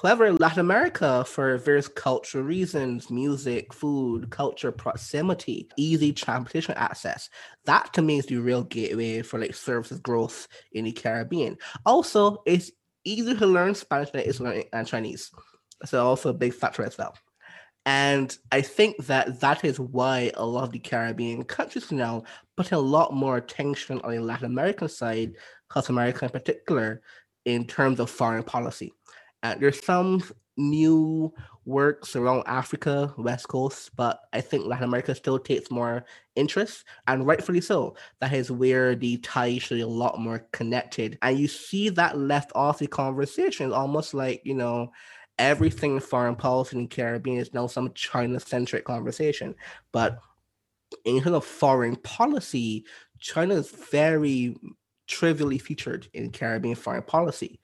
However, 0.00 0.32
Latin 0.32 0.60
America, 0.60 1.24
for 1.24 1.58
various 1.58 1.88
cultural 1.88 2.44
reasons, 2.44 3.10
music, 3.10 3.72
food, 3.74 4.30
culture, 4.30 4.70
proximity, 4.70 5.68
easy 5.76 6.12
transportation 6.12 6.76
access, 6.76 7.28
that 7.64 7.92
to 7.94 8.02
me 8.02 8.18
is 8.18 8.26
the 8.26 8.36
real 8.36 8.62
gateway 8.62 9.22
for 9.22 9.40
like 9.40 9.54
services 9.54 9.98
growth 9.98 10.46
in 10.72 10.84
the 10.84 10.92
Caribbean. 10.92 11.56
Also, 11.84 12.42
it's 12.46 12.70
easier 13.02 13.34
to 13.34 13.46
learn 13.46 13.74
Spanish 13.74 14.10
than 14.10 14.20
it 14.20 14.28
is 14.28 14.36
to 14.36 14.44
learn 14.44 14.62
uh, 14.72 14.84
Chinese. 14.84 15.32
So 15.84 16.06
also 16.06 16.30
a 16.30 16.34
big 16.34 16.54
factor 16.54 16.84
as 16.84 16.96
well. 16.96 17.16
And 17.84 18.36
I 18.52 18.60
think 18.60 19.04
that 19.06 19.40
that 19.40 19.64
is 19.64 19.80
why 19.80 20.30
a 20.34 20.46
lot 20.46 20.64
of 20.64 20.72
the 20.72 20.78
Caribbean 20.78 21.42
countries 21.42 21.90
now 21.90 22.22
put 22.56 22.70
a 22.70 22.78
lot 22.78 23.14
more 23.14 23.38
attention 23.38 24.00
on 24.02 24.12
the 24.12 24.20
Latin 24.20 24.46
American 24.46 24.88
side, 24.88 25.32
South 25.72 25.88
America 25.88 26.26
in 26.26 26.30
particular, 26.30 27.02
in 27.46 27.66
terms 27.66 27.98
of 27.98 28.10
foreign 28.10 28.42
policy. 28.42 28.92
Uh, 29.42 29.54
there's 29.58 29.84
some 29.84 30.22
new 30.56 31.32
works 31.64 32.16
around 32.16 32.42
Africa, 32.46 33.14
West 33.16 33.46
Coast, 33.48 33.94
but 33.94 34.20
I 34.32 34.40
think 34.40 34.66
Latin 34.66 34.84
America 34.84 35.14
still 35.14 35.38
takes 35.38 35.70
more 35.70 36.04
interest, 36.34 36.84
and 37.06 37.26
rightfully 37.26 37.60
so. 37.60 37.94
That 38.20 38.32
is 38.32 38.50
where 38.50 38.96
the 38.96 39.18
ties 39.18 39.62
should 39.62 39.76
be 39.76 39.82
a 39.82 39.86
lot 39.86 40.18
more 40.18 40.46
connected. 40.52 41.18
And 41.22 41.38
you 41.38 41.46
see 41.46 41.88
that 41.90 42.18
left 42.18 42.50
off 42.54 42.78
the 42.78 42.86
conversation, 42.86 43.72
almost 43.72 44.14
like, 44.14 44.42
you 44.44 44.54
know, 44.54 44.90
everything 45.38 46.00
foreign 46.00 46.34
policy 46.34 46.76
in 46.76 46.82
the 46.82 46.88
Caribbean 46.88 47.38
is 47.38 47.54
now 47.54 47.66
some 47.68 47.92
China 47.94 48.40
centric 48.40 48.84
conversation. 48.84 49.54
But 49.92 50.18
in 51.04 51.22
terms 51.22 51.36
of 51.36 51.44
foreign 51.44 51.96
policy, 51.96 52.84
China 53.20 53.54
is 53.54 53.70
very 53.70 54.56
trivially 55.08 55.58
featured 55.58 56.06
in 56.12 56.30
Caribbean 56.30 56.76
foreign 56.76 57.02
policy. 57.02 57.58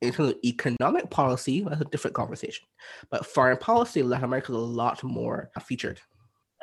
In 0.00 0.12
terms 0.12 0.30
of 0.30 0.36
economic 0.44 1.10
policy, 1.10 1.62
that's 1.62 1.80
a 1.80 1.84
different 1.84 2.14
conversation. 2.14 2.66
But 3.10 3.26
foreign 3.26 3.58
policy, 3.58 4.02
Latin 4.02 4.24
America 4.24 4.52
is 4.52 4.56
a 4.56 4.60
lot 4.60 5.02
more 5.02 5.50
featured. 5.66 6.00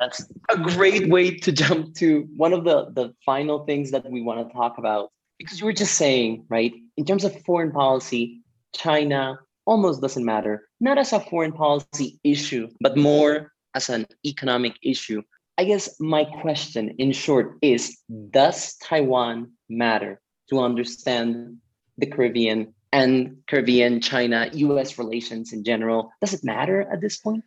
That's 0.00 0.26
a 0.50 0.58
great 0.58 1.08
way 1.10 1.36
to 1.36 1.52
jump 1.52 1.94
to 1.96 2.26
one 2.36 2.52
of 2.52 2.64
the, 2.64 2.90
the 2.90 3.14
final 3.24 3.64
things 3.66 3.90
that 3.92 4.10
we 4.10 4.22
want 4.22 4.46
to 4.46 4.52
talk 4.52 4.78
about. 4.78 5.10
Because 5.38 5.60
you 5.60 5.66
were 5.66 5.72
just 5.72 5.94
saying, 5.94 6.46
right, 6.48 6.72
in 6.96 7.04
terms 7.04 7.24
of 7.24 7.40
foreign 7.44 7.72
policy, 7.72 8.42
China 8.74 9.38
almost 9.66 10.00
doesn't 10.00 10.24
matter, 10.24 10.68
not 10.80 10.98
as 10.98 11.12
a 11.12 11.20
foreign 11.20 11.52
policy 11.52 12.18
issue, 12.24 12.68
but 12.80 12.96
more 12.96 13.52
as 13.74 13.88
an 13.88 14.06
economic 14.24 14.76
issue. 14.82 15.22
I 15.62 15.64
guess 15.64 16.00
my 16.00 16.24
question, 16.24 16.96
in 16.98 17.12
short, 17.12 17.56
is 17.62 17.96
Does 18.30 18.74
Taiwan 18.78 19.52
matter 19.70 20.20
to 20.50 20.58
understand 20.58 21.58
the 21.96 22.06
Caribbean 22.06 22.74
and 22.90 23.36
Caribbean, 23.46 24.00
China, 24.00 24.50
US 24.52 24.98
relations 24.98 25.52
in 25.52 25.62
general? 25.62 26.10
Does 26.20 26.34
it 26.34 26.42
matter 26.42 26.82
at 26.90 27.00
this 27.00 27.18
point? 27.18 27.44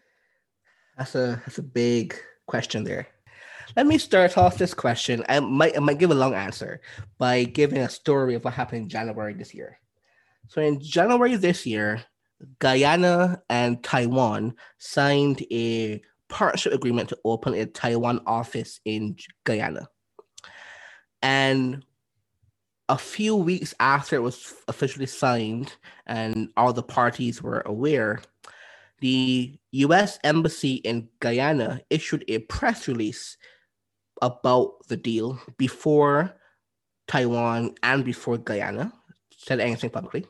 That's 0.97 1.13
a 1.13 1.43
that's 1.45 1.57
a 1.57 1.61
big 1.83 2.15
question 2.47 2.85
there. 2.85 3.05
Let 3.75 3.85
me 3.85 3.97
start 3.97 4.37
off 4.37 4.57
this 4.57 4.73
question. 4.73 5.25
I 5.27 5.41
might 5.41 5.75
I 5.75 5.81
might 5.81 5.99
give 5.99 6.11
a 6.11 6.15
long 6.15 6.33
answer 6.33 6.79
by 7.17 7.43
giving 7.43 7.79
a 7.79 7.89
story 7.89 8.35
of 8.35 8.45
what 8.45 8.53
happened 8.53 8.83
in 8.83 8.87
January 8.87 9.33
this 9.33 9.53
year. 9.53 9.77
So 10.47 10.61
in 10.61 10.79
January 10.79 11.35
this 11.35 11.65
year, 11.65 12.05
Guyana 12.59 13.43
and 13.49 13.83
Taiwan 13.83 14.55
signed 14.77 15.43
a 15.51 16.01
partnership 16.29 16.73
agreement 16.73 17.09
to 17.09 17.17
open 17.23 17.53
a 17.53 17.65
Taiwan 17.65 18.21
office 18.25 18.79
in 18.85 19.15
Guyana. 19.43 19.87
And 21.21 21.83
a 22.89 22.97
few 22.97 23.35
weeks 23.35 23.73
after 23.79 24.15
it 24.15 24.21
was 24.21 24.53
officially 24.67 25.07
signed 25.07 25.73
and 26.05 26.49
all 26.55 26.73
the 26.73 26.83
parties 26.83 27.41
were 27.41 27.61
aware, 27.65 28.21
the 28.99 29.57
US 29.71 30.19
Embassy 30.23 30.75
in 30.75 31.09
Guyana 31.19 31.81
issued 31.89 32.23
a 32.27 32.39
press 32.39 32.87
release 32.87 33.37
about 34.21 34.87
the 34.87 34.97
deal 34.97 35.39
before 35.57 36.35
Taiwan 37.07 37.75
and 37.83 38.05
before 38.05 38.37
Guyana 38.37 38.93
said 39.35 39.59
anything 39.59 39.89
publicly. 39.89 40.25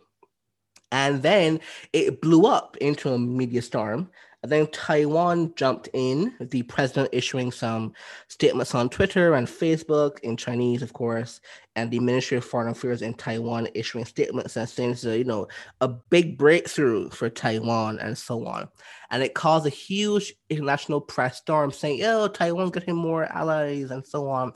And 0.92 1.22
then 1.22 1.60
it 1.94 2.22
blew 2.22 2.46
up 2.46 2.78
into 2.78 3.12
a 3.12 3.20
media 3.20 3.62
storm 3.62 4.10
then 4.50 4.68
Taiwan 4.68 5.54
jumped 5.56 5.90
in, 5.94 6.34
the 6.40 6.64
president 6.64 7.10
issuing 7.12 7.52
some 7.52 7.94
statements 8.28 8.76
on 8.76 8.90
Twitter 8.90 9.34
and 9.34 9.48
Facebook 9.48 10.20
in 10.20 10.36
Chinese, 10.36 10.82
of 10.82 10.94
course, 10.94 11.42
and 11.76 11.90
the 11.90 12.00
Ministry 12.00 12.38
of 12.38 12.46
Foreign 12.46 12.70
Affairs 12.70 13.02
in 13.02 13.14
Taiwan 13.14 13.68
issuing 13.74 14.06
statements 14.06 14.58
and 14.58 14.68
saying 14.68 14.96
you 15.04 15.24
know, 15.24 15.48
a 15.82 15.88
big 15.88 16.38
breakthrough 16.38 17.10
for 17.10 17.30
Taiwan 17.30 18.00
and 18.00 18.18
so 18.18 18.46
on. 18.46 18.68
And 19.12 19.24
it 19.24 19.34
caused 19.34 19.66
a 19.66 19.70
huge 19.70 20.34
international 20.50 21.02
press 21.02 21.38
storm 21.38 21.72
saying, 21.72 22.04
oh, 22.04 22.28
Taiwan 22.28 22.70
getting 22.70 22.96
more 22.96 23.26
allies 23.26 23.92
and 23.92 24.06
so 24.06 24.30
on. 24.30 24.54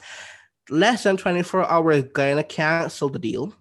Less 0.70 1.04
than 1.04 1.18
24 1.18 1.70
hours, 1.70 2.04
Guyana 2.14 2.44
canceled 2.44 3.14
the 3.14 3.20
deal 3.20 3.54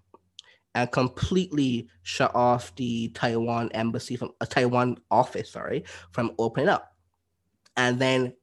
and 0.75 0.91
completely 0.93 1.89
shut 2.03 2.35
off 2.35 2.75
the 2.77 3.09
Taiwan 3.09 3.71
embassy 3.73 4.16
from 4.16 4.31
a 4.41 4.45
uh, 4.45 4.47
Taiwan 4.47 4.99
office, 5.11 5.51
sorry, 5.51 5.85
from 6.12 6.33
opening 6.39 6.69
up. 6.69 6.95
And 7.77 7.99
then 7.99 8.35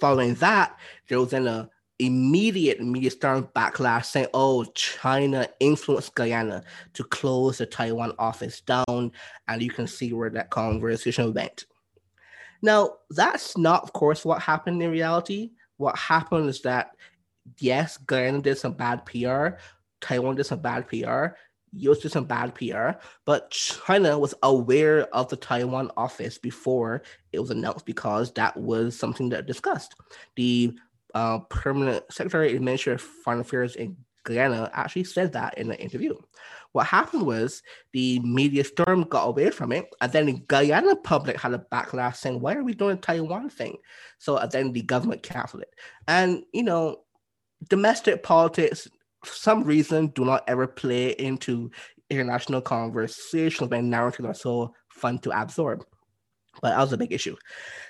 following 0.00 0.34
that, 0.34 0.78
there 1.08 1.18
was 1.18 1.30
then 1.30 1.46
a 1.46 1.68
immediate 1.98 2.80
media 2.80 3.10
storm 3.10 3.48
backlash 3.54 4.06
saying, 4.06 4.28
oh, 4.34 4.64
China 4.74 5.48
influenced 5.60 6.14
Guyana 6.14 6.62
to 6.92 7.04
close 7.04 7.58
the 7.58 7.66
Taiwan 7.66 8.12
office 8.18 8.60
down. 8.60 9.12
And 9.48 9.62
you 9.62 9.70
can 9.70 9.86
see 9.86 10.12
where 10.12 10.30
that 10.30 10.50
conversation 10.50 11.32
went. 11.32 11.64
Now, 12.62 12.96
that's 13.10 13.56
not, 13.56 13.82
of 13.82 13.92
course, 13.92 14.24
what 14.24 14.42
happened 14.42 14.82
in 14.82 14.90
reality. 14.90 15.52
What 15.76 15.96
happened 15.96 16.48
is 16.48 16.62
that, 16.62 16.90
yes, 17.58 17.96
Guyana 17.98 18.40
did 18.40 18.58
some 18.58 18.72
bad 18.72 19.04
PR, 19.04 19.58
Taiwan 20.00 20.36
did 20.36 20.44
some 20.44 20.60
bad 20.60 20.88
PR, 20.88 21.36
US 21.78 21.98
did 21.98 22.12
some 22.12 22.24
bad 22.24 22.54
PR, 22.54 22.90
but 23.24 23.50
China 23.50 24.18
was 24.18 24.34
aware 24.42 25.02
of 25.14 25.28
the 25.28 25.36
Taiwan 25.36 25.90
office 25.96 26.38
before 26.38 27.02
it 27.32 27.40
was 27.40 27.50
announced 27.50 27.86
because 27.86 28.32
that 28.32 28.56
was 28.56 28.98
something 28.98 29.28
that 29.30 29.46
discussed. 29.46 29.94
The 30.36 30.74
uh, 31.14 31.40
permanent 31.50 32.04
secretary 32.10 32.54
of 32.54 32.62
Ministry 32.62 32.94
of 32.94 33.00
Foreign 33.00 33.40
Affairs 33.40 33.76
in 33.76 33.96
Guyana 34.24 34.70
actually 34.74 35.04
said 35.04 35.32
that 35.32 35.56
in 35.56 35.70
an 35.70 35.78
interview. 35.78 36.14
What 36.72 36.86
happened 36.86 37.22
was 37.22 37.62
the 37.92 38.18
media 38.20 38.64
storm 38.64 39.04
got 39.04 39.24
away 39.26 39.50
from 39.50 39.72
it, 39.72 39.86
and 40.00 40.12
then 40.12 40.26
the 40.26 40.42
Guyana 40.48 40.96
public 40.96 41.40
had 41.40 41.54
a 41.54 41.64
backlash 41.72 42.16
saying, 42.16 42.40
"Why 42.40 42.54
are 42.54 42.64
we 42.64 42.74
doing 42.74 42.98
a 42.98 43.00
Taiwan 43.00 43.48
thing?" 43.48 43.78
So 44.18 44.38
then 44.50 44.72
the 44.72 44.82
government 44.82 45.22
canceled 45.22 45.62
it. 45.62 45.74
And 46.06 46.44
you 46.52 46.64
know, 46.64 47.04
domestic 47.70 48.22
politics, 48.22 48.88
some 49.24 49.64
reason, 49.64 50.08
do 50.08 50.24
not 50.24 50.44
ever 50.48 50.66
play 50.66 51.10
into 51.10 51.70
international 52.10 52.60
conversations 52.60 53.70
when 53.70 53.90
narratives 53.90 54.28
are 54.28 54.34
so 54.34 54.74
fun 54.88 55.18
to 55.20 55.40
absorb. 55.40 55.84
But 56.62 56.70
that 56.70 56.80
was 56.80 56.92
a 56.92 56.96
big 56.96 57.12
issue. 57.12 57.36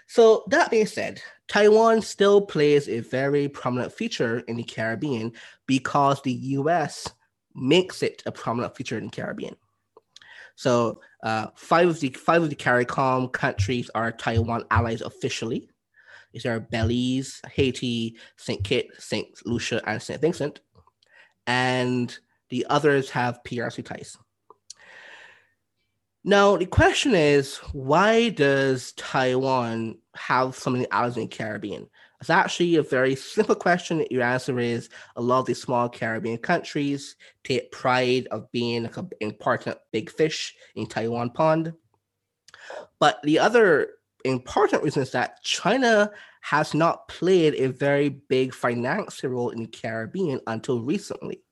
So 0.08 0.44
that 0.48 0.70
being 0.70 0.86
said, 0.86 1.20
Taiwan 1.48 2.02
still 2.02 2.40
plays 2.40 2.88
a 2.88 3.00
very 3.00 3.48
prominent 3.48 3.92
feature 3.92 4.40
in 4.40 4.56
the 4.56 4.64
Caribbean 4.64 5.32
because 5.66 6.20
the 6.22 6.32
US 6.32 7.08
makes 7.54 8.02
it 8.02 8.22
a 8.26 8.32
prominent 8.32 8.76
feature 8.76 8.98
in 8.98 9.04
the 9.04 9.10
Caribbean. 9.10 9.56
So 10.56 11.00
uh, 11.22 11.48
five 11.54 11.88
of 11.88 12.00
the 12.00 12.10
five 12.10 12.42
of 12.42 12.50
the 12.50 12.56
CARICOM 12.56 13.32
countries 13.32 13.90
are 13.94 14.10
Taiwan 14.10 14.64
allies 14.70 15.02
officially. 15.02 15.68
These 16.32 16.46
are 16.46 16.60
Belize, 16.60 17.40
Haiti, 17.50 18.16
St. 18.36 18.62
Kitts, 18.62 19.04
St. 19.04 19.26
Lucia, 19.46 19.80
and 19.88 20.02
St. 20.02 20.20
Vincent. 20.20 20.60
And 21.46 22.16
the 22.48 22.66
others 22.68 23.10
have 23.10 23.40
PRC 23.44 23.84
ties. 23.84 24.16
Now, 26.24 26.56
the 26.56 26.66
question 26.66 27.14
is 27.14 27.58
why 27.72 28.30
does 28.30 28.92
Taiwan 28.92 29.98
have 30.16 30.56
so 30.56 30.70
many 30.70 30.90
allies 30.90 31.16
in 31.16 31.22
the 31.22 31.28
Caribbean? 31.28 31.88
It's 32.20 32.30
actually 32.30 32.76
a 32.76 32.82
very 32.82 33.14
simple 33.14 33.54
question. 33.54 34.04
Your 34.10 34.22
answer 34.22 34.58
is 34.58 34.88
a 35.14 35.22
lot 35.22 35.40
of 35.40 35.46
these 35.46 35.62
small 35.62 35.88
Caribbean 35.88 36.38
countries 36.38 37.14
take 37.44 37.70
pride 37.70 38.26
of 38.30 38.50
being 38.50 38.86
an 38.86 39.10
important 39.20 39.78
big 39.92 40.10
fish 40.10 40.54
in 40.74 40.86
Taiwan 40.86 41.30
pond. 41.30 41.72
But 42.98 43.20
the 43.22 43.38
other 43.38 43.90
important 44.28 44.82
reason 44.82 45.02
is 45.02 45.12
that 45.12 45.42
China 45.42 46.10
has 46.42 46.74
not 46.74 47.08
played 47.08 47.54
a 47.54 47.68
very 47.68 48.08
big 48.08 48.54
financial 48.54 49.30
role 49.30 49.50
in 49.50 49.62
the 49.62 49.68
Caribbean 49.68 50.40
until 50.46 50.80
recently. 50.80 51.42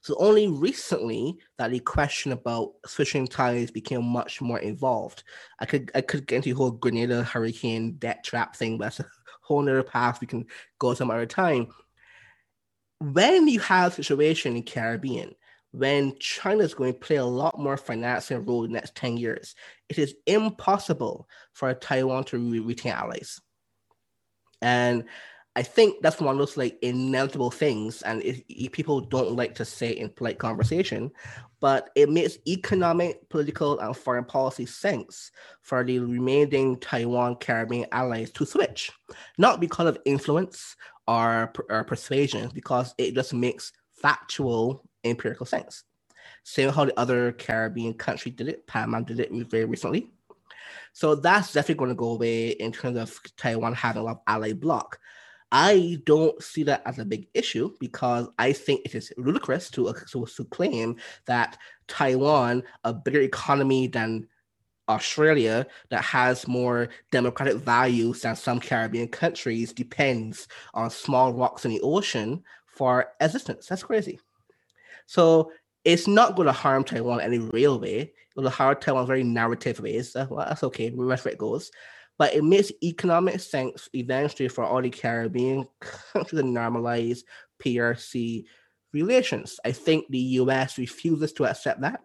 So 0.00 0.16
only 0.18 0.48
recently 0.48 1.36
that 1.58 1.70
the 1.70 1.80
question 1.80 2.32
about 2.32 2.72
switching 2.86 3.26
ties 3.26 3.70
became 3.70 4.04
much 4.04 4.40
more 4.40 4.60
involved. 4.60 5.24
I 5.58 5.66
could 5.66 5.90
I 5.94 6.00
could 6.00 6.26
get 6.26 6.36
into 6.36 6.50
the 6.50 6.56
whole 6.56 6.70
Grenada 6.70 7.22
hurricane 7.22 7.96
debt 7.98 8.24
trap 8.24 8.56
thing, 8.56 8.78
but 8.78 8.84
that's 8.84 9.00
a 9.00 9.06
whole 9.42 9.60
nother 9.62 9.82
path 9.82 10.20
we 10.20 10.26
can 10.26 10.46
go 10.78 10.94
some 10.94 11.10
other 11.10 11.26
time. 11.26 11.68
When 13.00 13.48
you 13.48 13.60
have 13.60 13.98
a 13.98 14.02
situation 14.02 14.56
in 14.56 14.62
Caribbean, 14.62 15.34
when 15.72 16.18
China 16.18 16.62
is 16.62 16.74
going 16.74 16.92
to 16.92 16.98
play 16.98 17.16
a 17.16 17.24
lot 17.24 17.58
more 17.58 17.76
financial 17.76 18.38
role 18.38 18.64
in 18.64 18.72
the 18.72 18.78
next 18.78 18.94
10 18.94 19.16
years, 19.16 19.54
it 19.88 19.98
is 19.98 20.14
impossible 20.26 21.28
for 21.52 21.72
Taiwan 21.74 22.24
to 22.24 22.38
re- 22.38 22.60
retain 22.60 22.92
allies. 22.92 23.40
And 24.62 25.04
I 25.56 25.62
think 25.62 26.02
that's 26.02 26.20
one 26.20 26.36
of 26.36 26.38
those 26.38 26.56
like 26.56 26.78
inevitable 26.82 27.50
things, 27.50 28.02
and 28.02 28.22
people 28.72 29.00
don't 29.00 29.34
like 29.34 29.56
to 29.56 29.64
say 29.64 29.90
in 29.90 30.08
polite 30.10 30.38
conversation, 30.38 31.10
but 31.60 31.90
it 31.96 32.08
makes 32.08 32.38
economic, 32.46 33.28
political, 33.28 33.80
and 33.80 33.96
foreign 33.96 34.24
policy 34.24 34.66
sense 34.66 35.32
for 35.62 35.82
the 35.82 35.98
remaining 35.98 36.78
Taiwan 36.78 37.36
Caribbean 37.36 37.86
allies 37.90 38.30
to 38.32 38.46
switch, 38.46 38.92
not 39.36 39.60
because 39.60 39.88
of 39.88 39.98
influence 40.04 40.76
or, 41.08 41.52
or 41.68 41.82
persuasion, 41.82 42.50
because 42.54 42.94
it 42.96 43.14
just 43.14 43.34
makes 43.34 43.72
factual 44.00 44.87
empirical 45.10 45.46
sense. 45.46 45.84
Same 46.44 46.70
how 46.70 46.84
the 46.84 46.98
other 46.98 47.32
Caribbean 47.32 47.94
country 47.94 48.30
did 48.30 48.48
it. 48.48 48.66
Panama 48.66 49.00
did 49.00 49.20
it 49.20 49.30
very 49.50 49.64
recently. 49.64 50.10
So 50.92 51.14
that's 51.14 51.52
definitely 51.52 51.78
going 51.78 51.90
to 51.90 51.94
go 51.94 52.12
away 52.12 52.50
in 52.50 52.72
terms 52.72 52.98
of 52.98 53.18
Taiwan 53.36 53.74
having 53.74 54.02
a 54.02 54.04
lot 54.04 54.22
of 54.26 54.60
block. 54.60 54.98
I 55.50 55.98
don't 56.04 56.42
see 56.42 56.62
that 56.64 56.82
as 56.84 56.98
a 56.98 57.04
big 57.04 57.28
issue 57.32 57.74
because 57.80 58.28
I 58.38 58.52
think 58.52 58.82
it 58.84 58.94
is 58.94 59.12
ludicrous 59.16 59.70
to, 59.70 59.94
to, 60.10 60.26
to 60.26 60.44
claim 60.46 60.96
that 61.26 61.56
Taiwan, 61.86 62.64
a 62.84 62.92
bigger 62.92 63.20
economy 63.20 63.86
than 63.86 64.28
Australia, 64.88 65.66
that 65.90 66.04
has 66.04 66.46
more 66.46 66.88
democratic 67.10 67.56
values 67.56 68.22
than 68.22 68.36
some 68.36 68.60
Caribbean 68.60 69.08
countries, 69.08 69.72
depends 69.72 70.48
on 70.74 70.90
small 70.90 71.32
rocks 71.32 71.64
in 71.64 71.70
the 71.70 71.80
ocean 71.80 72.42
for 72.66 73.06
existence. 73.20 73.66
That's 73.66 73.82
crazy. 73.82 74.18
So 75.08 75.50
it's 75.84 76.06
not 76.06 76.36
going 76.36 76.46
to 76.46 76.52
harm 76.52 76.84
Taiwan 76.84 77.20
any 77.20 77.38
real 77.38 77.80
way. 77.80 78.00
It 78.00 78.12
will 78.36 78.48
harm 78.48 78.76
Taiwan 78.80 79.06
very 79.06 79.24
narrative 79.24 79.80
ways. 79.80 80.12
So, 80.12 80.28
well, 80.30 80.46
that's 80.46 80.62
okay. 80.62 80.90
That's 80.90 81.24
where 81.24 81.32
it 81.32 81.38
goes 81.38 81.72
but 82.18 82.34
it 82.34 82.44
makes 82.44 82.72
economic 82.82 83.40
sense 83.40 83.88
eventually 83.94 84.48
for 84.48 84.64
all 84.64 84.82
the 84.82 84.90
Caribbean 84.90 85.66
countries 85.80 86.42
to 86.42 86.46
normalize 86.46 87.20
PRC 87.62 88.44
relations. 88.92 89.58
I 89.64 89.72
think 89.72 90.06
the 90.10 90.18
US 90.18 90.76
refuses 90.76 91.32
to 91.34 91.46
accept 91.46 91.80
that. 91.80 92.00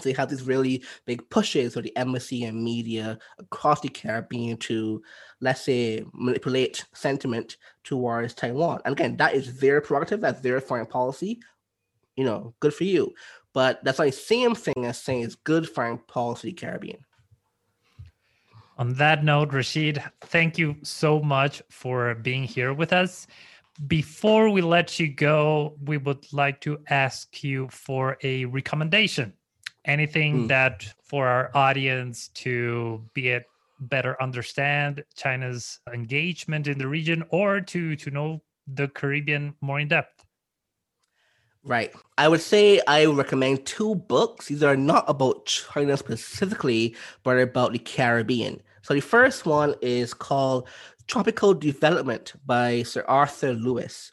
So 0.00 0.08
you 0.08 0.14
have 0.14 0.30
these 0.30 0.44
really 0.44 0.84
big 1.04 1.28
pushes 1.30 1.74
for 1.74 1.82
the 1.82 1.96
embassy 1.96 2.44
and 2.44 2.62
media 2.62 3.18
across 3.40 3.80
the 3.80 3.88
Caribbean 3.88 4.56
to, 4.58 5.02
let's 5.40 5.62
say, 5.62 6.04
manipulate 6.12 6.84
sentiment 6.94 7.56
towards 7.82 8.34
Taiwan. 8.34 8.80
And 8.84 8.92
again, 8.92 9.16
that 9.16 9.34
is 9.34 9.58
their 9.58 9.80
prerogative, 9.80 10.20
that's 10.20 10.42
their 10.42 10.60
foreign 10.60 10.86
policy. 10.86 11.40
You 12.20 12.26
know, 12.26 12.52
good 12.60 12.74
for 12.74 12.84
you. 12.84 13.14
But 13.54 13.82
that's 13.82 13.98
like 13.98 14.12
the 14.12 14.18
same 14.18 14.54
thing 14.54 14.84
as 14.84 15.00
saying 15.00 15.22
it's 15.22 15.36
good 15.36 15.66
foreign 15.66 15.96
policy 15.96 16.52
Caribbean. 16.52 16.98
On 18.76 18.92
that 18.94 19.24
note, 19.24 19.52
Rasheed, 19.52 20.02
thank 20.20 20.58
you 20.58 20.76
so 20.82 21.20
much 21.20 21.62
for 21.70 22.14
being 22.14 22.44
here 22.44 22.74
with 22.74 22.92
us. 22.92 23.26
Before 23.86 24.50
we 24.50 24.60
let 24.60 25.00
you 25.00 25.08
go, 25.08 25.78
we 25.82 25.96
would 25.96 26.30
like 26.30 26.60
to 26.60 26.78
ask 26.90 27.42
you 27.42 27.68
for 27.70 28.18
a 28.22 28.44
recommendation. 28.44 29.32
Anything 29.86 30.44
mm. 30.44 30.48
that 30.48 30.84
for 31.02 31.26
our 31.26 31.50
audience 31.54 32.28
to 32.34 33.02
be 33.14 33.28
it 33.28 33.46
better 33.80 34.20
understand 34.22 35.02
China's 35.16 35.80
engagement 35.90 36.68
in 36.68 36.76
the 36.76 36.86
region 36.86 37.24
or 37.30 37.62
to 37.62 37.96
to 37.96 38.10
know 38.10 38.42
the 38.66 38.88
Caribbean 38.88 39.54
more 39.62 39.80
in 39.80 39.88
depth. 39.88 40.19
Right. 41.62 41.92
I 42.16 42.28
would 42.28 42.40
say 42.40 42.80
I 42.86 43.04
recommend 43.04 43.66
two 43.66 43.94
books. 43.94 44.46
These 44.46 44.62
are 44.62 44.76
not 44.76 45.04
about 45.08 45.44
China 45.46 45.96
specifically, 45.96 46.96
but 47.22 47.38
about 47.38 47.72
the 47.72 47.78
Caribbean. 47.78 48.62
So 48.82 48.94
the 48.94 49.00
first 49.00 49.44
one 49.44 49.74
is 49.82 50.14
called 50.14 50.68
Tropical 51.06 51.52
Development 51.52 52.32
by 52.46 52.82
Sir 52.84 53.04
Arthur 53.06 53.52
Lewis. 53.52 54.10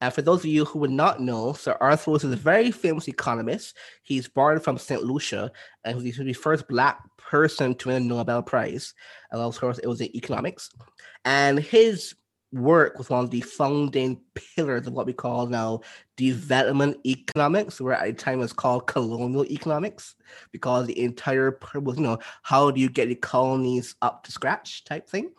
And 0.00 0.12
for 0.12 0.22
those 0.22 0.40
of 0.40 0.46
you 0.46 0.64
who 0.64 0.78
would 0.80 0.90
not 0.90 1.20
know, 1.20 1.52
Sir 1.52 1.76
Arthur 1.80 2.10
Lewis 2.10 2.24
is 2.24 2.32
a 2.32 2.36
very 2.36 2.70
famous 2.70 3.06
economist. 3.06 3.76
He's 4.02 4.26
born 4.26 4.58
from 4.58 4.78
St. 4.78 5.02
Lucia, 5.02 5.52
and 5.84 6.00
he's 6.00 6.16
the 6.16 6.32
first 6.32 6.66
Black 6.68 6.98
person 7.18 7.74
to 7.76 7.88
win 7.88 8.02
a 8.02 8.06
Nobel 8.06 8.42
Prize. 8.42 8.94
And 9.30 9.40
of 9.40 9.60
course, 9.60 9.78
it 9.78 9.86
was 9.86 10.00
in 10.00 10.16
economics. 10.16 10.70
And 11.24 11.58
his 11.58 12.14
work 12.52 12.98
was 12.98 13.08
one 13.08 13.24
of 13.24 13.30
the 13.30 13.40
founding 13.40 14.20
pillars 14.34 14.86
of 14.86 14.92
what 14.92 15.06
we 15.06 15.12
call 15.12 15.46
now 15.46 15.80
development 16.16 16.98
economics, 17.06 17.80
where 17.80 17.94
at 17.94 18.06
the 18.06 18.12
time 18.12 18.38
it 18.38 18.42
was 18.42 18.52
called 18.52 18.86
colonial 18.86 19.44
economics, 19.46 20.16
because 20.50 20.86
the 20.86 21.00
entire 21.00 21.52
purpose, 21.52 21.96
you 21.96 22.02
know, 22.02 22.18
how 22.42 22.70
do 22.70 22.80
you 22.80 22.88
get 22.88 23.08
the 23.08 23.14
colonies 23.14 23.94
up 24.02 24.24
to 24.24 24.32
scratch 24.32 24.84
type 24.84 25.08
thing. 25.08 25.30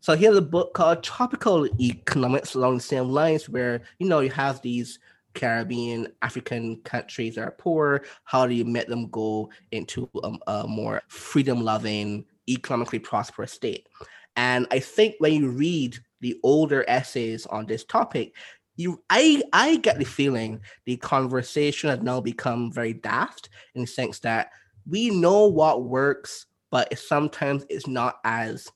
So 0.00 0.14
here's 0.14 0.36
a 0.36 0.42
book 0.42 0.74
called 0.74 1.02
Tropical 1.02 1.66
Economics 1.80 2.54
along 2.54 2.76
the 2.76 2.82
same 2.82 3.08
lines, 3.08 3.48
where 3.48 3.82
you 3.98 4.06
know 4.06 4.20
you 4.20 4.30
have 4.30 4.60
these 4.62 4.98
Caribbean, 5.34 6.08
African 6.22 6.76
countries 6.82 7.36
that 7.36 7.42
are 7.42 7.52
poor. 7.52 8.02
How 8.24 8.46
do 8.46 8.54
you 8.54 8.64
make 8.64 8.86
them 8.86 9.08
go 9.08 9.50
into 9.72 10.08
a, 10.22 10.32
a 10.46 10.66
more 10.66 11.02
freedom-loving, 11.08 12.24
economically 12.48 12.98
prosperous 12.98 13.52
state? 13.52 13.88
And 14.36 14.66
I 14.70 14.78
think 14.78 15.16
when 15.18 15.34
you 15.34 15.48
read 15.50 15.98
the 16.20 16.38
older 16.42 16.84
essays 16.88 17.46
on 17.46 17.66
this 17.66 17.84
topic, 17.84 18.34
you 18.76 19.02
I 19.10 19.42
I 19.52 19.76
get 19.76 19.98
the 19.98 20.04
feeling 20.04 20.60
the 20.84 20.96
conversation 20.96 21.90
has 21.90 22.00
now 22.00 22.20
become 22.20 22.72
very 22.72 22.94
daft 22.94 23.50
in 23.74 23.82
the 23.82 23.86
sense 23.86 24.18
that 24.20 24.50
we 24.88 25.10
know 25.10 25.46
what 25.46 25.84
works, 25.84 26.46
but 26.70 26.96
sometimes 26.98 27.64
it's 27.68 27.86
not 27.86 28.16
as 28.24 28.68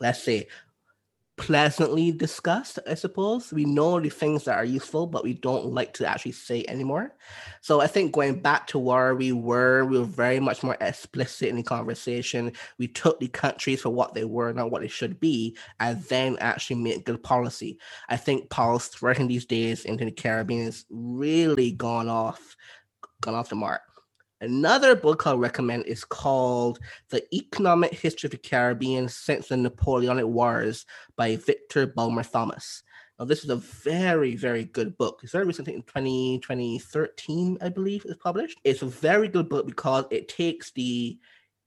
let's 0.00 0.22
say 0.22 0.46
pleasantly 1.36 2.12
discussed, 2.12 2.78
I 2.88 2.94
suppose. 2.94 3.52
We 3.52 3.64
know 3.64 3.98
the 3.98 4.08
things 4.08 4.44
that 4.44 4.56
are 4.56 4.64
useful, 4.64 5.06
but 5.06 5.24
we 5.24 5.34
don't 5.34 5.66
like 5.66 5.92
to 5.94 6.06
actually 6.06 6.32
say 6.32 6.64
anymore. 6.68 7.14
So 7.60 7.80
I 7.80 7.86
think 7.86 8.12
going 8.12 8.40
back 8.40 8.66
to 8.68 8.78
where 8.78 9.14
we 9.14 9.32
were, 9.32 9.84
we 9.84 9.98
were 9.98 10.04
very 10.04 10.38
much 10.38 10.62
more 10.62 10.76
explicit 10.80 11.48
in 11.48 11.56
the 11.56 11.62
conversation. 11.62 12.52
We 12.78 12.88
took 12.88 13.18
the 13.18 13.28
countries 13.28 13.80
for 13.80 13.90
what 13.90 14.14
they 14.14 14.24
were, 14.24 14.52
not 14.52 14.70
what 14.70 14.82
they 14.82 14.88
should 14.88 15.18
be, 15.18 15.56
and 15.80 16.02
then 16.04 16.36
actually 16.40 16.76
made 16.76 17.04
good 17.04 17.22
policy. 17.22 17.78
I 18.08 18.16
think 18.16 18.50
policy 18.50 18.90
threatening 18.94 19.28
these 19.28 19.46
days 19.46 19.84
into 19.84 20.04
the 20.04 20.12
Caribbean 20.12 20.66
has 20.66 20.84
really 20.90 21.72
gone 21.72 22.08
off, 22.08 22.56
gone 23.20 23.34
off 23.34 23.48
the 23.48 23.56
mark. 23.56 23.82
Another 24.44 24.94
book 24.94 25.26
I'll 25.26 25.38
recommend 25.38 25.86
is 25.86 26.04
called 26.04 26.78
The 27.08 27.24
Economic 27.34 27.94
History 27.94 28.26
of 28.26 28.32
the 28.32 28.36
Caribbean 28.36 29.08
Since 29.08 29.48
the 29.48 29.56
Napoleonic 29.56 30.26
Wars 30.26 30.84
by 31.16 31.36
Victor 31.36 31.86
Bulmer 31.86 32.24
Thomas. 32.24 32.82
Now, 33.18 33.24
this 33.24 33.42
is 33.42 33.48
a 33.48 33.56
very, 33.56 34.36
very 34.36 34.64
good 34.64 34.98
book. 34.98 35.20
It's 35.22 35.32
very 35.32 35.46
recent, 35.46 35.68
in 35.68 35.82
20, 35.82 36.40
2013, 36.40 37.56
I 37.62 37.70
believe, 37.70 38.04
it's 38.04 38.22
published. 38.22 38.60
It's 38.64 38.82
a 38.82 38.86
very 38.86 39.28
good 39.28 39.48
book 39.48 39.66
because 39.66 40.04
it 40.10 40.28
takes 40.28 40.72
the 40.72 41.18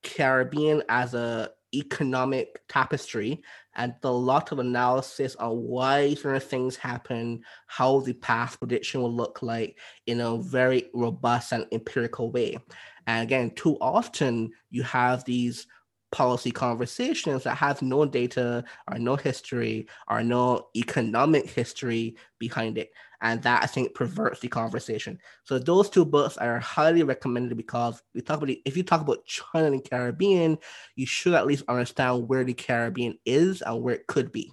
Caribbean 0.03 0.83
as 0.87 1.15
a 1.15 1.49
economic 1.73 2.61
tapestry 2.67 3.41
and 3.75 3.93
a 4.03 4.11
lot 4.11 4.51
of 4.51 4.59
analysis 4.59 5.35
on 5.35 5.51
why 5.57 6.13
certain 6.15 6.39
things 6.39 6.75
happen, 6.75 7.41
how 7.67 7.99
the 7.99 8.13
past 8.13 8.59
prediction 8.59 9.01
will 9.01 9.13
look 9.13 9.41
like 9.41 9.77
in 10.05 10.21
a 10.21 10.37
very 10.37 10.89
robust 10.93 11.51
and 11.51 11.65
empirical 11.71 12.31
way. 12.31 12.57
And 13.05 13.23
again, 13.23 13.51
too 13.51 13.77
often 13.79 14.51
you 14.69 14.83
have 14.83 15.23
these 15.25 15.67
policy 16.11 16.51
conversations 16.51 17.43
that 17.43 17.55
have 17.55 17.81
no 17.81 18.05
data 18.05 18.63
or 18.89 18.97
no 18.97 19.15
history 19.15 19.87
or 20.07 20.23
no 20.23 20.67
economic 20.75 21.49
history 21.49 22.15
behind 22.39 22.77
it. 22.77 22.91
And 23.21 23.41
that 23.43 23.63
I 23.63 23.65
think 23.65 23.95
perverts 23.95 24.39
the 24.41 24.47
conversation. 24.47 25.17
So 25.43 25.57
those 25.57 25.89
two 25.89 26.05
books 26.05 26.37
are 26.37 26.59
highly 26.59 27.03
recommended 27.03 27.57
because 27.57 28.01
we 28.13 28.21
talk 28.21 28.37
about 28.37 28.55
if 28.65 28.77
you 28.77 28.83
talk 28.83 29.01
about 29.01 29.25
China 29.25 29.67
and 29.67 29.83
Caribbean, 29.83 30.59
you 30.95 31.05
should 31.05 31.33
at 31.33 31.47
least 31.47 31.63
understand 31.67 32.27
where 32.27 32.43
the 32.43 32.53
Caribbean 32.53 33.17
is 33.25 33.61
and 33.61 33.81
where 33.81 33.95
it 33.95 34.07
could 34.07 34.31
be. 34.31 34.51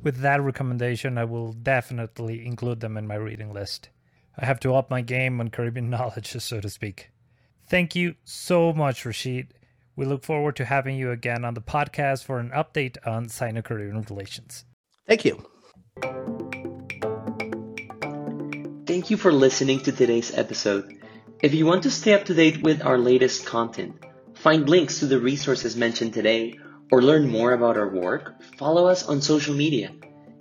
With 0.00 0.18
that 0.18 0.42
recommendation, 0.42 1.18
I 1.18 1.24
will 1.24 1.52
definitely 1.52 2.44
include 2.44 2.80
them 2.80 2.96
in 2.96 3.06
my 3.06 3.14
reading 3.14 3.52
list. 3.52 3.90
I 4.38 4.46
have 4.46 4.60
to 4.60 4.74
up 4.74 4.90
my 4.90 5.02
game 5.02 5.38
on 5.40 5.48
Caribbean 5.48 5.90
knowledge, 5.90 6.32
so 6.32 6.60
to 6.60 6.68
speak. 6.68 7.10
Thank 7.68 7.94
you 7.94 8.14
so 8.24 8.72
much, 8.72 9.04
Rasheed. 9.04 9.48
We 9.94 10.06
look 10.06 10.24
forward 10.24 10.56
to 10.56 10.64
having 10.64 10.96
you 10.96 11.10
again 11.10 11.44
on 11.44 11.54
the 11.54 11.60
podcast 11.60 12.24
for 12.24 12.38
an 12.38 12.50
update 12.50 12.96
on 13.06 13.28
Sino 13.28 13.62
Caribbean 13.62 14.02
relations. 14.02 14.64
Thank 15.06 15.24
you. 15.24 15.44
Thank 19.02 19.10
you 19.10 19.16
for 19.16 19.32
listening 19.32 19.80
to 19.80 19.90
today's 19.90 20.32
episode. 20.38 21.00
If 21.42 21.54
you 21.54 21.66
want 21.66 21.82
to 21.82 21.90
stay 21.90 22.14
up 22.14 22.26
to 22.26 22.34
date 22.34 22.62
with 22.62 22.86
our 22.86 22.96
latest 22.96 23.44
content, 23.44 23.96
find 24.34 24.68
links 24.68 25.00
to 25.00 25.06
the 25.06 25.18
resources 25.18 25.74
mentioned 25.74 26.14
today, 26.14 26.60
or 26.92 27.02
learn 27.02 27.28
more 27.28 27.52
about 27.52 27.76
our 27.76 27.88
work, 27.88 28.40
follow 28.58 28.86
us 28.86 29.08
on 29.08 29.20
social 29.20 29.56
media. 29.56 29.90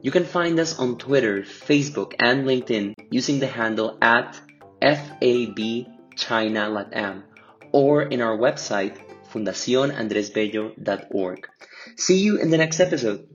You 0.03 0.11
can 0.11 0.25
find 0.25 0.59
us 0.59 0.77
on 0.77 0.99
Twitter, 0.99 1.41
Facebook, 1.41 2.13
and 2.19 2.45
LinkedIn 2.45 2.93
using 3.09 3.39
the 3.39 3.47
handle 3.47 3.97
at 3.99 4.39
FAB 4.79 5.57
China 6.15 6.69
Latam 6.69 7.23
or 7.71 8.03
in 8.03 8.21
our 8.21 8.37
website 8.37 8.95
fundacionandresbello.org. 9.33 11.47
See 11.97 12.19
you 12.19 12.37
in 12.37 12.51
the 12.51 12.59
next 12.59 12.79
episode. 12.79 13.27